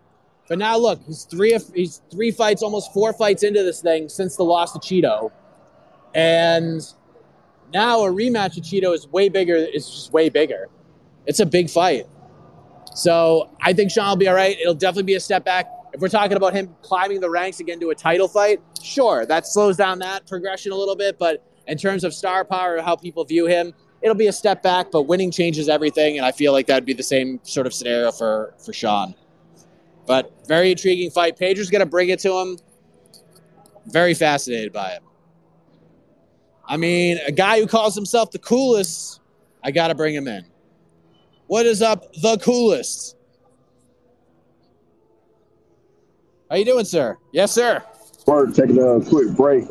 But 0.49 0.59
now 0.59 0.77
look, 0.77 1.01
he's 1.07 1.25
three 1.25 1.57
he's 1.75 2.03
three 2.11 2.33
fights, 2.33 2.63
almost 2.63 2.93
four 2.93 3.13
fights 3.13 3.45
into 3.45 3.63
this 3.63 3.81
thing 3.81 4.09
since 4.09 4.37
the 4.37 4.43
loss 4.43 4.73
to 4.73 4.79
Chito. 4.81 5.31
And 6.15 6.83
now 7.73 8.05
a 8.05 8.11
rematch 8.11 8.57
of 8.57 8.65
Chito 8.65 8.93
is 8.93 9.07
way 9.09 9.29
bigger, 9.29 9.55
it's 9.57 9.89
just 9.89 10.13
way 10.13 10.29
bigger. 10.29 10.69
It's 11.27 11.39
a 11.39 11.47
big 11.47 11.71
fight. 11.71 12.07
So 12.95 13.51
I 13.61 13.73
think 13.73 13.91
Sean 13.91 14.09
will 14.09 14.17
be 14.17 14.29
all 14.29 14.35
right. 14.35 14.59
It'll 14.59 14.75
definitely 14.75 15.05
be 15.05 15.15
a 15.15 15.21
step 15.21 15.45
back. 15.45 15.71
If 15.93 16.01
we're 16.01 16.09
talking 16.09 16.37
about 16.37 16.55
him 16.55 16.75
climbing 16.83 17.21
the 17.21 17.31
ranks 17.31 17.61
again 17.61 17.81
to 17.81 17.91
a 17.91 17.95
title 17.95 18.29
fight, 18.29 18.61
sure, 18.83 19.27
that 19.27 19.47
slows 19.47 19.77
down 19.77 19.99
that 20.01 20.27
progression 20.27 20.73
a 20.73 20.77
little 20.77 20.97
bit. 20.97 21.19
But 21.19 21.45
in 21.67 21.79
terms 21.79 22.05
of 22.05 22.15
star 22.15 22.45
power 22.45 22.81
how 22.81 22.97
people 22.97 23.25
view 23.25 23.47
him, 23.47 23.73
it'll 24.03 24.15
be 24.15 24.29
a 24.29 24.33
step 24.33 24.63
back. 24.63 24.91
But 24.91 25.03
winning 25.03 25.31
changes 25.31 25.69
everything, 25.69 26.17
and 26.17 26.27
I 26.27 26.33
feel 26.33 26.53
like 26.53 26.67
that'd 26.67 26.85
be 26.85 26.95
the 26.95 27.03
same 27.03 27.41
sort 27.43 27.67
of 27.67 27.75
scenario 27.75 28.13
for 28.13 28.55
for 28.65 28.73
Sean. 28.73 29.15
But 30.07 30.33
very 30.47 30.73
intriguing 30.73 31.11
fight. 31.11 31.39
Pedro's 31.39 31.71
going 31.71 31.81
to 31.81 31.87
bring 31.87 32.09
it 32.09 32.19
to 32.21 32.33
him. 32.39 32.59
Very 33.87 34.15
fascinated 34.15 34.73
by 34.73 34.93
it. 34.93 35.03
I 36.67 36.77
mean, 36.77 37.19
a 37.27 37.33
guy 37.33 37.61
who 37.61 37.67
calls 37.67 37.95
himself 37.95 38.31
the 38.31 38.39
coolest, 38.39 39.21
I 39.65 39.73
got 39.73 39.89
to 39.89 39.95
bring 39.95 40.15
him 40.15 40.29
in. 40.29 40.50
What 41.51 41.67
is 41.67 41.83
up, 41.83 42.13
the 42.13 42.39
coolest? 42.39 43.17
How 46.49 46.55
you 46.55 46.65
doing, 46.65 46.85
sir? 46.85 47.19
Yes, 47.33 47.51
sir. 47.51 47.83
We're 48.25 48.53
taking 48.53 48.79
a 48.79 49.05
quick 49.05 49.33
break, 49.33 49.65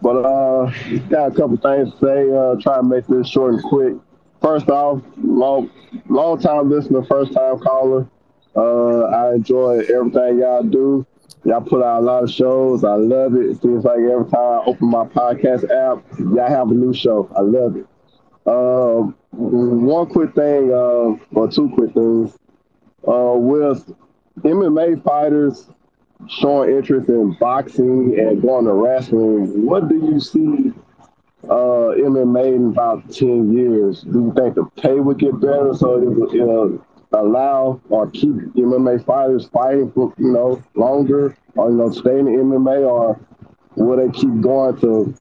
but 0.00 0.24
uh, 0.24 0.70
got 1.08 1.32
a 1.32 1.34
couple 1.34 1.56
things 1.56 1.90
to 1.90 1.98
say. 1.98 2.30
Uh, 2.30 2.54
try 2.62 2.76
to 2.76 2.84
make 2.84 3.08
this 3.08 3.28
short 3.28 3.54
and 3.54 3.64
quick. 3.64 3.94
First 4.40 4.68
off, 4.68 5.02
long, 5.16 5.72
long 6.08 6.40
time 6.40 6.70
listener, 6.70 7.02
first 7.02 7.32
time 7.32 7.58
caller. 7.58 8.06
Uh, 8.54 9.06
I 9.06 9.34
enjoy 9.34 9.80
everything 9.92 10.38
y'all 10.38 10.62
do. 10.62 11.04
Y'all 11.42 11.62
put 11.62 11.82
out 11.82 11.98
a 11.98 12.04
lot 12.04 12.22
of 12.22 12.30
shows. 12.30 12.84
I 12.84 12.94
love 12.94 13.34
it. 13.34 13.46
It 13.46 13.60
seems 13.60 13.84
like 13.84 13.98
every 13.98 14.30
time 14.30 14.60
I 14.60 14.62
open 14.66 14.88
my 14.88 15.04
podcast 15.06 15.64
app, 15.64 16.04
y'all 16.16 16.48
have 16.48 16.70
a 16.70 16.74
new 16.74 16.94
show. 16.94 17.28
I 17.36 17.40
love 17.40 17.74
it. 17.74 17.86
Um, 18.46 19.16
one 19.36 20.06
quick 20.06 20.34
thing, 20.34 20.70
uh, 20.72 21.16
or 21.38 21.50
two 21.50 21.70
quick 21.70 21.92
things. 21.94 22.36
Uh, 23.06 23.34
with 23.36 23.92
MMA 24.40 25.02
fighters 25.04 25.68
showing 26.28 26.74
interest 26.74 27.08
in 27.08 27.36
boxing 27.38 28.18
and 28.18 28.40
going 28.40 28.64
to 28.64 28.72
wrestling, 28.72 29.66
what 29.66 29.88
do 29.88 29.96
you 29.96 30.20
see 30.20 30.72
uh, 31.44 31.92
MMA 32.00 32.56
in 32.56 32.66
about 32.68 33.10
10 33.12 33.52
years? 33.52 34.02
Do 34.02 34.20
you 34.20 34.32
think 34.36 34.54
the 34.54 34.64
pay 34.80 34.94
would 35.00 35.18
get 35.18 35.38
better 35.40 35.74
so 35.74 36.00
it 36.00 36.06
would 36.06 36.40
uh, 36.40 37.18
allow 37.18 37.80
or 37.90 38.10
keep 38.10 38.34
MMA 38.54 39.04
fighters 39.04 39.46
fighting 39.46 39.92
for, 39.92 40.12
you 40.18 40.32
know, 40.32 40.62
longer 40.74 41.36
or, 41.56 41.70
you 41.70 41.76
know, 41.76 41.90
stay 41.90 42.18
in 42.18 42.26
MMA 42.26 42.88
or 42.88 43.20
will 43.76 43.96
they 43.96 44.10
keep 44.18 44.40
going 44.40 44.78
to 44.80 45.14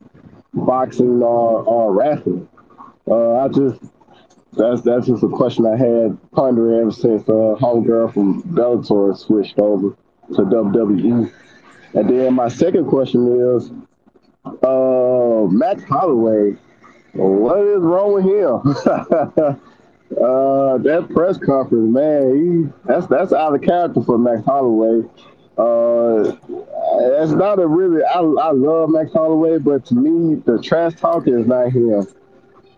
boxing 0.54 1.22
or, 1.22 1.64
or 1.64 1.94
wrestling? 1.94 2.48
Uh, 3.08 3.40
I 3.40 3.48
just, 3.50 3.82
that's 4.56 4.82
that's 4.82 5.08
just 5.08 5.24
a 5.24 5.30
question 5.30 5.66
I 5.66 5.78
had 5.78 6.18
pondering 6.32 6.82
ever 6.82 6.92
since 6.92 7.28
uh, 7.28 7.56
homegirl 7.60 8.14
from 8.14 8.44
Bellator 8.44 9.18
switched 9.18 9.60
over 9.60 9.96
to 10.36 10.42
WWE. 10.42 11.32
And 11.96 12.10
then 12.10 12.34
my 12.34 12.48
second 12.48 12.88
question 12.88 13.28
is, 13.56 13.72
uh, 14.46 15.48
Max 15.50 15.84
Holloway, 15.84 16.58
what 17.14 17.60
is 17.60 17.82
wrong 17.82 18.14
with 18.14 18.26
him? 18.26 19.60
uh, 20.24 20.78
that 20.80 21.08
press 21.14 21.38
conference, 21.38 21.94
man, 21.94 22.36
he, 22.36 22.88
that's 22.88 23.08
that's 23.08 23.34
out 23.34 23.56
of 23.56 23.62
character 23.62 24.02
for 24.02 24.18
Max 24.18 24.44
Holloway. 24.46 25.08
Uh, 25.56 26.36
it's 27.20 27.32
not 27.32 27.60
a 27.60 27.68
really. 27.68 28.04
I, 28.04 28.20
I 28.20 28.52
love 28.52 28.90
Max 28.90 29.14
Holloway, 29.14 29.60
but 29.60 29.86
to 29.88 29.96
me, 29.96 30.36
the 30.46 30.62
trash 30.62 30.96
talk 30.96 31.28
is 31.28 31.46
not 31.46 31.72
him. 31.72 32.08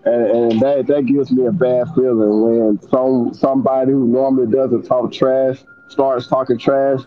And, 0.05 0.51
and 0.51 0.61
that 0.61 0.85
that 0.87 1.05
gives 1.05 1.31
me 1.31 1.45
a 1.45 1.51
bad 1.51 1.87
feeling 1.95 2.41
when 2.41 2.89
some 2.89 3.33
somebody 3.33 3.91
who 3.91 4.07
normally 4.07 4.51
doesn't 4.51 4.83
talk 4.83 5.11
trash 5.11 5.57
starts 5.89 6.27
talking 6.27 6.57
trash. 6.57 7.01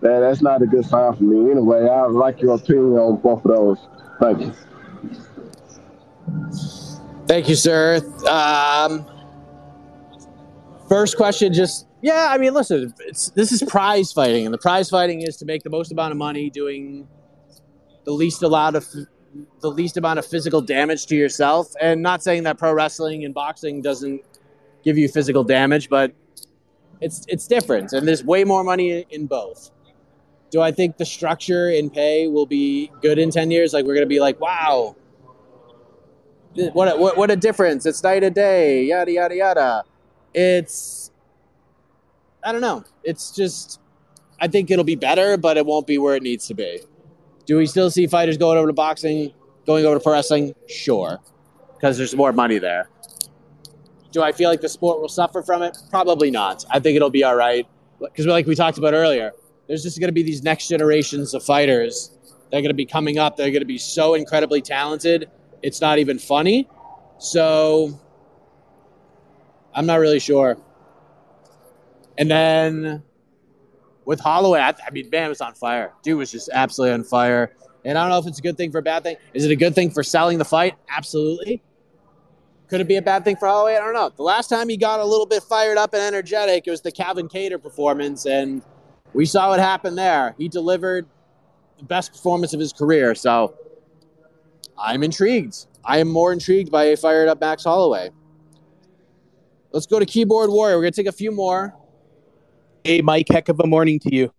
That 0.00 0.20
that's 0.20 0.40
not 0.40 0.62
a 0.62 0.66
good 0.66 0.86
sign 0.86 1.14
for 1.16 1.22
me. 1.22 1.50
Anyway, 1.50 1.86
I 1.86 2.06
like 2.06 2.40
your 2.40 2.54
opinion 2.54 2.94
on 2.94 3.20
both 3.20 3.44
of 3.44 3.50
those. 3.50 3.78
Thank 4.20 4.40
you. 4.40 4.54
Thank 7.26 7.48
you, 7.48 7.54
sir. 7.54 8.00
Um, 8.28 9.06
first 10.88 11.16
question, 11.16 11.52
just 11.52 11.86
yeah. 12.00 12.28
I 12.30 12.38
mean, 12.38 12.54
listen, 12.54 12.94
this 13.34 13.52
is 13.52 13.62
prize 13.68 14.12
fighting, 14.12 14.46
and 14.46 14.54
the 14.54 14.58
prize 14.58 14.88
fighting 14.88 15.20
is 15.20 15.36
to 15.36 15.44
make 15.44 15.62
the 15.62 15.70
most 15.70 15.92
amount 15.92 16.12
of 16.12 16.16
money 16.16 16.48
doing 16.48 17.06
the 18.04 18.12
least 18.12 18.42
amount 18.42 18.76
of 18.76 18.86
the 19.60 19.70
least 19.70 19.96
amount 19.96 20.18
of 20.18 20.26
physical 20.26 20.60
damage 20.60 21.06
to 21.06 21.16
yourself. 21.16 21.72
And 21.80 22.02
not 22.02 22.22
saying 22.22 22.44
that 22.44 22.58
pro 22.58 22.72
wrestling 22.72 23.24
and 23.24 23.34
boxing 23.34 23.82
doesn't 23.82 24.22
give 24.84 24.98
you 24.98 25.08
physical 25.08 25.44
damage, 25.44 25.88
but 25.88 26.12
it's 27.00 27.24
it's 27.28 27.46
different, 27.46 27.92
and 27.92 28.06
there's 28.06 28.24
way 28.24 28.44
more 28.44 28.62
money 28.62 29.06
in 29.10 29.26
both. 29.26 29.70
Do 30.50 30.60
I 30.60 30.72
think 30.72 30.96
the 30.96 31.04
structure 31.04 31.70
in 31.70 31.90
pay 31.90 32.28
will 32.28 32.46
be 32.46 32.90
good 33.00 33.18
in 33.18 33.30
ten 33.30 33.50
years? 33.50 33.72
Like 33.72 33.84
we're 33.84 33.94
gonna 33.94 34.06
be 34.06 34.20
like, 34.20 34.40
wow, 34.40 34.96
what 36.72 36.94
a, 36.94 36.96
what, 36.96 37.16
what 37.16 37.30
a 37.30 37.36
difference! 37.36 37.86
It's 37.86 38.02
night 38.02 38.22
and 38.22 38.34
day, 38.34 38.84
yada 38.84 39.12
yada 39.12 39.36
yada. 39.36 39.84
It's 40.34 41.10
I 42.44 42.52
don't 42.52 42.60
know. 42.60 42.84
It's 43.02 43.30
just 43.30 43.80
I 44.40 44.48
think 44.48 44.70
it'll 44.70 44.84
be 44.84 44.96
better, 44.96 45.36
but 45.36 45.56
it 45.56 45.64
won't 45.64 45.86
be 45.86 45.98
where 45.98 46.16
it 46.16 46.22
needs 46.22 46.46
to 46.48 46.54
be. 46.54 46.80
Do 47.50 47.56
we 47.56 47.66
still 47.66 47.90
see 47.90 48.06
fighters 48.06 48.36
going 48.36 48.56
over 48.56 48.68
to 48.68 48.72
boxing, 48.72 49.34
going 49.66 49.84
over 49.84 49.98
to 49.98 50.00
pro 50.00 50.12
wrestling? 50.12 50.54
Sure, 50.68 51.18
because 51.74 51.98
there's 51.98 52.14
more 52.14 52.32
money 52.32 52.60
there. 52.60 52.88
Do 54.12 54.22
I 54.22 54.30
feel 54.30 54.48
like 54.48 54.60
the 54.60 54.68
sport 54.68 55.00
will 55.00 55.08
suffer 55.08 55.42
from 55.42 55.60
it? 55.62 55.76
Probably 55.90 56.30
not. 56.30 56.64
I 56.70 56.78
think 56.78 56.94
it'll 56.94 57.10
be 57.10 57.24
all 57.24 57.34
right. 57.34 57.66
Because, 57.98 58.26
like 58.26 58.46
we 58.46 58.54
talked 58.54 58.78
about 58.78 58.94
earlier, 58.94 59.32
there's 59.66 59.82
just 59.82 59.98
going 59.98 60.06
to 60.06 60.12
be 60.12 60.22
these 60.22 60.44
next 60.44 60.68
generations 60.68 61.34
of 61.34 61.42
fighters 61.42 62.12
that 62.52 62.58
are 62.58 62.60
going 62.60 62.68
to 62.68 62.72
be 62.74 62.86
coming 62.86 63.18
up. 63.18 63.36
They're 63.36 63.50
going 63.50 63.62
to 63.62 63.66
be 63.66 63.78
so 63.78 64.14
incredibly 64.14 64.62
talented. 64.62 65.28
It's 65.60 65.80
not 65.80 65.98
even 65.98 66.20
funny. 66.20 66.68
So, 67.18 67.98
I'm 69.74 69.86
not 69.86 69.98
really 69.98 70.20
sure. 70.20 70.56
And 72.16 72.30
then 72.30 73.02
with 74.10 74.18
Holloway, 74.18 74.58
I, 74.58 74.74
I 74.84 74.90
mean, 74.90 75.08
man 75.08 75.28
was 75.28 75.40
on 75.40 75.54
fire. 75.54 75.92
Dude 76.02 76.18
was 76.18 76.32
just 76.32 76.50
absolutely 76.52 76.94
on 76.94 77.04
fire. 77.04 77.54
And 77.84 77.96
I 77.96 78.02
don't 78.02 78.10
know 78.10 78.18
if 78.18 78.26
it's 78.26 78.40
a 78.40 78.42
good 78.42 78.56
thing 78.56 78.72
for 78.72 78.78
a 78.78 78.82
bad 78.82 79.04
thing. 79.04 79.14
Is 79.34 79.44
it 79.44 79.52
a 79.52 79.56
good 79.56 79.72
thing 79.72 79.88
for 79.92 80.02
selling 80.02 80.36
the 80.36 80.44
fight? 80.44 80.74
Absolutely. 80.88 81.62
Could 82.66 82.80
it 82.80 82.88
be 82.88 82.96
a 82.96 83.02
bad 83.02 83.22
thing 83.22 83.36
for 83.36 83.46
Holloway? 83.46 83.76
I 83.76 83.78
don't 83.78 83.94
know. 83.94 84.08
The 84.08 84.24
last 84.24 84.48
time 84.48 84.68
he 84.68 84.76
got 84.76 84.98
a 84.98 85.04
little 85.04 85.26
bit 85.26 85.44
fired 85.44 85.78
up 85.78 85.94
and 85.94 86.02
energetic, 86.02 86.66
it 86.66 86.70
was 86.72 86.80
the 86.80 86.90
Calvin 86.90 87.28
Kattar 87.28 87.62
performance, 87.62 88.26
and 88.26 88.62
we 89.14 89.26
saw 89.26 89.50
what 89.50 89.60
happened 89.60 89.96
there. 89.96 90.34
He 90.38 90.48
delivered 90.48 91.06
the 91.78 91.84
best 91.84 92.10
performance 92.10 92.52
of 92.52 92.58
his 92.58 92.72
career. 92.72 93.14
So 93.14 93.54
I'm 94.76 95.04
intrigued. 95.04 95.66
I 95.84 95.98
am 95.98 96.08
more 96.08 96.32
intrigued 96.32 96.72
by 96.72 96.86
a 96.86 96.96
fired 96.96 97.28
up 97.28 97.40
Max 97.40 97.62
Holloway. 97.62 98.10
Let's 99.70 99.86
go 99.86 100.00
to 100.00 100.04
Keyboard 100.04 100.50
Warrior. 100.50 100.78
We're 100.78 100.82
going 100.82 100.94
to 100.94 101.00
take 101.00 101.08
a 101.08 101.16
few 101.16 101.30
more. 101.30 101.79
Hey, 102.82 103.02
Mike, 103.02 103.28
heck 103.28 103.50
of 103.50 103.60
a 103.60 103.66
morning 103.66 103.98
to 104.00 104.14
you. 104.14 104.32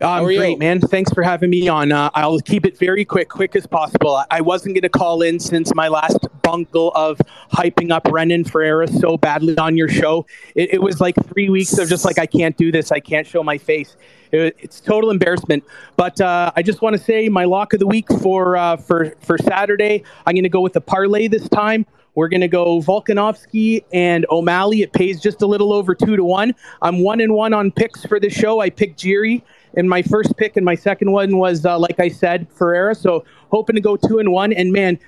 I'm 0.00 0.24
are 0.24 0.30
you? 0.30 0.38
great, 0.38 0.58
man. 0.58 0.80
Thanks 0.80 1.12
for 1.12 1.22
having 1.22 1.48
me 1.48 1.68
on. 1.68 1.90
Uh, 1.90 2.10
I'll 2.14 2.38
keep 2.40 2.66
it 2.66 2.78
very 2.78 3.04
quick, 3.04 3.30
quick 3.30 3.56
as 3.56 3.66
possible. 3.66 4.22
I 4.30 4.42
wasn't 4.42 4.74
going 4.74 4.82
to 4.82 4.90
call 4.90 5.22
in 5.22 5.40
since 5.40 5.74
my 5.74 5.88
last 5.88 6.18
bungle 6.42 6.92
of 6.94 7.18
hyping 7.50 7.90
up 7.90 8.06
Renan 8.10 8.44
Ferreira 8.44 8.88
so 8.88 9.16
badly 9.16 9.56
on 9.56 9.76
your 9.76 9.88
show. 9.88 10.26
It, 10.54 10.74
it 10.74 10.82
was 10.82 11.00
like 11.00 11.14
three 11.28 11.48
weeks 11.48 11.78
of 11.78 11.88
just 11.88 12.04
like, 12.04 12.18
I 12.18 12.26
can't 12.26 12.56
do 12.58 12.70
this. 12.70 12.92
I 12.92 13.00
can't 13.00 13.26
show 13.26 13.42
my 13.42 13.56
face. 13.56 13.96
It, 14.32 14.54
it's 14.58 14.80
total 14.80 15.10
embarrassment. 15.10 15.64
But 15.96 16.20
uh, 16.20 16.52
I 16.54 16.62
just 16.62 16.82
want 16.82 16.94
to 16.96 17.02
say 17.02 17.30
my 17.30 17.44
lock 17.44 17.72
of 17.72 17.80
the 17.80 17.86
week 17.86 18.08
for 18.20 18.56
uh, 18.56 18.76
for 18.76 19.14
for 19.20 19.38
Saturday. 19.38 20.04
I'm 20.26 20.34
going 20.34 20.42
to 20.42 20.50
go 20.50 20.60
with 20.60 20.74
the 20.74 20.80
parlay 20.82 21.26
this 21.26 21.48
time. 21.48 21.86
We're 22.16 22.28
going 22.28 22.40
to 22.40 22.48
go 22.48 22.80
Volkanovski 22.80 23.84
and 23.92 24.24
O'Malley. 24.30 24.80
It 24.80 24.94
pays 24.94 25.20
just 25.20 25.42
a 25.42 25.46
little 25.46 25.70
over 25.72 25.94
two 25.94 26.16
to 26.16 26.24
one. 26.24 26.54
I'm 26.80 27.00
one 27.02 27.20
and 27.20 27.34
one 27.34 27.52
on 27.52 27.70
picks 27.70 28.06
for 28.06 28.18
the 28.18 28.30
show. 28.30 28.60
I 28.60 28.70
picked 28.70 28.98
Jiri 28.98 29.42
in 29.74 29.88
my 29.88 30.02
first 30.02 30.36
pick, 30.36 30.56
and 30.56 30.64
my 30.64 30.74
second 30.74 31.12
one 31.12 31.36
was, 31.36 31.64
uh, 31.64 31.78
like 31.78 32.00
I 32.00 32.08
said, 32.08 32.46
Ferreira. 32.50 32.94
So 32.94 33.24
hoping 33.50 33.76
to 33.76 33.82
go 33.82 33.96
two 33.96 34.18
and 34.18 34.32
one. 34.32 34.52
And 34.52 34.72
man, 34.72 34.98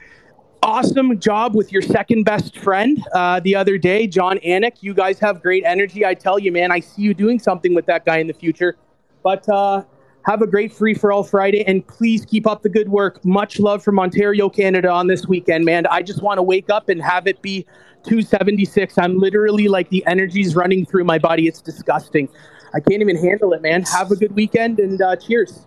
awesome 0.63 1.19
job 1.19 1.55
with 1.55 1.73
your 1.73 1.83
second 1.83 2.25
best 2.25 2.59
friend 2.59 3.03
uh, 3.15 3.41
the 3.41 3.55
other 3.55 3.79
day, 3.79 4.07
Jon 4.07 4.39
Anik. 4.39 4.83
You 4.83 4.95
guys 4.95 5.19
have 5.21 5.43
great 5.43 5.65
energy. 5.65 6.05
I 6.05 6.15
tell 6.15 6.39
you, 6.39 6.53
man, 6.53 6.71
I 6.71 6.81
see 6.81 7.03
you 7.03 7.15
doing 7.15 7.39
something 7.39 7.75
with 7.75 7.87
that 7.87 8.05
guy 8.05 8.19
in 8.19 8.27
the 8.27 8.35
future. 8.35 8.77
But 9.23 9.49
uh, 9.49 9.85
have 10.29 10.43
a 10.43 10.47
great 10.47 10.73
free 10.73 10.95
for 10.95 11.11
all 11.11 11.23
Friday, 11.23 11.65
and 11.67 11.87
please 11.87 12.25
keep 12.25 12.47
up 12.47 12.63
the 12.63 12.69
good 12.69 12.89
work. 12.89 13.25
Much 13.25 13.59
love 13.59 13.83
from 13.83 13.99
Ontario, 13.99 14.49
Canada, 14.49 14.91
on 14.91 15.07
this 15.07 15.27
weekend, 15.27 15.65
man. 15.65 15.87
I 15.87 16.03
just 16.03 16.23
want 16.23 16.39
to 16.39 16.43
wake 16.43 16.71
up 16.71 16.89
and 16.89 17.01
have 17.03 17.27
it 17.27 17.41
be 17.41 17.65
276. 18.05 18.99
I'm 18.99 19.19
literally 19.19 19.69
like 19.69 19.89
the 19.89 20.05
energy's 20.07 20.55
running 20.55 20.85
through 20.85 21.05
my 21.05 21.19
body. 21.19 21.47
It's 21.47 21.61
disgusting. 21.61 22.29
I 22.75 22.81
can't 22.81 23.01
even 23.01 23.17
handle 23.17 23.53
it, 23.53 23.63
man. 23.63 23.83
Have 23.83 24.11
a 24.11 24.17
good 24.17 24.35
weekend 24.35 24.79
and 24.79 25.01
uh, 25.01 25.17
cheers. 25.17 25.67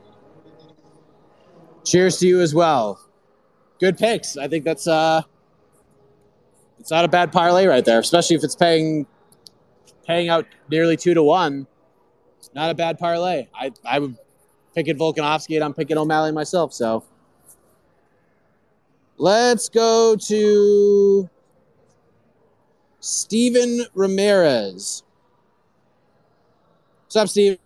Cheers 1.83 2.17
to 2.17 2.27
you 2.27 2.41
as 2.41 2.53
well. 2.53 2.99
Good 3.79 3.97
picks. 3.97 4.37
I 4.37 4.47
think 4.47 4.63
that's 4.63 4.87
uh 4.87 5.23
it's 6.79 6.91
not 6.91 7.05
a 7.05 7.07
bad 7.07 7.31
parlay 7.31 7.65
right 7.65 7.83
there, 7.83 7.99
especially 7.99 8.35
if 8.35 8.43
it's 8.43 8.55
paying 8.55 9.07
paying 10.05 10.29
out 10.29 10.45
nearly 10.69 10.97
two 10.97 11.13
to 11.13 11.23
one. 11.23 11.67
It's 12.37 12.51
not 12.53 12.69
a 12.69 12.75
bad 12.75 12.99
parlay. 12.99 13.47
I 13.55 13.71
I 13.85 13.99
would 13.99 14.17
pick 14.75 14.87
it 14.87 14.97
Volkanovski 14.97 15.55
and 15.55 15.63
I'm 15.63 15.73
picking 15.73 15.97
O'Malley 15.97 16.31
myself, 16.31 16.73
so 16.73 17.03
let's 19.17 19.69
go 19.69 20.15
to 20.15 21.29
Steven 22.99 23.85
Ramirez. 23.95 25.03
What's 27.11 27.17
up, 27.17 27.27
Steve? 27.27 27.57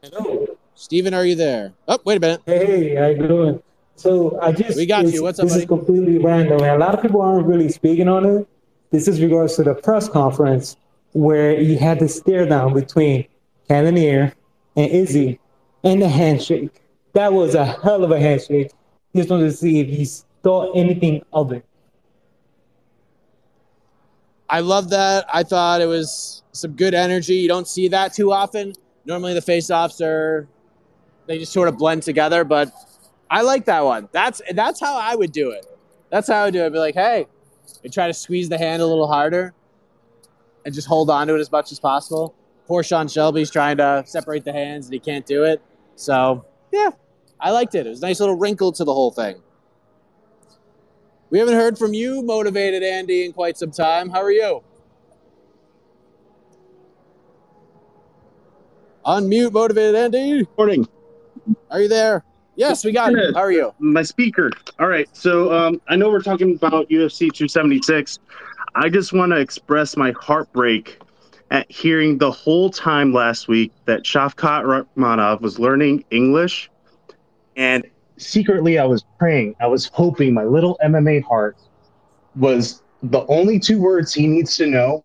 Hello. 0.00 0.46
Steven, 0.76 1.12
are 1.12 1.26
you 1.26 1.34
there? 1.34 1.72
Oh, 1.88 1.98
wait 2.04 2.18
a 2.18 2.20
minute. 2.20 2.42
Hey, 2.46 2.94
how 2.94 3.08
you 3.08 3.26
doing? 3.26 3.62
So 3.96 4.38
I 4.40 4.52
just 4.52 4.76
We 4.76 4.86
got 4.86 5.08
you. 5.12 5.24
What's 5.24 5.40
up, 5.40 5.46
This 5.46 5.54
buddy? 5.54 5.62
is 5.64 5.68
completely 5.68 6.18
random, 6.18 6.62
and 6.62 6.70
a 6.70 6.78
lot 6.78 6.94
of 6.94 7.02
people 7.02 7.20
aren't 7.20 7.48
really 7.48 7.68
speaking 7.68 8.06
on 8.06 8.24
it. 8.24 8.46
This 8.92 9.08
is 9.08 9.20
regards 9.20 9.56
to 9.56 9.64
the 9.64 9.74
press 9.74 10.08
conference 10.08 10.76
where 11.14 11.60
you 11.60 11.76
had 11.76 11.98
the 11.98 12.08
stare 12.08 12.46
down 12.46 12.72
between 12.72 13.26
Cannonier 13.66 14.32
and 14.76 14.88
Izzy, 14.88 15.40
and 15.82 16.00
the 16.00 16.08
handshake. 16.08 16.80
That 17.14 17.32
was 17.32 17.56
a 17.56 17.64
hell 17.64 18.04
of 18.04 18.12
a 18.12 18.20
handshake. 18.20 18.70
Just 19.16 19.30
wanted 19.30 19.46
to 19.46 19.52
see 19.52 19.80
if 19.80 19.90
you 19.90 20.06
thought 20.44 20.76
anything 20.76 21.24
of 21.32 21.50
it. 21.50 21.64
I 24.50 24.60
love 24.60 24.90
that. 24.90 25.26
I 25.32 25.44
thought 25.44 25.80
it 25.80 25.86
was 25.86 26.42
some 26.52 26.72
good 26.72 26.92
energy. 26.92 27.34
You 27.36 27.48
don't 27.48 27.68
see 27.68 27.86
that 27.88 28.12
too 28.12 28.32
often. 28.32 28.74
Normally 29.04 29.32
the 29.32 29.40
face-offs 29.40 30.00
are 30.00 30.48
they 31.26 31.38
just 31.38 31.52
sort 31.52 31.68
of 31.68 31.78
blend 31.78 32.02
together, 32.02 32.42
but 32.42 32.72
I 33.30 33.42
like 33.42 33.64
that 33.66 33.84
one. 33.84 34.08
That's 34.10 34.42
that's 34.52 34.80
how 34.80 34.98
I 34.98 35.14
would 35.14 35.30
do 35.30 35.52
it. 35.52 35.66
That's 36.10 36.26
how 36.26 36.42
I 36.42 36.44
would 36.46 36.54
do 36.54 36.62
it. 36.62 36.66
I'd 36.66 36.72
be 36.72 36.78
like, 36.80 36.96
hey, 36.96 37.28
and 37.84 37.92
try 37.92 38.08
to 38.08 38.12
squeeze 38.12 38.48
the 38.48 38.58
hand 38.58 38.82
a 38.82 38.86
little 38.86 39.06
harder 39.06 39.54
and 40.64 40.74
just 40.74 40.88
hold 40.88 41.08
on 41.10 41.28
to 41.28 41.36
it 41.36 41.40
as 41.40 41.52
much 41.52 41.70
as 41.70 41.78
possible. 41.78 42.34
Poor 42.66 42.82
Sean 42.82 43.06
Shelby's 43.06 43.50
trying 43.50 43.76
to 43.76 44.02
separate 44.06 44.44
the 44.44 44.52
hands 44.52 44.86
and 44.86 44.92
he 44.92 44.98
can't 44.98 45.24
do 45.24 45.44
it. 45.44 45.62
So 45.94 46.44
yeah, 46.72 46.90
I 47.38 47.52
liked 47.52 47.76
it. 47.76 47.86
It 47.86 47.90
was 47.90 48.02
a 48.02 48.06
nice 48.06 48.18
little 48.18 48.36
wrinkle 48.36 48.72
to 48.72 48.84
the 48.84 48.92
whole 48.92 49.12
thing. 49.12 49.40
We 51.30 51.38
haven't 51.38 51.54
heard 51.54 51.78
from 51.78 51.94
you, 51.94 52.22
motivated 52.22 52.82
Andy, 52.82 53.24
in 53.24 53.32
quite 53.32 53.56
some 53.56 53.70
time. 53.70 54.10
How 54.10 54.20
are 54.20 54.32
you? 54.32 54.62
Unmute, 59.06 59.52
motivated 59.52 59.94
Andy. 59.94 60.46
Morning. 60.58 60.88
Are 61.70 61.80
you 61.80 61.88
there? 61.88 62.24
Yes, 62.56 62.84
we 62.84 62.92
got 62.92 63.12
you. 63.12 63.32
How 63.32 63.40
are 63.40 63.52
you? 63.52 63.72
My 63.78 64.02
speaker. 64.02 64.50
All 64.78 64.88
right. 64.88 65.08
So 65.16 65.52
um, 65.52 65.80
I 65.88 65.96
know 65.96 66.10
we're 66.10 66.20
talking 66.20 66.56
about 66.56 66.88
UFC 66.90 67.32
276. 67.32 68.18
I 68.74 68.88
just 68.88 69.12
want 69.12 69.30
to 69.32 69.38
express 69.38 69.96
my 69.96 70.12
heartbreak 70.20 71.00
at 71.50 71.70
hearing 71.70 72.18
the 72.18 72.30
whole 72.30 72.70
time 72.70 73.12
last 73.12 73.48
week 73.48 73.72
that 73.84 74.02
Shavkat 74.02 74.64
Rakhmonov 74.64 75.40
was 75.40 75.58
learning 75.58 76.04
English. 76.10 76.70
And 77.56 77.84
secretly, 78.20 78.78
I 78.78 78.84
was 78.84 79.04
praying, 79.18 79.56
I 79.60 79.66
was 79.66 79.86
hoping 79.86 80.34
my 80.34 80.44
little 80.44 80.78
MMA 80.84 81.22
heart 81.24 81.56
was 82.36 82.82
the 83.02 83.26
only 83.26 83.58
two 83.58 83.80
words 83.80 84.12
he 84.12 84.26
needs 84.26 84.56
to 84.56 84.66
know 84.66 85.04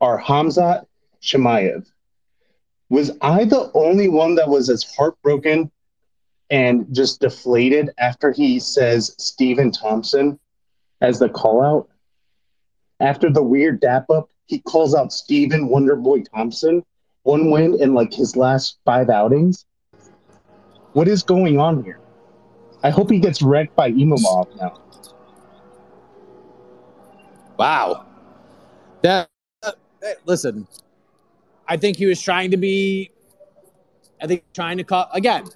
are 0.00 0.20
Khamzat 0.20 0.86
Chimaev. 1.22 1.86
Was 2.90 3.10
I 3.20 3.44
the 3.44 3.70
only 3.74 4.08
one 4.08 4.34
that 4.36 4.48
was 4.48 4.70
as 4.70 4.82
heartbroken 4.82 5.70
and 6.50 6.86
just 6.94 7.20
deflated 7.20 7.90
after 7.98 8.32
he 8.32 8.58
says 8.58 9.14
Stephen 9.18 9.70
Thompson 9.70 10.38
as 11.00 11.18
the 11.18 11.28
call 11.28 11.62
out. 11.62 11.88
After 13.00 13.30
the 13.30 13.42
weird 13.42 13.80
dap 13.80 14.10
up, 14.10 14.30
he 14.46 14.60
calls 14.60 14.94
out 14.94 15.12
Stephen 15.12 15.68
Wonderboy 15.68 16.26
Thompson, 16.34 16.82
one 17.22 17.50
win 17.50 17.80
in 17.80 17.94
like 17.94 18.12
his 18.12 18.34
last 18.34 18.78
five 18.84 19.10
outings. 19.10 19.66
What 20.94 21.06
is 21.06 21.22
going 21.22 21.60
on 21.60 21.84
here? 21.84 22.00
I 22.82 22.90
hope 22.90 23.10
he 23.10 23.18
gets 23.18 23.42
wrecked 23.42 23.74
by 23.74 23.90
Imamov 23.90 24.54
now. 24.56 24.80
Wow. 27.58 28.06
That 29.02 29.28
uh, 29.62 29.72
listen, 30.26 30.66
I 31.66 31.76
think 31.76 31.96
he 31.96 32.06
was 32.06 32.22
trying 32.22 32.50
to 32.52 32.56
be 32.56 33.10
I 34.20 34.26
think 34.26 34.44
trying 34.54 34.78
to 34.78 34.84
call 34.84 35.08
again. 35.12 35.48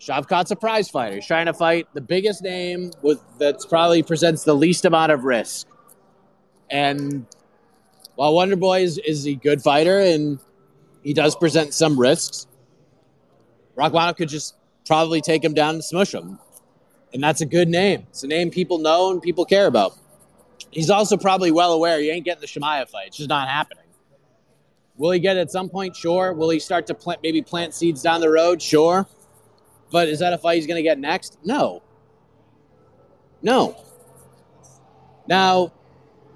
Shavkat's 0.00 0.50
a 0.50 0.56
prize 0.56 0.90
fighter. 0.90 1.14
He's 1.14 1.26
trying 1.26 1.46
to 1.46 1.54
fight 1.54 1.86
the 1.94 2.00
biggest 2.00 2.42
name 2.42 2.90
with 3.00 3.20
that's 3.38 3.64
probably 3.64 4.02
presents 4.02 4.44
the 4.44 4.54
least 4.54 4.84
amount 4.84 5.12
of 5.12 5.24
risk. 5.24 5.66
And 6.70 7.26
while 8.16 8.34
Wonder 8.34 8.56
Boy 8.56 8.82
is, 8.82 8.98
is 8.98 9.26
a 9.26 9.34
good 9.34 9.62
fighter 9.62 10.00
and 10.00 10.38
he 11.02 11.14
does 11.14 11.34
present 11.36 11.72
some 11.72 11.98
risks, 11.98 12.46
Rakhmonov 13.76 14.16
could 14.16 14.28
just 14.28 14.56
probably 14.86 15.20
take 15.20 15.44
him 15.44 15.54
down 15.54 15.74
and 15.74 15.84
smush 15.84 16.12
him. 16.12 16.38
And 17.12 17.22
that's 17.22 17.40
a 17.40 17.46
good 17.46 17.68
name. 17.68 18.06
It's 18.10 18.24
a 18.24 18.26
name 18.26 18.50
people 18.50 18.78
know 18.78 19.10
and 19.12 19.22
people 19.22 19.44
care 19.44 19.66
about. 19.66 19.96
He's 20.70 20.90
also 20.90 21.16
probably 21.16 21.50
well 21.50 21.72
aware 21.72 22.00
he 22.00 22.10
ain't 22.10 22.24
getting 22.24 22.40
the 22.40 22.46
Chimaev 22.46 22.88
fight. 22.88 23.08
It's 23.08 23.16
just 23.16 23.28
not 23.28 23.48
happening. 23.48 23.84
Will 24.96 25.10
he 25.10 25.18
get 25.20 25.36
it 25.36 25.40
at 25.40 25.50
some 25.50 25.68
point? 25.68 25.96
Sure. 25.96 26.32
Will 26.32 26.50
he 26.50 26.58
start 26.58 26.86
to 26.88 26.94
plant 26.94 27.20
maybe 27.22 27.42
plant 27.42 27.74
seeds 27.74 28.02
down 28.02 28.20
the 28.20 28.30
road? 28.30 28.60
Sure. 28.60 29.06
But 29.90 30.08
is 30.08 30.18
that 30.20 30.32
a 30.32 30.38
fight 30.38 30.56
he's 30.56 30.66
going 30.66 30.76
to 30.76 30.82
get 30.82 30.98
next? 30.98 31.38
No. 31.44 31.82
No. 33.42 33.76
Now, 35.26 35.72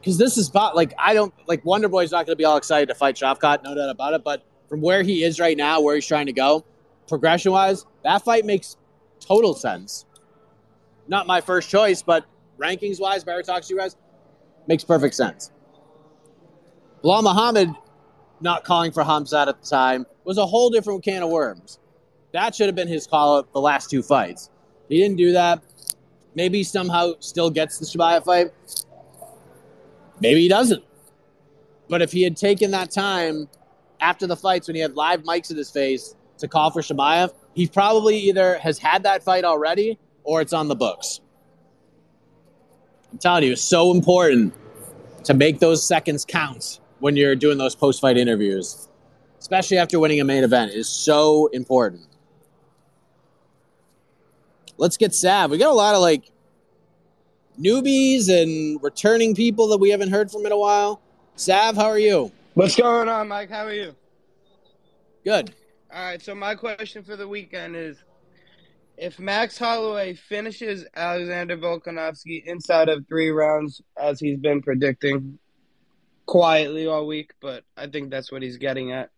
because 0.00 0.18
this 0.18 0.36
is 0.38 0.48
about 0.48 0.76
like 0.76 0.94
I 0.98 1.14
don't 1.14 1.34
like 1.46 1.64
Wonder 1.64 1.88
Boy's 1.88 2.12
not 2.12 2.26
going 2.26 2.34
to 2.34 2.36
be 2.36 2.44
all 2.44 2.56
excited 2.56 2.88
to 2.88 2.94
fight 2.94 3.16
Shavkat, 3.16 3.62
no 3.62 3.74
doubt 3.74 3.90
about 3.90 4.14
it. 4.14 4.24
But 4.24 4.44
from 4.68 4.80
where 4.80 5.02
he 5.02 5.22
is 5.22 5.40
right 5.40 5.56
now, 5.56 5.80
where 5.80 5.94
he's 5.94 6.06
trying 6.06 6.26
to 6.26 6.32
go, 6.32 6.64
progression 7.08 7.52
wise, 7.52 7.84
that 8.04 8.22
fight 8.22 8.44
makes 8.44 8.76
total 9.20 9.54
sense. 9.54 10.04
Not 11.08 11.26
my 11.26 11.40
first 11.40 11.70
choice, 11.70 12.02
but 12.02 12.24
rankings 12.58 13.00
wise, 13.00 13.24
meritocracy 13.24 13.76
wise, 13.76 13.96
makes 14.66 14.84
perfect 14.84 15.14
sense. 15.14 15.50
Belal 17.02 17.22
Muhammad 17.22 17.70
not 18.40 18.64
calling 18.64 18.92
for 18.92 19.02
Khamzat 19.02 19.48
at 19.48 19.60
the 19.60 19.68
time 19.68 20.06
was 20.24 20.38
a 20.38 20.46
whole 20.46 20.70
different 20.70 21.02
can 21.02 21.22
of 21.22 21.30
worms. 21.30 21.78
That 22.32 22.54
should 22.54 22.66
have 22.66 22.74
been 22.74 22.88
his 22.88 23.06
call 23.06 23.38
at 23.38 23.52
the 23.52 23.60
last 23.60 23.90
two 23.90 24.02
fights. 24.02 24.50
He 24.88 24.98
didn't 24.98 25.16
do 25.16 25.32
that. 25.32 25.62
Maybe 26.34 26.62
somehow 26.62 27.14
still 27.20 27.50
gets 27.50 27.78
the 27.78 27.86
Chimaev 27.86 28.24
fight. 28.24 28.52
Maybe 30.20 30.42
he 30.42 30.48
doesn't. 30.48 30.84
But 31.88 32.02
if 32.02 32.12
he 32.12 32.22
had 32.22 32.36
taken 32.36 32.70
that 32.72 32.90
time 32.90 33.48
after 34.00 34.26
the 34.26 34.36
fights 34.36 34.68
when 34.68 34.74
he 34.74 34.82
had 34.82 34.94
live 34.94 35.22
mics 35.22 35.50
in 35.50 35.56
his 35.56 35.70
face 35.70 36.14
to 36.38 36.48
call 36.48 36.70
for 36.70 36.80
Chimaev, 36.82 37.32
he 37.54 37.66
probably 37.66 38.16
either 38.16 38.58
has 38.58 38.78
had 38.78 39.02
that 39.02 39.22
fight 39.22 39.44
already 39.44 39.98
or 40.24 40.40
it's 40.40 40.52
on 40.52 40.68
the 40.68 40.76
books. 40.76 41.20
I'm 43.12 43.18
telling 43.18 43.44
you, 43.44 43.52
it's 43.52 43.62
so 43.62 43.92
important 43.92 44.54
to 45.24 45.34
make 45.34 45.58
those 45.58 45.86
seconds 45.86 46.24
count 46.24 46.80
when 47.00 47.16
you're 47.16 47.36
doing 47.36 47.58
those 47.58 47.74
post 47.74 48.00
fight 48.00 48.16
interviews, 48.16 48.88
especially 49.38 49.78
after 49.78 49.98
winning 49.98 50.20
a 50.20 50.24
main 50.24 50.44
event, 50.44 50.72
is 50.72 50.88
so 50.88 51.46
important. 51.48 52.06
Let's 54.76 54.96
get 54.96 55.14
Sav. 55.14 55.50
We 55.50 55.58
got 55.58 55.70
a 55.70 55.74
lot 55.74 55.94
of 55.94 56.00
like 56.00 56.30
newbies 57.60 58.28
and 58.28 58.82
returning 58.82 59.34
people 59.34 59.68
that 59.68 59.78
we 59.78 59.90
haven't 59.90 60.10
heard 60.10 60.30
from 60.30 60.46
in 60.46 60.52
a 60.52 60.58
while. 60.58 61.00
Sav, 61.36 61.76
how 61.76 61.86
are 61.86 61.98
you? 61.98 62.30
What's 62.54 62.76
going 62.76 63.08
on, 63.08 63.28
Mike? 63.28 63.50
How 63.50 63.66
are 63.66 63.72
you? 63.72 63.94
Good. 65.24 65.54
All 65.90 66.02
right, 66.02 66.20
so 66.20 66.34
my 66.34 66.54
question 66.54 67.02
for 67.02 67.16
the 67.16 67.26
weekend 67.26 67.74
is 67.74 67.96
if 68.98 69.18
Max 69.18 69.56
Holloway 69.56 70.14
finishes 70.14 70.84
Alexander 70.94 71.56
Volkanovski 71.56 72.44
inside 72.44 72.90
of 72.90 73.06
three 73.08 73.30
rounds, 73.30 73.80
as 73.98 74.20
he's 74.20 74.38
been 74.38 74.60
predicting 74.60 75.38
quietly 76.26 76.86
all 76.86 77.06
week, 77.06 77.32
but 77.40 77.64
I 77.74 77.86
think 77.86 78.10
that's 78.10 78.30
what 78.30 78.42
he's 78.42 78.58
getting 78.58 78.92
at. 78.92 79.08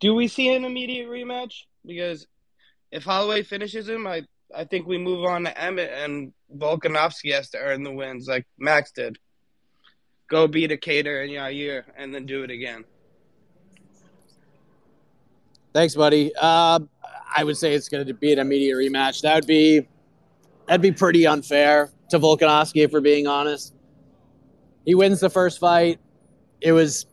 Do 0.00 0.14
we 0.14 0.26
see 0.26 0.52
an 0.52 0.64
immediate 0.64 1.08
rematch? 1.08 1.62
Because 1.86 2.26
if 2.90 3.04
Holloway 3.04 3.44
finishes 3.44 3.88
him, 3.88 4.04
I, 4.06 4.22
I 4.52 4.64
think 4.64 4.88
we 4.88 4.98
move 4.98 5.24
on 5.26 5.44
to 5.44 5.60
Emmett 5.60 5.92
and 5.92 6.32
Volkanovski 6.56 7.32
has 7.34 7.50
to 7.50 7.58
earn 7.58 7.84
the 7.84 7.92
wins 7.92 8.26
like 8.26 8.46
Max 8.58 8.90
did. 8.90 9.16
Go 10.28 10.48
beat 10.48 10.72
a 10.72 10.76
Kattar 10.76 11.22
and 11.22 11.30
Yair 11.30 11.84
and 11.96 12.12
then 12.12 12.26
do 12.26 12.42
it 12.42 12.50
again. 12.50 12.84
Thanks, 15.72 15.94
buddy. 15.94 16.32
Uh, 16.40 16.80
I 17.36 17.44
would 17.44 17.56
say 17.56 17.74
it's 17.74 17.88
going 17.88 18.06
to 18.06 18.14
be 18.14 18.32
an 18.32 18.38
immediate 18.38 18.76
rematch. 18.76 19.20
That 19.22 19.34
would 19.34 19.46
be 19.46 19.86
that'd 20.66 20.82
be 20.82 20.92
pretty 20.92 21.26
unfair 21.26 21.90
to 22.10 22.18
Volkanovski, 22.18 22.84
if 22.84 22.92
we're 22.92 23.00
being 23.00 23.26
honest. 23.26 23.74
He 24.84 24.94
wins 24.94 25.20
the 25.20 25.30
first 25.30 25.60
fight. 25.60 26.00
It 26.60 26.72
was 26.72 27.06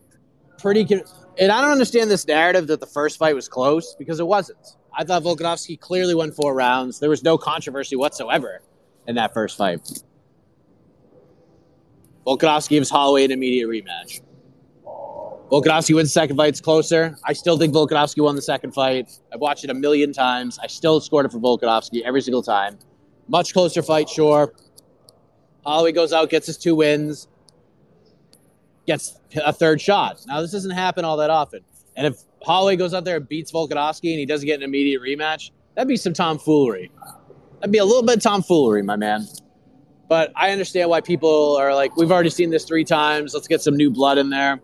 pretty, 0.58 0.88
and 1.38 1.52
I 1.52 1.62
don't 1.62 1.72
understand 1.72 2.10
this 2.10 2.26
narrative 2.26 2.68
that 2.68 2.80
the 2.80 2.88
first 2.88 3.20
fight 3.20 3.36
was 3.36 3.50
close 3.50 3.96
because 4.00 4.20
it 4.20 4.28
wasn't. 4.28 4.78
I 4.98 5.04
thought 5.04 5.24
Volkanovski 5.24 5.80
clearly 5.80 6.16
won 6.16 6.32
four 6.32 6.56
rounds. 6.56 7.00
There 7.00 7.10
was 7.10 7.24
no 7.24 7.38
controversy 7.38 7.98
whatsoever 7.98 8.62
in 9.08 9.16
that 9.16 9.34
first 9.34 9.58
fight. 9.58 9.82
Volkanovski 12.26 12.70
gives 12.70 12.90
Holloway 12.90 13.26
an 13.26 13.32
immediate 13.32 13.68
rematch. 13.68 14.22
Volkanovski 15.52 15.96
wins 15.96 16.10
the 16.10 16.14
second 16.14 16.38
fight. 16.38 16.50
It's 16.50 16.62
closer. 16.62 17.16
I 17.24 17.34
still 17.34 17.58
think 17.58 17.74
Volkanovski 17.74 18.24
won 18.24 18.36
the 18.36 18.42
second 18.42 18.72
fight. 18.72 19.12
I've 19.34 19.40
watched 19.40 19.64
it 19.64 19.70
a 19.70 19.76
million 19.76 20.12
times. 20.12 20.58
I 20.62 20.68
still 20.68 21.00
scored 21.00 21.26
it 21.26 21.32
for 21.32 21.40
Volkanovski 21.40 22.02
every 22.02 22.22
single 22.22 22.42
time. 22.42 22.80
Much 23.28 23.54
closer 23.54 23.82
fight, 23.82 24.10
sure. 24.10 24.54
Holloway 25.66 25.92
goes 25.92 26.14
out, 26.14 26.30
gets 26.30 26.48
his 26.48 26.58
two 26.58 26.76
wins, 26.76 27.28
gets 28.86 29.20
a 29.36 29.54
third 29.54 29.82
shot. 29.82 30.22
Now, 30.28 30.42
this 30.42 30.52
doesn't 30.52 30.72
happen 30.72 31.06
all 31.06 31.18
that 31.18 31.30
often. 31.30 31.62
And 31.96 32.08
if 32.08 32.22
Holloway 32.44 32.76
goes 32.76 32.94
out 32.94 33.06
there 33.06 33.18
and 33.18 33.28
beats 33.28 33.52
Volkanovski 33.52 34.12
and 34.12 34.20
he 34.20 34.26
doesn't 34.26 34.46
get 34.46 34.56
an 34.56 34.64
immediate 34.64 35.02
rematch, 35.02 35.52
that'd 35.76 35.88
be 35.88 35.98
some 35.98 36.14
tomfoolery. 36.14 36.92
That'd 37.60 37.72
be 37.72 37.78
a 37.78 37.86
little 37.86 38.04
bit 38.04 38.18
of 38.18 38.24
tomfoolery, 38.24 38.84
my 38.84 38.96
man. 38.96 39.28
But 40.08 40.32
I 40.36 40.52
understand 40.52 40.90
why 40.90 41.02
people 41.02 41.56
are 41.56 41.74
like, 41.74 41.96
we've 41.98 42.12
already 42.12 42.30
seen 42.30 42.52
this 42.52 42.66
three 42.66 42.84
times. 42.84 43.34
Let's 43.34 43.48
get 43.48 43.62
some 43.62 43.76
new 43.76 43.90
blood 43.90 44.18
in 44.18 44.30
there. 44.30 44.62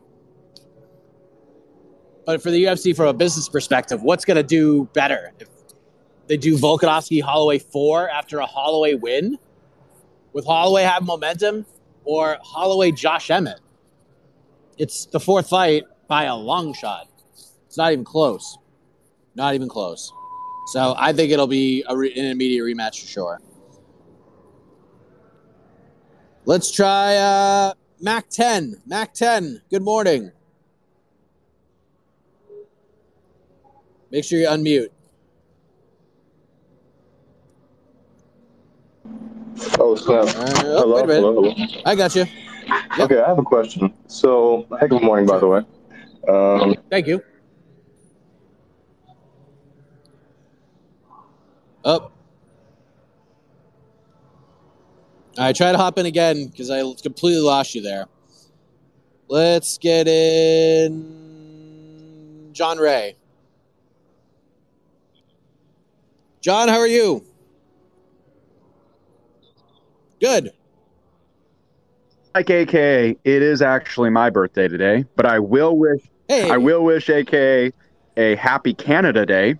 But 2.25 2.41
for 2.41 2.51
the 2.51 2.63
UFC, 2.65 2.95
from 2.95 3.07
a 3.07 3.13
business 3.13 3.49
perspective, 3.49 4.03
what's 4.03 4.25
going 4.25 4.37
to 4.37 4.43
do 4.43 4.85
better? 4.93 5.31
If 5.39 5.49
they 6.27 6.37
do 6.37 6.57
Volkanovski 6.57 7.21
Holloway 7.21 7.59
four 7.59 8.09
after 8.09 8.39
a 8.39 8.45
Holloway 8.45 8.93
win, 8.95 9.37
with 10.33 10.45
Holloway 10.45 10.83
have 10.83 11.03
momentum, 11.03 11.65
or 12.05 12.37
Holloway 12.41 12.91
Josh 12.91 13.29
Emmett? 13.29 13.59
It's 14.77 15.05
the 15.05 15.19
fourth 15.19 15.49
fight 15.49 15.83
by 16.07 16.25
a 16.25 16.35
long 16.35 16.73
shot. 16.73 17.07
It's 17.67 17.77
not 17.77 17.91
even 17.91 18.05
close. 18.05 18.57
Not 19.35 19.55
even 19.55 19.67
close. 19.67 20.11
So 20.67 20.95
I 20.97 21.13
think 21.13 21.31
it'll 21.31 21.47
be 21.47 21.83
re- 21.91 22.13
an 22.13 22.25
immediate 22.25 22.63
rematch 22.63 23.01
for 23.01 23.07
sure. 23.07 23.41
Let's 26.45 26.71
try 26.71 27.15
uh, 27.17 27.73
Mac 27.99 28.29
10. 28.29 28.81
Mac 28.85 29.13
10, 29.13 29.61
good 29.69 29.83
morning. 29.83 30.31
Make 34.11 34.25
sure 34.25 34.39
you 34.39 34.47
unmute. 34.47 34.89
Oh, 39.79 39.95
snap. 39.95 40.27
Hello, 40.27 40.97
a 40.97 41.07
minute. 41.07 41.21
hello, 41.21 41.51
hello. 41.53 41.81
I 41.85 41.95
got 41.95 42.13
you. 42.15 42.25
Okay, 42.99 43.19
I 43.19 43.27
have 43.27 43.39
a 43.39 43.43
question. 43.43 43.93
So, 44.07 44.67
hey, 44.79 44.87
good 44.87 45.01
morning, 45.01 45.25
by 45.25 45.39
the 45.39 45.47
way. 45.47 45.61
Um, 46.27 46.75
Thank 46.89 47.07
you. 47.07 47.23
Up. 51.85 52.11
I 55.37 55.53
try 55.53 55.71
to 55.71 55.77
hop 55.77 55.97
in 55.97 56.05
again 56.05 56.47
because 56.47 56.69
I 56.69 56.81
completely 57.01 57.41
lost 57.41 57.73
you 57.73 57.81
there. 57.81 58.07
Let's 59.29 59.77
get 59.77 60.09
in 60.09 61.29
John 62.51 62.77
Ray. 62.77 63.15
John, 66.41 66.67
how 66.67 66.79
are 66.79 66.87
you? 66.87 67.23
Good. 70.19 70.51
Like 72.33 72.49
AK, 72.49 72.73
it 72.73 73.19
is 73.23 73.61
actually 73.61 74.09
my 74.09 74.29
birthday 74.29 74.67
today, 74.67 75.05
but 75.15 75.25
I 75.25 75.39
will 75.39 75.77
wish 75.77 76.01
Hey. 76.27 76.49
I 76.49 76.57
will 76.57 76.83
wish 76.83 77.09
AK 77.09 77.73
a 78.15 78.35
happy 78.37 78.73
Canada 78.73 79.25
Day. 79.25 79.55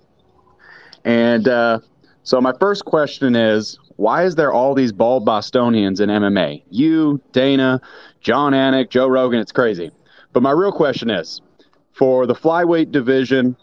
And 1.03 1.47
uh, 1.47 1.79
So 2.23 2.39
my 2.39 2.53
first 2.59 2.86
question 2.86 3.36
is, 3.36 3.77
why 3.97 4.23
is 4.23 4.36
there 4.36 4.53
all 4.53 4.73
these 4.73 4.91
bald 4.91 5.25
Bostonians 5.25 5.99
in 5.99 6.09
MMA? 6.09 6.63
You, 6.69 7.19
Dana, 7.34 7.82
Jon 8.21 8.53
Anik, 8.53 8.89
Joe 8.89 9.07
Rogan, 9.07 9.39
it's 9.39 9.51
crazy. 9.51 9.91
But 10.34 10.43
my 10.43 10.51
real 10.51 10.71
question 10.71 11.09
is, 11.09 11.41
for 11.91 12.25
the 12.25 12.36
flyweight 12.36 12.91
division, 12.91 13.57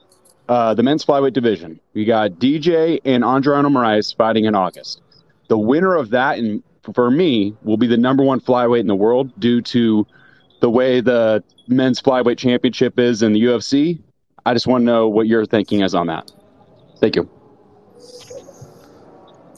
uh, 0.49 0.75
the 0.75 0.83
men's 0.83 1.05
flyweight 1.05 1.33
division, 1.33 1.79
we 1.95 2.05
got 2.05 2.33
DJ 2.33 3.01
and 3.05 3.25
Adriano 3.25 3.69
Moraes 3.69 4.17
fighting 4.17 4.45
in 4.47 4.55
August. 4.55 5.03
The 5.49 5.59
winner 5.59 5.95
of 5.95 6.11
that, 6.11 6.39
and 6.39 6.63
for 6.95 7.11
me, 7.11 7.55
will 7.63 7.77
be 7.77 7.87
the 7.87 7.97
number 7.97 8.23
one 8.23 8.41
flyweight 8.41 8.81
in 8.81 8.87
the 8.87 8.95
world 8.95 9.39
due 9.39 9.61
to 9.63 10.07
the 10.61 10.71
way 10.71 11.01
the 11.01 11.43
men's 11.69 12.01
flyweight 12.01 12.39
championship 12.39 12.99
is 12.99 13.23
in 13.23 13.33
the 13.33 13.43
UFC. 13.43 14.01
I 14.47 14.55
just 14.55 14.67
want 14.67 14.83
to 14.83 14.87
know 14.87 15.09
what 15.09 15.27
your 15.27 15.45
thinking 15.45 15.83
is 15.83 15.95
on 15.95 16.07
that. 16.07 16.33
Thank 16.99 17.17
you. 17.17 17.29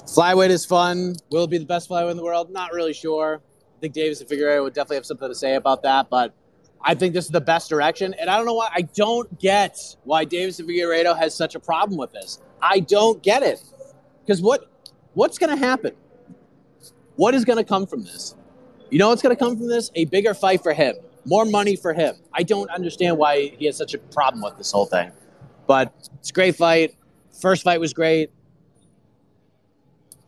Flyweight 0.04 0.50
is 0.50 0.66
fun. 0.66 1.14
Will 1.30 1.44
it 1.44 1.50
be 1.50 1.58
the 1.58 1.66
best 1.66 1.88
flyweight 1.88 2.10
in 2.10 2.16
the 2.16 2.24
world? 2.24 2.50
Not 2.50 2.72
really 2.72 2.92
sure. 2.92 3.40
I 3.76 3.80
think 3.80 3.94
Deiveson 3.94 4.28
Figueiredo 4.28 4.64
would 4.64 4.74
definitely 4.74 4.96
have 4.96 5.06
something 5.06 5.28
to 5.28 5.34
say 5.34 5.54
about 5.54 5.82
that, 5.84 6.10
but 6.10 6.34
I 6.82 6.94
think 6.94 7.14
this 7.14 7.26
is 7.26 7.30
the 7.30 7.40
best 7.40 7.68
direction. 7.68 8.14
And 8.14 8.30
I 8.30 8.36
don't 8.36 8.46
know 8.46 8.54
why 8.54 8.70
I 8.74 8.82
don't 8.82 9.38
get 9.38 9.78
why 10.04 10.24
Deiveson 10.24 10.66
Figueiredo 10.66 11.16
has 11.16 11.34
such 11.34 11.54
a 11.54 11.60
problem 11.60 11.98
with 11.98 12.12
this. 12.12 12.40
I 12.62 12.80
don't 12.80 13.22
get 13.22 13.42
it. 13.42 13.62
Because 14.24 14.40
what 14.40 14.70
what's 15.14 15.38
gonna 15.38 15.56
happen? 15.56 15.94
What 17.16 17.34
is 17.34 17.44
gonna 17.44 17.64
come 17.64 17.86
from 17.86 18.04
this? 18.04 18.34
You 18.90 18.98
know 18.98 19.08
what's 19.10 19.22
gonna 19.22 19.36
come 19.36 19.56
from 19.56 19.68
this? 19.68 19.90
A 19.94 20.06
bigger 20.06 20.34
fight 20.34 20.62
for 20.62 20.72
him. 20.72 20.96
More 21.26 21.44
money 21.44 21.76
for 21.76 21.92
him. 21.92 22.16
I 22.32 22.42
don't 22.42 22.70
understand 22.70 23.18
why 23.18 23.48
he 23.58 23.66
has 23.66 23.76
such 23.76 23.92
a 23.92 23.98
problem 23.98 24.42
with 24.42 24.56
this 24.56 24.72
whole 24.72 24.86
thing. 24.86 25.12
But 25.66 25.92
it's 26.18 26.30
a 26.30 26.32
great 26.32 26.56
fight. 26.56 26.94
First 27.40 27.62
fight 27.62 27.78
was 27.78 27.92
great. 27.92 28.30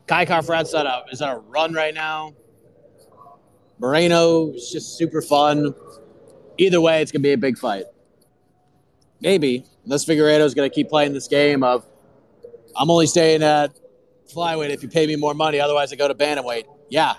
Kai 0.06 0.26
Kara-France 0.26 0.74
on 0.74 0.86
a, 0.86 1.04
is 1.10 1.22
on 1.22 1.30
a 1.30 1.38
run 1.38 1.72
right 1.72 1.94
now. 1.94 2.34
Moreno 3.78 4.52
is 4.52 4.70
just 4.70 4.98
super 4.98 5.22
fun. 5.22 5.74
Either 6.58 6.80
way, 6.80 7.02
it's 7.02 7.10
going 7.10 7.22
to 7.22 7.26
be 7.26 7.32
a 7.32 7.38
big 7.38 7.58
fight. 7.58 7.84
Maybe, 9.20 9.64
unless 9.84 10.04
Figueiredo 10.04 10.40
is 10.40 10.54
going 10.54 10.68
to 10.68 10.74
keep 10.74 10.88
playing 10.88 11.12
this 11.12 11.28
game 11.28 11.62
of, 11.62 11.86
I'm 12.76 12.90
only 12.90 13.06
staying 13.06 13.42
at 13.42 13.78
flyweight 14.32 14.70
if 14.70 14.82
you 14.82 14.88
pay 14.88 15.06
me 15.06 15.16
more 15.16 15.34
money. 15.34 15.60
Otherwise, 15.60 15.92
I 15.92 15.96
go 15.96 16.08
to 16.08 16.14
bantamweight. 16.14 16.64
Yeah, 16.88 17.14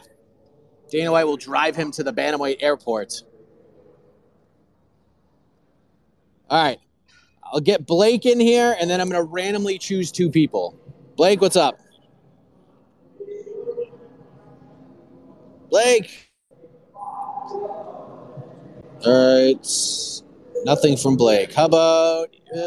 Dana 0.89 1.11
White 1.11 1.25
will 1.25 1.37
drive 1.37 1.75
him 1.75 1.91
to 1.91 2.03
the 2.03 2.13
bantamweight 2.13 2.57
airport. 2.61 3.23
All 6.49 6.63
right, 6.63 6.79
I'll 7.51 7.59
get 7.59 7.85
Blake 7.85 8.25
in 8.25 8.39
here, 8.39 8.75
and 8.79 8.89
then 8.89 9.01
I'm 9.01 9.09
going 9.09 9.25
to 9.25 9.31
randomly 9.31 9.77
choose 9.77 10.11
two 10.11 10.29
people. 10.29 10.77
Blake, 11.15 11.41
what's 11.41 11.55
up? 11.55 11.79
Blake. 15.69 16.31
All 19.05 19.45
right. 19.45 19.67
Nothing 20.65 20.95
from 20.95 21.17
Blake. 21.17 21.53
How 21.53 21.65
about. 21.65 22.29
Uh, 22.55 22.59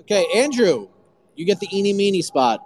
okay, 0.00 0.26
Andrew. 0.34 0.88
You 1.36 1.44
get 1.44 1.60
the 1.60 1.68
eeny 1.72 1.92
meeny 1.92 2.22
spot. 2.22 2.60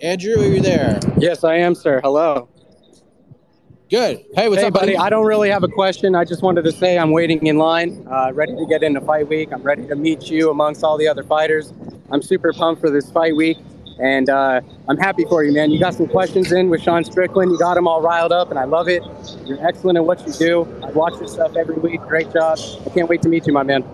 Andrew, 0.00 0.34
are 0.40 0.44
you 0.44 0.60
there? 0.60 1.00
Yes, 1.18 1.44
I 1.44 1.56
am, 1.56 1.74
sir. 1.74 2.00
Hello. 2.02 2.48
Good. 3.90 4.24
Hey, 4.34 4.48
what's 4.48 4.60
hey, 4.60 4.68
up, 4.68 4.74
buddy? 4.74 4.94
buddy? 4.94 4.96
I 4.98 5.08
don't 5.08 5.26
really 5.26 5.50
have 5.50 5.62
a 5.62 5.68
question. 5.68 6.14
I 6.14 6.24
just 6.24 6.42
wanted 6.42 6.64
to 6.64 6.72
say 6.72 6.98
I'm 6.98 7.10
waiting 7.10 7.46
in 7.46 7.58
line, 7.58 8.06
uh, 8.10 8.32
ready 8.32 8.54
to 8.56 8.66
get 8.66 8.82
into 8.82 9.00
fight 9.00 9.28
week. 9.28 9.52
I'm 9.52 9.62
ready 9.62 9.86
to 9.86 9.94
meet 9.94 10.30
you 10.30 10.50
amongst 10.50 10.82
all 10.82 10.98
the 10.98 11.06
other 11.06 11.22
fighters. 11.22 11.72
I'm 12.10 12.20
super 12.20 12.52
pumped 12.52 12.80
for 12.80 12.90
this 12.90 13.10
fight 13.10 13.36
week, 13.36 13.58
and 13.98 14.28
uh, 14.28 14.60
I'm 14.88 14.96
happy 14.96 15.24
for 15.24 15.44
you, 15.44 15.52
man. 15.52 15.70
You 15.70 15.78
got 15.78 15.94
some 15.94 16.08
questions 16.08 16.52
in 16.52 16.68
with 16.68 16.82
Sean 16.82 17.04
Strickland. 17.04 17.52
You 17.52 17.58
got 17.58 17.76
him 17.76 17.86
all 17.86 18.02
riled 18.02 18.32
up, 18.32 18.50
and 18.50 18.58
I 18.58 18.64
love 18.64 18.88
it. 18.88 19.02
You're 19.44 19.64
excellent 19.66 19.96
at 19.96 20.04
what 20.04 20.26
you 20.26 20.32
do. 20.32 20.62
I 20.82 20.90
watch 20.90 21.14
your 21.18 21.28
stuff 21.28 21.56
every 21.56 21.76
week. 21.76 22.00
Great 22.02 22.32
job. 22.32 22.58
I 22.86 22.90
can't 22.90 23.08
wait 23.08 23.22
to 23.22 23.28
meet 23.28 23.46
you, 23.46 23.52
my 23.52 23.62
man. 23.62 23.84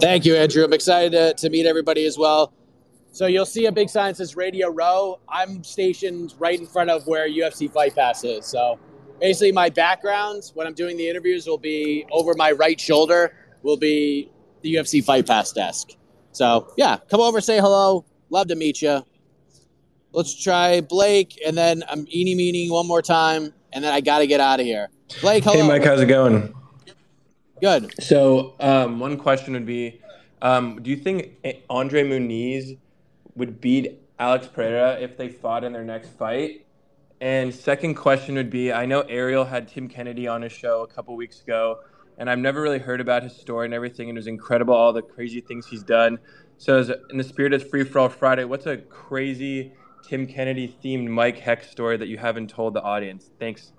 Thank 0.00 0.24
you, 0.24 0.36
Andrew. 0.36 0.64
I'm 0.64 0.72
excited 0.72 1.12
to, 1.12 1.34
to 1.34 1.50
meet 1.50 1.66
everybody 1.66 2.06
as 2.06 2.18
well. 2.18 2.52
So 3.12 3.26
you'll 3.26 3.46
see 3.46 3.66
a 3.66 3.72
big 3.72 3.90
sign 3.90 4.14
says 4.14 4.36
Radio 4.36 4.68
Row. 4.68 5.20
I'm 5.28 5.62
stationed 5.62 6.34
right 6.38 6.58
in 6.58 6.66
front 6.66 6.88
of 6.88 7.06
where 7.06 7.28
UFC 7.28 7.70
Fight 7.70 7.94
Pass 7.94 8.24
is. 8.24 8.46
So 8.46 8.78
basically, 9.20 9.52
my 9.52 9.68
background 9.68 10.50
when 10.54 10.66
I'm 10.66 10.72
doing 10.72 10.96
the 10.96 11.08
interviews 11.08 11.46
will 11.46 11.58
be 11.58 12.06
over 12.10 12.34
my 12.34 12.52
right 12.52 12.80
shoulder 12.80 13.34
will 13.62 13.76
be 13.76 14.30
the 14.62 14.74
UFC 14.74 15.04
Fight 15.04 15.26
Pass 15.26 15.52
desk. 15.52 15.90
So 16.32 16.72
yeah, 16.76 16.98
come 17.10 17.20
over, 17.20 17.40
say 17.40 17.58
hello. 17.58 18.04
Love 18.30 18.48
to 18.48 18.56
meet 18.56 18.82
you. 18.82 19.04
Let's 20.12 20.34
try 20.42 20.80
Blake, 20.80 21.40
and 21.46 21.56
then 21.56 21.82
I'm 21.88 22.06
eeny 22.12 22.34
meaning 22.34 22.70
one 22.70 22.86
more 22.86 23.02
time, 23.02 23.52
and 23.72 23.82
then 23.82 23.92
I 23.92 24.00
got 24.00 24.18
to 24.18 24.26
get 24.26 24.40
out 24.40 24.60
of 24.60 24.66
here. 24.66 24.88
Blake, 25.20 25.44
hello. 25.44 25.56
Hey, 25.56 25.66
Mike, 25.66 25.84
how's 25.84 26.00
it 26.00 26.06
going? 26.06 26.54
Good. 27.60 27.94
So, 28.02 28.54
um, 28.60 28.98
one 28.98 29.16
question 29.16 29.54
would 29.54 29.66
be 29.66 30.00
um, 30.42 30.82
Do 30.82 30.90
you 30.90 30.96
think 30.96 31.36
Andre 31.70 32.04
Muniz 32.04 32.76
would 33.36 33.60
beat 33.60 34.00
Alex 34.18 34.46
Pereira 34.46 34.98
if 35.00 35.16
they 35.16 35.28
fought 35.28 35.64
in 35.64 35.72
their 35.72 35.84
next 35.84 36.10
fight? 36.10 36.66
And 37.20 37.54
second 37.54 37.94
question 37.94 38.34
would 38.34 38.50
be 38.50 38.72
I 38.72 38.84
know 38.84 39.02
Ariel 39.02 39.44
had 39.44 39.68
Tim 39.68 39.88
Kennedy 39.88 40.26
on 40.26 40.42
his 40.42 40.52
show 40.52 40.82
a 40.82 40.88
couple 40.88 41.14
weeks 41.14 41.40
ago, 41.40 41.78
and 42.18 42.30
I've 42.30 42.38
never 42.38 42.60
really 42.60 42.78
heard 42.78 43.00
about 43.00 43.22
his 43.22 43.34
story 43.34 43.66
and 43.66 43.74
everything, 43.74 44.08
and 44.08 44.16
it 44.16 44.20
was 44.20 44.26
incredible, 44.26 44.74
all 44.74 44.92
the 44.92 45.02
crazy 45.02 45.40
things 45.40 45.66
he's 45.66 45.82
done. 45.82 46.18
So, 46.58 46.78
in 47.10 47.18
the 47.18 47.24
spirit 47.24 47.52
of 47.52 47.68
Free 47.68 47.84
For 47.84 47.98
All 47.98 48.08
Friday, 48.08 48.44
what's 48.44 48.66
a 48.66 48.76
crazy 48.76 49.72
Tim 50.02 50.26
Kennedy 50.26 50.76
themed 50.82 51.08
Mike 51.08 51.38
Heck 51.38 51.64
story 51.64 51.96
that 51.96 52.08
you 52.08 52.18
haven't 52.18 52.48
told 52.50 52.74
the 52.74 52.82
audience? 52.82 53.30
Thanks. 53.38 53.72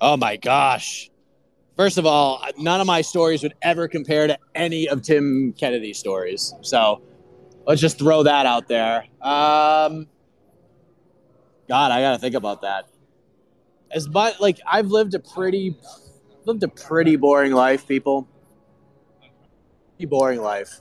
Oh 0.00 0.16
my 0.16 0.36
gosh. 0.36 1.10
First 1.76 1.98
of 1.98 2.06
all, 2.06 2.44
none 2.56 2.80
of 2.80 2.86
my 2.86 3.02
stories 3.02 3.42
would 3.42 3.54
ever 3.62 3.86
compare 3.88 4.26
to 4.26 4.38
any 4.54 4.88
of 4.88 5.02
Tim 5.02 5.52
Kennedy's 5.52 5.98
stories. 5.98 6.54
So 6.60 7.02
let's 7.66 7.80
just 7.80 7.98
throw 7.98 8.24
that 8.24 8.46
out 8.46 8.66
there. 8.66 9.04
Um, 9.22 10.08
God, 11.68 11.92
I 11.92 12.00
got 12.00 12.12
to 12.12 12.18
think 12.18 12.34
about 12.34 12.62
that. 12.62 12.88
As 13.90 14.08
much 14.08 14.38
like 14.40 14.60
I've 14.66 14.88
lived 14.88 15.14
a 15.14 15.18
pretty, 15.18 15.76
lived 16.44 16.62
a 16.62 16.68
pretty 16.68 17.16
boring 17.16 17.52
life, 17.52 17.86
people. 17.86 18.28
Pretty 19.96 20.06
boring 20.06 20.40
life. 20.40 20.80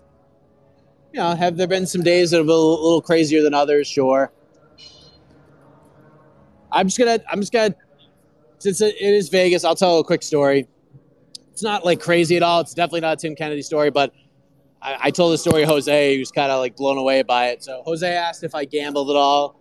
You 1.14 1.22
know, 1.22 1.36
have 1.36 1.58
there 1.58 1.68
been 1.68 1.86
some 1.86 2.04
days 2.04 2.32
that 2.32 2.38
have 2.38 2.46
been 2.46 2.54
a 2.54 2.58
little, 2.58 3.02
crazier 3.02 3.42
than 3.42 3.54
others? 3.54 3.88
Sure. 3.88 4.32
I'm 6.72 6.88
just 6.88 7.00
gonna, 7.00 7.20
I'm 7.32 7.40
just 7.40 7.54
gonna 7.54 7.74
since 8.60 8.82
it 8.82 8.96
is 9.00 9.30
Vegas, 9.30 9.64
I'll 9.64 9.76
tell 9.76 10.00
a 10.00 10.04
quick 10.04 10.24
story. 10.24 10.68
It's 11.52 11.64
not 11.64 11.86
like 11.86 12.00
crazy 12.00 12.38
at 12.38 12.44
all. 12.44 12.60
It's 12.60 12.74
definitely 12.74 13.02
not 13.02 13.14
a 13.14 13.16
Tim 13.16 13.36
Kennedy 13.36 13.62
story, 13.62 13.90
but 13.92 14.14
I, 14.82 14.98
I 15.04 15.12
told 15.12 15.34
the 15.34 15.38
story 15.38 15.62
to 15.62 15.68
Jose. 15.68 16.20
Was 16.20 16.32
kind 16.32 16.52
of 16.52 16.60
like 16.60 16.76
blown 16.76 16.98
away 16.98 17.24
by 17.24 17.50
it. 17.50 17.64
So 17.64 17.82
Jose 17.86 18.08
asked 18.08 18.44
if 18.44 18.54
I 18.54 18.66
gambled 18.66 19.10
at 19.10 19.16
all. 19.16 19.57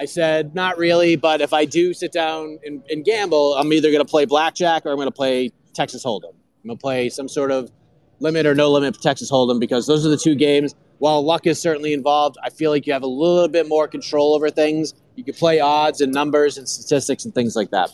I 0.00 0.06
said, 0.06 0.54
not 0.54 0.78
really, 0.78 1.16
but 1.16 1.42
if 1.42 1.52
I 1.52 1.66
do 1.66 1.92
sit 1.92 2.10
down 2.10 2.58
and, 2.64 2.82
and 2.88 3.04
gamble, 3.04 3.52
I'm 3.52 3.70
either 3.70 3.90
going 3.90 4.02
to 4.02 4.10
play 4.10 4.24
blackjack 4.24 4.86
or 4.86 4.90
I'm 4.92 4.96
going 4.96 5.08
to 5.08 5.12
play 5.12 5.50
Texas 5.74 6.02
Hold'em. 6.02 6.30
I'm 6.30 6.68
going 6.68 6.78
to 6.78 6.80
play 6.80 7.10
some 7.10 7.28
sort 7.28 7.50
of 7.50 7.70
limit 8.18 8.46
or 8.46 8.54
no 8.54 8.70
limit 8.70 8.96
Texas 9.02 9.30
Hold'em 9.30 9.60
because 9.60 9.86
those 9.86 10.06
are 10.06 10.08
the 10.08 10.16
two 10.16 10.34
games. 10.34 10.74
While 11.00 11.22
luck 11.22 11.46
is 11.46 11.60
certainly 11.60 11.92
involved, 11.92 12.38
I 12.42 12.48
feel 12.48 12.70
like 12.70 12.86
you 12.86 12.94
have 12.94 13.02
a 13.02 13.06
little 13.06 13.48
bit 13.48 13.68
more 13.68 13.86
control 13.88 14.34
over 14.34 14.48
things. 14.48 14.94
You 15.16 15.24
can 15.24 15.34
play 15.34 15.60
odds 15.60 16.00
and 16.00 16.14
numbers 16.14 16.56
and 16.56 16.66
statistics 16.66 17.26
and 17.26 17.34
things 17.34 17.54
like 17.54 17.70
that. 17.70 17.90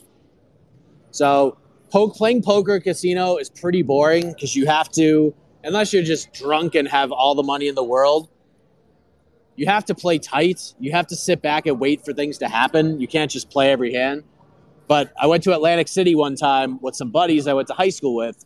So 1.11 1.59
poke, 1.91 2.15
playing 2.15 2.43
poker 2.43 2.79
casino 2.79 3.37
is 3.37 3.51
pretty 3.51 3.83
boring 3.83 4.33
because 4.33 4.55
you 4.55 4.67
have 4.67 4.91
to, 4.93 5.35
unless 5.65 5.93
you're 5.93 6.05
just 6.05 6.33
drunk 6.33 6.77
and 6.77 6.87
have 6.87 7.11
all 7.11 7.35
the 7.35 7.43
money 7.43 7.67
in 7.67 7.75
the 7.75 7.85
world, 7.85 8.29
you 9.57 9.67
have 9.67 9.85
to 9.87 9.95
play 9.95 10.19
tight. 10.19 10.75
You 10.79 10.93
have 10.93 11.07
to 11.09 11.17
sit 11.17 11.43
back 11.43 11.67
and 11.67 11.81
wait 11.81 12.05
for 12.05 12.13
things 12.13 12.39
to 12.39 12.49
happen. 12.49 13.01
You 13.01 13.09
can't 13.09 13.31
just 13.31 13.51
play 13.51 13.73
every 13.73 13.93
hand. 13.93 14.23
But 14.87 15.13
I 15.19 15.27
went 15.27 15.43
to 15.45 15.55
Atlantic 15.55 15.89
City 15.89 16.15
one 16.15 16.37
time 16.37 16.79
with 16.81 16.95
some 16.95 17.11
buddies 17.11 17.47
I 17.47 17.55
went 17.55 17.69
to 17.69 17.75
high 17.75 17.89
school 17.89 18.15
with. 18.15 18.45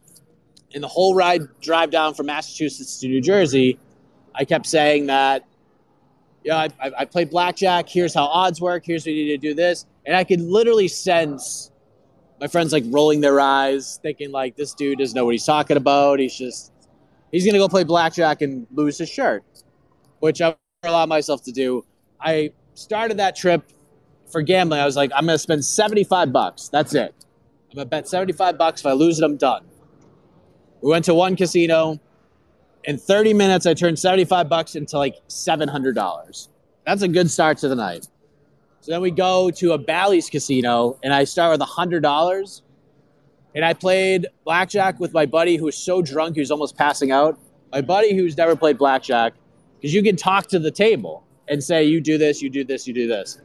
And 0.73 0.83
the 0.83 0.89
whole 0.89 1.15
ride 1.15 1.43
drive 1.61 1.91
down 1.91 2.15
from 2.15 2.27
Massachusetts 2.27 3.01
to 3.01 3.09
New 3.09 3.21
Jersey, 3.21 3.79
I 4.35 4.45
kept 4.45 4.67
saying 4.67 5.07
that, 5.07 5.45
yeah, 6.45 6.57
I, 6.57 6.69
I, 6.81 6.93
I 7.01 7.05
played 7.05 7.29
blackjack. 7.29 7.89
Here's 7.89 8.15
how 8.15 8.25
odds 8.25 8.61
work. 8.61 8.85
Here's 8.87 9.05
what 9.05 9.13
you 9.13 9.25
need 9.25 9.41
to 9.41 9.49
do 9.49 9.53
this. 9.53 9.87
And 10.07 10.17
I 10.17 10.25
could 10.25 10.41
literally 10.41 10.89
sense 10.89 11.71
my 12.41 12.47
friends 12.47 12.73
like 12.73 12.85
rolling 12.87 13.21
their 13.21 13.39
eyes, 13.39 13.99
thinking 14.03 14.31
like 14.31 14.57
this 14.57 14.73
dude 14.73 14.99
doesn't 14.99 15.15
know 15.15 15.27
what 15.27 15.33
he's 15.33 15.45
talking 15.45 15.77
about. 15.77 16.19
He's 16.21 16.35
just 16.35 16.73
he's 17.31 17.45
gonna 17.45 17.59
go 17.59 17.69
play 17.69 17.85
blackjack 17.85 18.41
and 18.41 18.67
lose 18.73 18.97
his 18.97 19.11
shirt, 19.11 19.45
which 20.21 20.41
I 20.41 20.55
allow 20.83 21.05
myself 21.05 21.43
to 21.43 21.53
do. 21.53 21.85
I 22.22 22.53
started 22.72 23.18
that 23.18 23.37
trip 23.37 23.70
for 24.33 24.41
gambling. 24.41 24.81
I 24.81 24.87
was 24.87 24.97
like, 24.97 25.11
I'm 25.14 25.26
gonna 25.26 25.39
spend 25.39 25.62
75 25.62 26.33
bucks. 26.33 26.68
That's 26.68 26.95
it. 26.95 27.14
I'm 27.70 27.76
gonna 27.76 27.87
bet 27.87 28.09
75 28.09 28.57
bucks. 28.57 28.81
If 28.81 28.87
I 28.87 28.93
lose 28.93 29.18
it, 29.18 29.24
I'm 29.24 29.37
done. 29.37 29.66
We 30.81 30.91
went 30.91 31.05
to 31.05 31.14
one 31.14 31.37
casino. 31.37 32.01
In 32.85 32.97
30 32.97 33.35
minutes, 33.35 33.66
I 33.66 33.74
turned 33.74 33.99
75 33.99 34.49
bucks 34.49 34.74
into 34.74 34.97
like 34.97 35.16
$700. 35.28 36.49
That's 36.87 37.03
a 37.03 37.09
good 37.09 37.31
start 37.31 37.59
to 37.59 37.68
the 37.68 37.76
night. 37.76 38.09
So 38.81 38.93
then 38.93 39.03
we 39.03 39.11
go 39.11 39.51
to 39.51 39.72
a 39.72 39.78
Bally's 39.78 40.31
casino, 40.31 40.99
and 41.03 41.12
I 41.12 41.24
start 41.24 41.59
with 41.59 41.68
$100. 41.68 42.62
And 43.55 43.64
I 43.64 43.74
played 43.74 44.28
blackjack 44.45 44.99
with 44.99 45.12
my 45.12 45.26
buddy 45.26 45.57
who 45.57 45.66
was 45.66 45.76
so 45.76 46.01
drunk 46.01 46.37
he 46.37 46.41
was 46.41 46.51
almost 46.51 46.78
passing 46.78 47.11
out. 47.11 47.39
My 47.70 47.83
buddy 47.83 48.16
who's 48.16 48.35
never 48.35 48.57
played 48.57 48.78
blackjack, 48.78 49.35
because 49.81 49.95
you 49.95 50.03
can 50.03 50.16
talk 50.16 50.47
to 50.49 50.59
the 50.59 50.70
table 50.70 51.26
and 51.49 51.62
say, 51.64 51.85
you 51.85 52.01
do 52.01 52.18
this, 52.18 52.43
you 52.43 52.51
do 52.51 52.64
this, 52.64 52.87
you 52.87 52.93
do 52.93 53.09
this. 53.09 53.41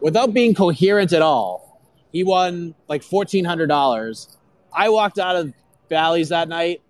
Without 0.00 0.34
being 0.34 0.52
coherent 0.52 1.12
at 1.12 1.22
all, 1.22 1.80
he 2.12 2.24
won 2.24 2.74
like 2.88 3.02
$1,400. 3.02 4.36
I 4.72 4.88
walked 4.88 5.18
out 5.18 5.36
of 5.36 5.52
Bally's 5.88 6.30
that 6.30 6.48
night 6.48 6.82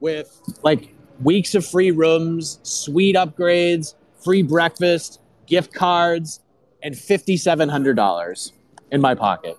with 0.00 0.40
like 0.62 0.94
weeks 1.20 1.54
of 1.54 1.66
free 1.66 1.90
rooms, 1.90 2.60
suite 2.62 3.16
upgrades, 3.16 3.94
free 4.24 4.42
breakfast, 4.42 5.20
gift 5.46 5.74
cards, 5.74 6.40
and 6.82 6.94
$5,700 6.94 8.52
in 8.90 9.00
my 9.00 9.14
pocket. 9.14 9.56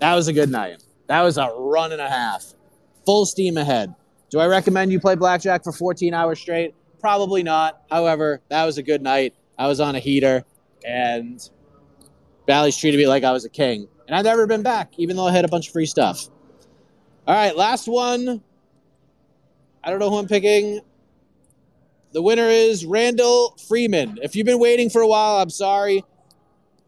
That 0.00 0.14
was 0.14 0.28
a 0.28 0.32
good 0.32 0.50
night. 0.50 0.82
That 1.06 1.22
was 1.22 1.38
a 1.38 1.48
run 1.56 1.92
and 1.92 2.00
a 2.00 2.08
half. 2.08 2.54
Full 3.06 3.26
steam 3.26 3.56
ahead. 3.56 3.94
Do 4.30 4.38
I 4.38 4.46
recommend 4.46 4.92
you 4.92 5.00
play 5.00 5.16
blackjack 5.16 5.64
for 5.64 5.72
14 5.72 6.14
hours 6.14 6.38
straight? 6.38 6.74
Probably 7.00 7.42
not. 7.42 7.82
However, 7.90 8.42
that 8.48 8.64
was 8.64 8.78
a 8.78 8.82
good 8.82 9.02
night. 9.02 9.34
I 9.58 9.66
was 9.66 9.80
on 9.80 9.94
a 9.94 9.98
heater 9.98 10.44
and 10.84 11.40
Bally's 12.46 12.76
treated 12.76 12.98
me 12.98 13.06
like 13.06 13.24
I 13.24 13.32
was 13.32 13.44
a 13.44 13.48
king. 13.48 13.88
And 14.06 14.16
I've 14.16 14.24
never 14.24 14.46
been 14.46 14.62
back, 14.62 14.92
even 14.98 15.16
though 15.16 15.26
I 15.26 15.32
had 15.32 15.44
a 15.44 15.48
bunch 15.48 15.68
of 15.68 15.72
free 15.72 15.86
stuff. 15.86 16.28
All 17.26 17.34
right, 17.34 17.56
last 17.56 17.86
one. 17.86 18.42
I 19.84 19.90
don't 19.90 19.98
know 19.98 20.10
who 20.10 20.16
I'm 20.16 20.26
picking. 20.26 20.80
The 22.12 22.20
winner 22.20 22.48
is 22.48 22.84
Randall 22.84 23.56
Freeman. 23.68 24.18
If 24.22 24.34
you've 24.34 24.46
been 24.46 24.58
waiting 24.58 24.90
for 24.90 25.00
a 25.00 25.06
while, 25.06 25.40
I'm 25.40 25.50
sorry. 25.50 26.04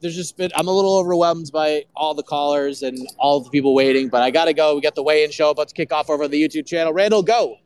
There's 0.01 0.17
just 0.17 0.37
been, 0.37 0.51
I'm 0.57 0.67
a 0.67 0.73
little 0.73 0.99
overwhelmed 0.99 1.51
by 1.53 1.85
all 1.95 2.13
the 2.13 2.25
callers 2.25 2.83
and 2.83 2.99
all 3.19 3.39
the 3.41 3.51
people 3.51 3.73
waiting, 3.73 4.09
but 4.09 4.21
I 4.21 4.33
got 4.33 4.47
to 4.47 4.53
go. 4.53 4.75
We 4.75 4.81
got 4.81 4.97
the 4.97 5.03
weigh 5.05 5.23
in 5.23 5.31
show 5.31 5.51
about 5.51 5.69
to 5.69 5.75
kick 5.75 5.93
off 5.93 6.11
over 6.11 6.25
on 6.25 6.31
the 6.33 6.43
YouTube 6.43 6.67
channel. 6.67 6.93
Randall, 6.93 7.23
go. 7.23 7.59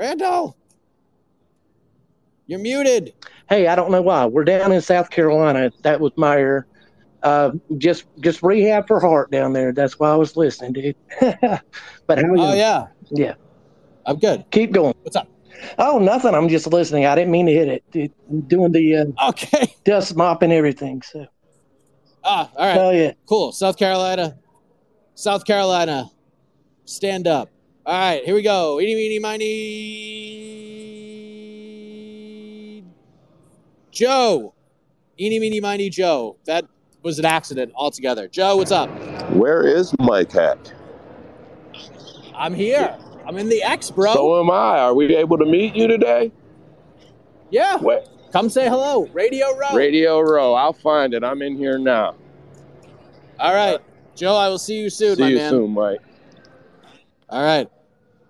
Randall, 0.00 0.56
you're 2.46 2.58
muted. 2.58 3.12
Hey, 3.50 3.66
I 3.66 3.76
don't 3.76 3.90
know 3.90 4.00
why. 4.00 4.24
We're 4.24 4.44
down 4.44 4.72
in 4.72 4.80
South 4.80 5.10
Carolina. 5.10 5.70
That 5.82 6.00
was 6.00 6.12
my 6.16 6.38
error. 6.38 6.66
Uh, 7.22 7.50
just 7.76 8.06
just 8.20 8.42
rehab 8.42 8.86
for 8.86 8.98
heart 8.98 9.30
down 9.30 9.52
there. 9.52 9.72
That's 9.74 9.98
why 9.98 10.10
I 10.10 10.16
was 10.16 10.38
listening, 10.38 10.72
dude. 10.72 10.96
but 11.20 12.18
how 12.18 12.24
are 12.24 12.36
you? 12.36 12.42
Oh, 12.42 12.54
yeah. 12.54 12.86
Yeah. 13.10 13.34
I'm 14.06 14.18
good. 14.18 14.46
Keep 14.50 14.72
going. 14.72 14.94
What's 15.02 15.16
up? 15.16 15.28
Oh, 15.78 15.98
nothing. 15.98 16.34
I'm 16.34 16.48
just 16.48 16.66
listening. 16.66 17.04
I 17.04 17.14
didn't 17.14 17.30
mean 17.30 17.44
to 17.44 17.52
hit 17.52 17.68
it. 17.68 17.84
Dude, 17.90 18.10
I'm 18.30 18.40
doing 18.40 18.72
the 18.72 18.96
uh, 18.96 19.28
okay 19.28 19.74
dust 19.84 20.16
mop 20.16 20.40
and 20.40 20.50
everything. 20.50 21.02
So 21.02 21.26
Ah, 22.24 22.50
all 22.56 22.66
right. 22.66 22.78
Oh, 22.78 22.90
yeah. 22.90 23.12
Cool. 23.28 23.52
South 23.52 23.76
Carolina. 23.76 24.38
South 25.14 25.44
Carolina. 25.44 26.10
Stand 26.86 27.26
up. 27.26 27.50
All 27.86 27.98
right, 27.98 28.22
here 28.24 28.34
we 28.34 28.42
go. 28.42 28.78
Eeny, 28.78 28.94
meeny, 28.94 29.18
miny. 29.18 30.60
Joe. 33.90 34.54
Eeny, 35.18 35.40
meeny, 35.40 35.60
miny, 35.60 35.88
Joe. 35.88 36.36
That 36.44 36.66
was 37.02 37.18
an 37.18 37.24
accident 37.24 37.72
altogether. 37.74 38.28
Joe, 38.28 38.56
what's 38.58 38.70
up? 38.70 38.90
Where 39.30 39.66
is 39.66 39.94
Mike 39.98 40.30
Heck? 40.32 40.58
I'm 42.36 42.52
here. 42.54 42.96
I'm 43.26 43.38
in 43.38 43.48
the 43.48 43.62
X, 43.62 43.90
bro. 43.90 44.12
So 44.12 44.40
am 44.40 44.50
I. 44.50 44.78
Are 44.78 44.94
we 44.94 45.16
able 45.16 45.38
to 45.38 45.46
meet 45.46 45.74
you 45.74 45.86
today? 45.86 46.32
yeah. 47.50 47.76
What? 47.76 48.08
Come 48.32 48.48
say 48.50 48.68
hello. 48.68 49.06
Radio 49.08 49.56
Row. 49.56 49.74
Radio 49.74 50.20
Row. 50.20 50.54
I'll 50.54 50.72
find 50.72 51.14
it. 51.14 51.24
I'm 51.24 51.42
in 51.42 51.56
here 51.56 51.78
now. 51.78 52.14
All 53.38 53.54
right. 53.54 53.80
Joe, 54.14 54.36
I 54.36 54.48
will 54.48 54.58
see 54.58 54.80
you 54.80 54.90
soon, 54.90 55.16
See 55.16 55.22
my 55.22 55.28
you 55.30 55.36
man. 55.36 55.50
See 55.50 55.56
you 55.56 55.62
soon, 55.62 55.70
Mike. 55.72 56.00
All 57.30 57.44
right. 57.44 57.68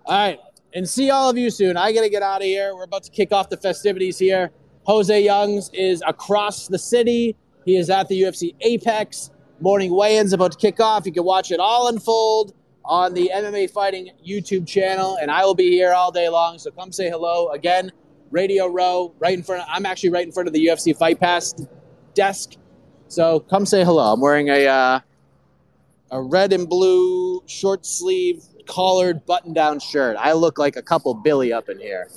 All 0.05 0.17
right. 0.17 0.39
And 0.73 0.87
see 0.87 1.09
all 1.09 1.29
of 1.29 1.37
you 1.37 1.49
soon. 1.49 1.75
I 1.75 1.91
got 1.91 2.01
to 2.01 2.09
get 2.09 2.21
out 2.21 2.41
of 2.41 2.45
here. 2.45 2.75
We're 2.75 2.83
about 2.83 3.03
to 3.03 3.11
kick 3.11 3.31
off 3.31 3.49
the 3.49 3.57
festivities 3.57 4.17
here. 4.17 4.51
Jose 4.83 5.23
Youngs 5.23 5.69
is 5.73 6.03
across 6.07 6.67
the 6.67 6.77
city. 6.77 7.35
He 7.65 7.75
is 7.75 7.89
at 7.89 8.07
the 8.07 8.21
UFC 8.21 8.55
Apex. 8.61 9.31
Morning 9.59 9.93
weigh 9.93 10.17
ins 10.17 10.33
about 10.33 10.53
to 10.53 10.57
kick 10.57 10.79
off. 10.79 11.05
You 11.05 11.11
can 11.11 11.23
watch 11.23 11.51
it 11.51 11.59
all 11.59 11.87
unfold 11.87 12.53
on 12.85 13.13
the 13.13 13.31
MMA 13.33 13.69
Fighting 13.71 14.11
YouTube 14.25 14.67
channel. 14.67 15.17
And 15.21 15.29
I 15.29 15.45
will 15.45 15.55
be 15.55 15.71
here 15.71 15.93
all 15.93 16.11
day 16.11 16.29
long. 16.29 16.57
So 16.57 16.71
come 16.71 16.91
say 16.91 17.09
hello. 17.09 17.49
Again, 17.49 17.91
Radio 18.29 18.67
Row, 18.67 19.13
right 19.19 19.33
in 19.33 19.43
front. 19.43 19.63
Of, 19.63 19.67
I'm 19.71 19.85
actually 19.85 20.09
right 20.09 20.25
in 20.25 20.31
front 20.31 20.47
of 20.47 20.53
the 20.53 20.65
UFC 20.65 20.95
Fight 20.95 21.19
Pass 21.19 21.53
desk. 22.13 22.53
So 23.07 23.41
come 23.41 23.65
say 23.65 23.83
hello. 23.83 24.13
I'm 24.13 24.21
wearing 24.21 24.49
a 24.49 24.67
uh, 24.67 24.99
a 26.11 26.21
red 26.21 26.53
and 26.53 26.67
blue 26.67 27.41
short 27.45 27.85
sleeve 27.85 28.43
collared 28.67 29.25
button 29.25 29.53
down 29.53 29.79
shirt. 29.79 30.17
I 30.19 30.33
look 30.33 30.57
like 30.57 30.75
a 30.75 30.81
couple 30.81 31.13
Billy 31.13 31.53
up 31.53 31.69
in 31.69 31.79
here. 31.79 32.09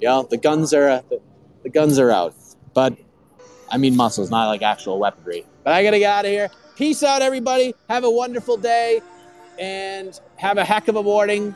You 0.00 0.08
know, 0.08 0.22
the 0.24 0.36
guns 0.36 0.74
are 0.74 1.02
the, 1.08 1.20
the 1.62 1.68
guns 1.68 1.98
are 1.98 2.10
out, 2.10 2.34
but 2.74 2.96
I 3.70 3.78
mean 3.78 3.96
muscles, 3.96 4.30
not 4.30 4.48
like 4.48 4.62
actual 4.62 4.98
weaponry. 4.98 5.46
But 5.64 5.74
I 5.74 5.82
gotta 5.82 5.98
get 5.98 6.12
out 6.12 6.24
of 6.24 6.30
here. 6.30 6.50
Peace 6.76 7.02
out, 7.02 7.22
everybody. 7.22 7.74
Have 7.88 8.04
a 8.04 8.10
wonderful 8.10 8.56
day, 8.56 9.00
and 9.58 10.18
have 10.36 10.58
a 10.58 10.64
heck 10.64 10.88
of 10.88 10.96
a 10.96 11.02
morning. 11.02 11.54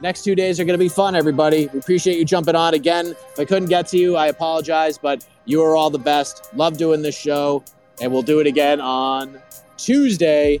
Next 0.00 0.22
two 0.22 0.34
days 0.36 0.60
are 0.60 0.64
to 0.64 0.78
be 0.78 0.88
fun, 0.88 1.16
everybody. 1.16 1.68
We 1.72 1.80
appreciate 1.80 2.18
you 2.18 2.24
jumping 2.24 2.54
on 2.54 2.74
again. 2.74 3.16
If 3.32 3.40
I 3.40 3.44
couldn't 3.44 3.68
get 3.68 3.88
to 3.88 3.98
you, 3.98 4.16
I 4.16 4.28
apologize, 4.28 4.96
but 4.96 5.26
you 5.44 5.62
are 5.62 5.74
all 5.74 5.90
the 5.90 5.98
best. 5.98 6.50
Love 6.54 6.78
doing 6.78 7.02
this 7.02 7.18
show, 7.18 7.64
and 8.00 8.12
we'll 8.12 8.22
do 8.22 8.38
it 8.38 8.46
again 8.46 8.80
on 8.80 9.40
Tuesday. 9.76 10.60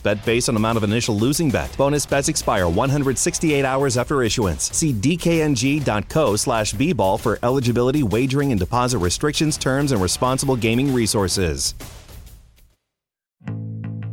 bet 0.00 0.24
based 0.24 0.48
on 0.48 0.56
amount 0.56 0.76
of 0.76 0.84
initial 0.84 1.16
losing 1.16 1.50
bet. 1.50 1.74
Bonus 1.76 2.06
bets 2.06 2.28
expire 2.28 2.68
168 2.68 3.64
hours 3.64 3.96
after 3.96 4.22
issuance. 4.22 4.70
See 4.76 4.92
dkng.co 4.92 6.36
slash 6.36 6.74
bball 6.74 7.20
for 7.20 7.38
eligibility, 7.42 8.02
wagering, 8.02 8.52
and 8.52 8.60
deposit 8.60 8.98
restrictions, 8.98 9.56
terms, 9.56 9.92
and 9.92 10.00
responsible 10.00 10.56
gaming 10.56 10.92
resources. 10.92 11.74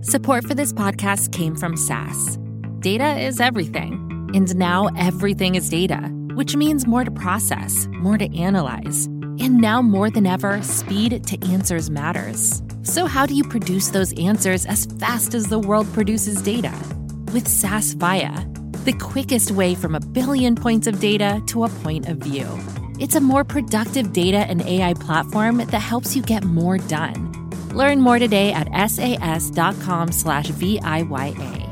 Support 0.01 0.45
for 0.45 0.55
this 0.55 0.73
podcast 0.73 1.31
came 1.31 1.55
from 1.55 1.77
SAS. 1.77 2.39
Data 2.79 3.19
is 3.19 3.39
everything. 3.39 4.31
And 4.33 4.55
now 4.55 4.89
everything 4.97 5.55
is 5.55 5.69
data, 5.69 5.97
which 6.33 6.55
means 6.55 6.87
more 6.87 7.03
to 7.03 7.11
process, 7.11 7.87
more 7.91 8.17
to 8.17 8.37
analyze. 8.37 9.05
And 9.39 9.57
now 9.59 9.81
more 9.81 10.09
than 10.09 10.25
ever, 10.25 10.61
speed 10.63 11.23
to 11.27 11.51
answers 11.51 11.89
matters. 11.89 12.63
So, 12.83 13.05
how 13.05 13.27
do 13.27 13.35
you 13.35 13.43
produce 13.43 13.89
those 13.89 14.17
answers 14.19 14.65
as 14.65 14.85
fast 14.99 15.35
as 15.35 15.47
the 15.47 15.59
world 15.59 15.91
produces 15.93 16.41
data? 16.41 16.73
With 17.31 17.47
SAS 17.47 17.93
Viya, 17.93 18.47
the 18.85 18.93
quickest 18.93 19.51
way 19.51 19.75
from 19.75 19.93
a 19.93 19.99
billion 19.99 20.55
points 20.55 20.87
of 20.87 20.99
data 20.99 21.41
to 21.47 21.65
a 21.65 21.69
point 21.69 22.07
of 22.07 22.17
view. 22.17 22.47
It's 22.99 23.15
a 23.15 23.21
more 23.21 23.43
productive 23.43 24.13
data 24.13 24.37
and 24.37 24.63
AI 24.63 24.95
platform 24.95 25.57
that 25.57 25.79
helps 25.79 26.15
you 26.15 26.23
get 26.23 26.43
more 26.43 26.79
done. 26.79 27.31
Learn 27.69 28.01
more 28.01 28.17
today 28.17 28.51
at 28.51 28.67
sas.com 28.89 30.11
slash 30.11 30.47
VIYA. 30.49 31.70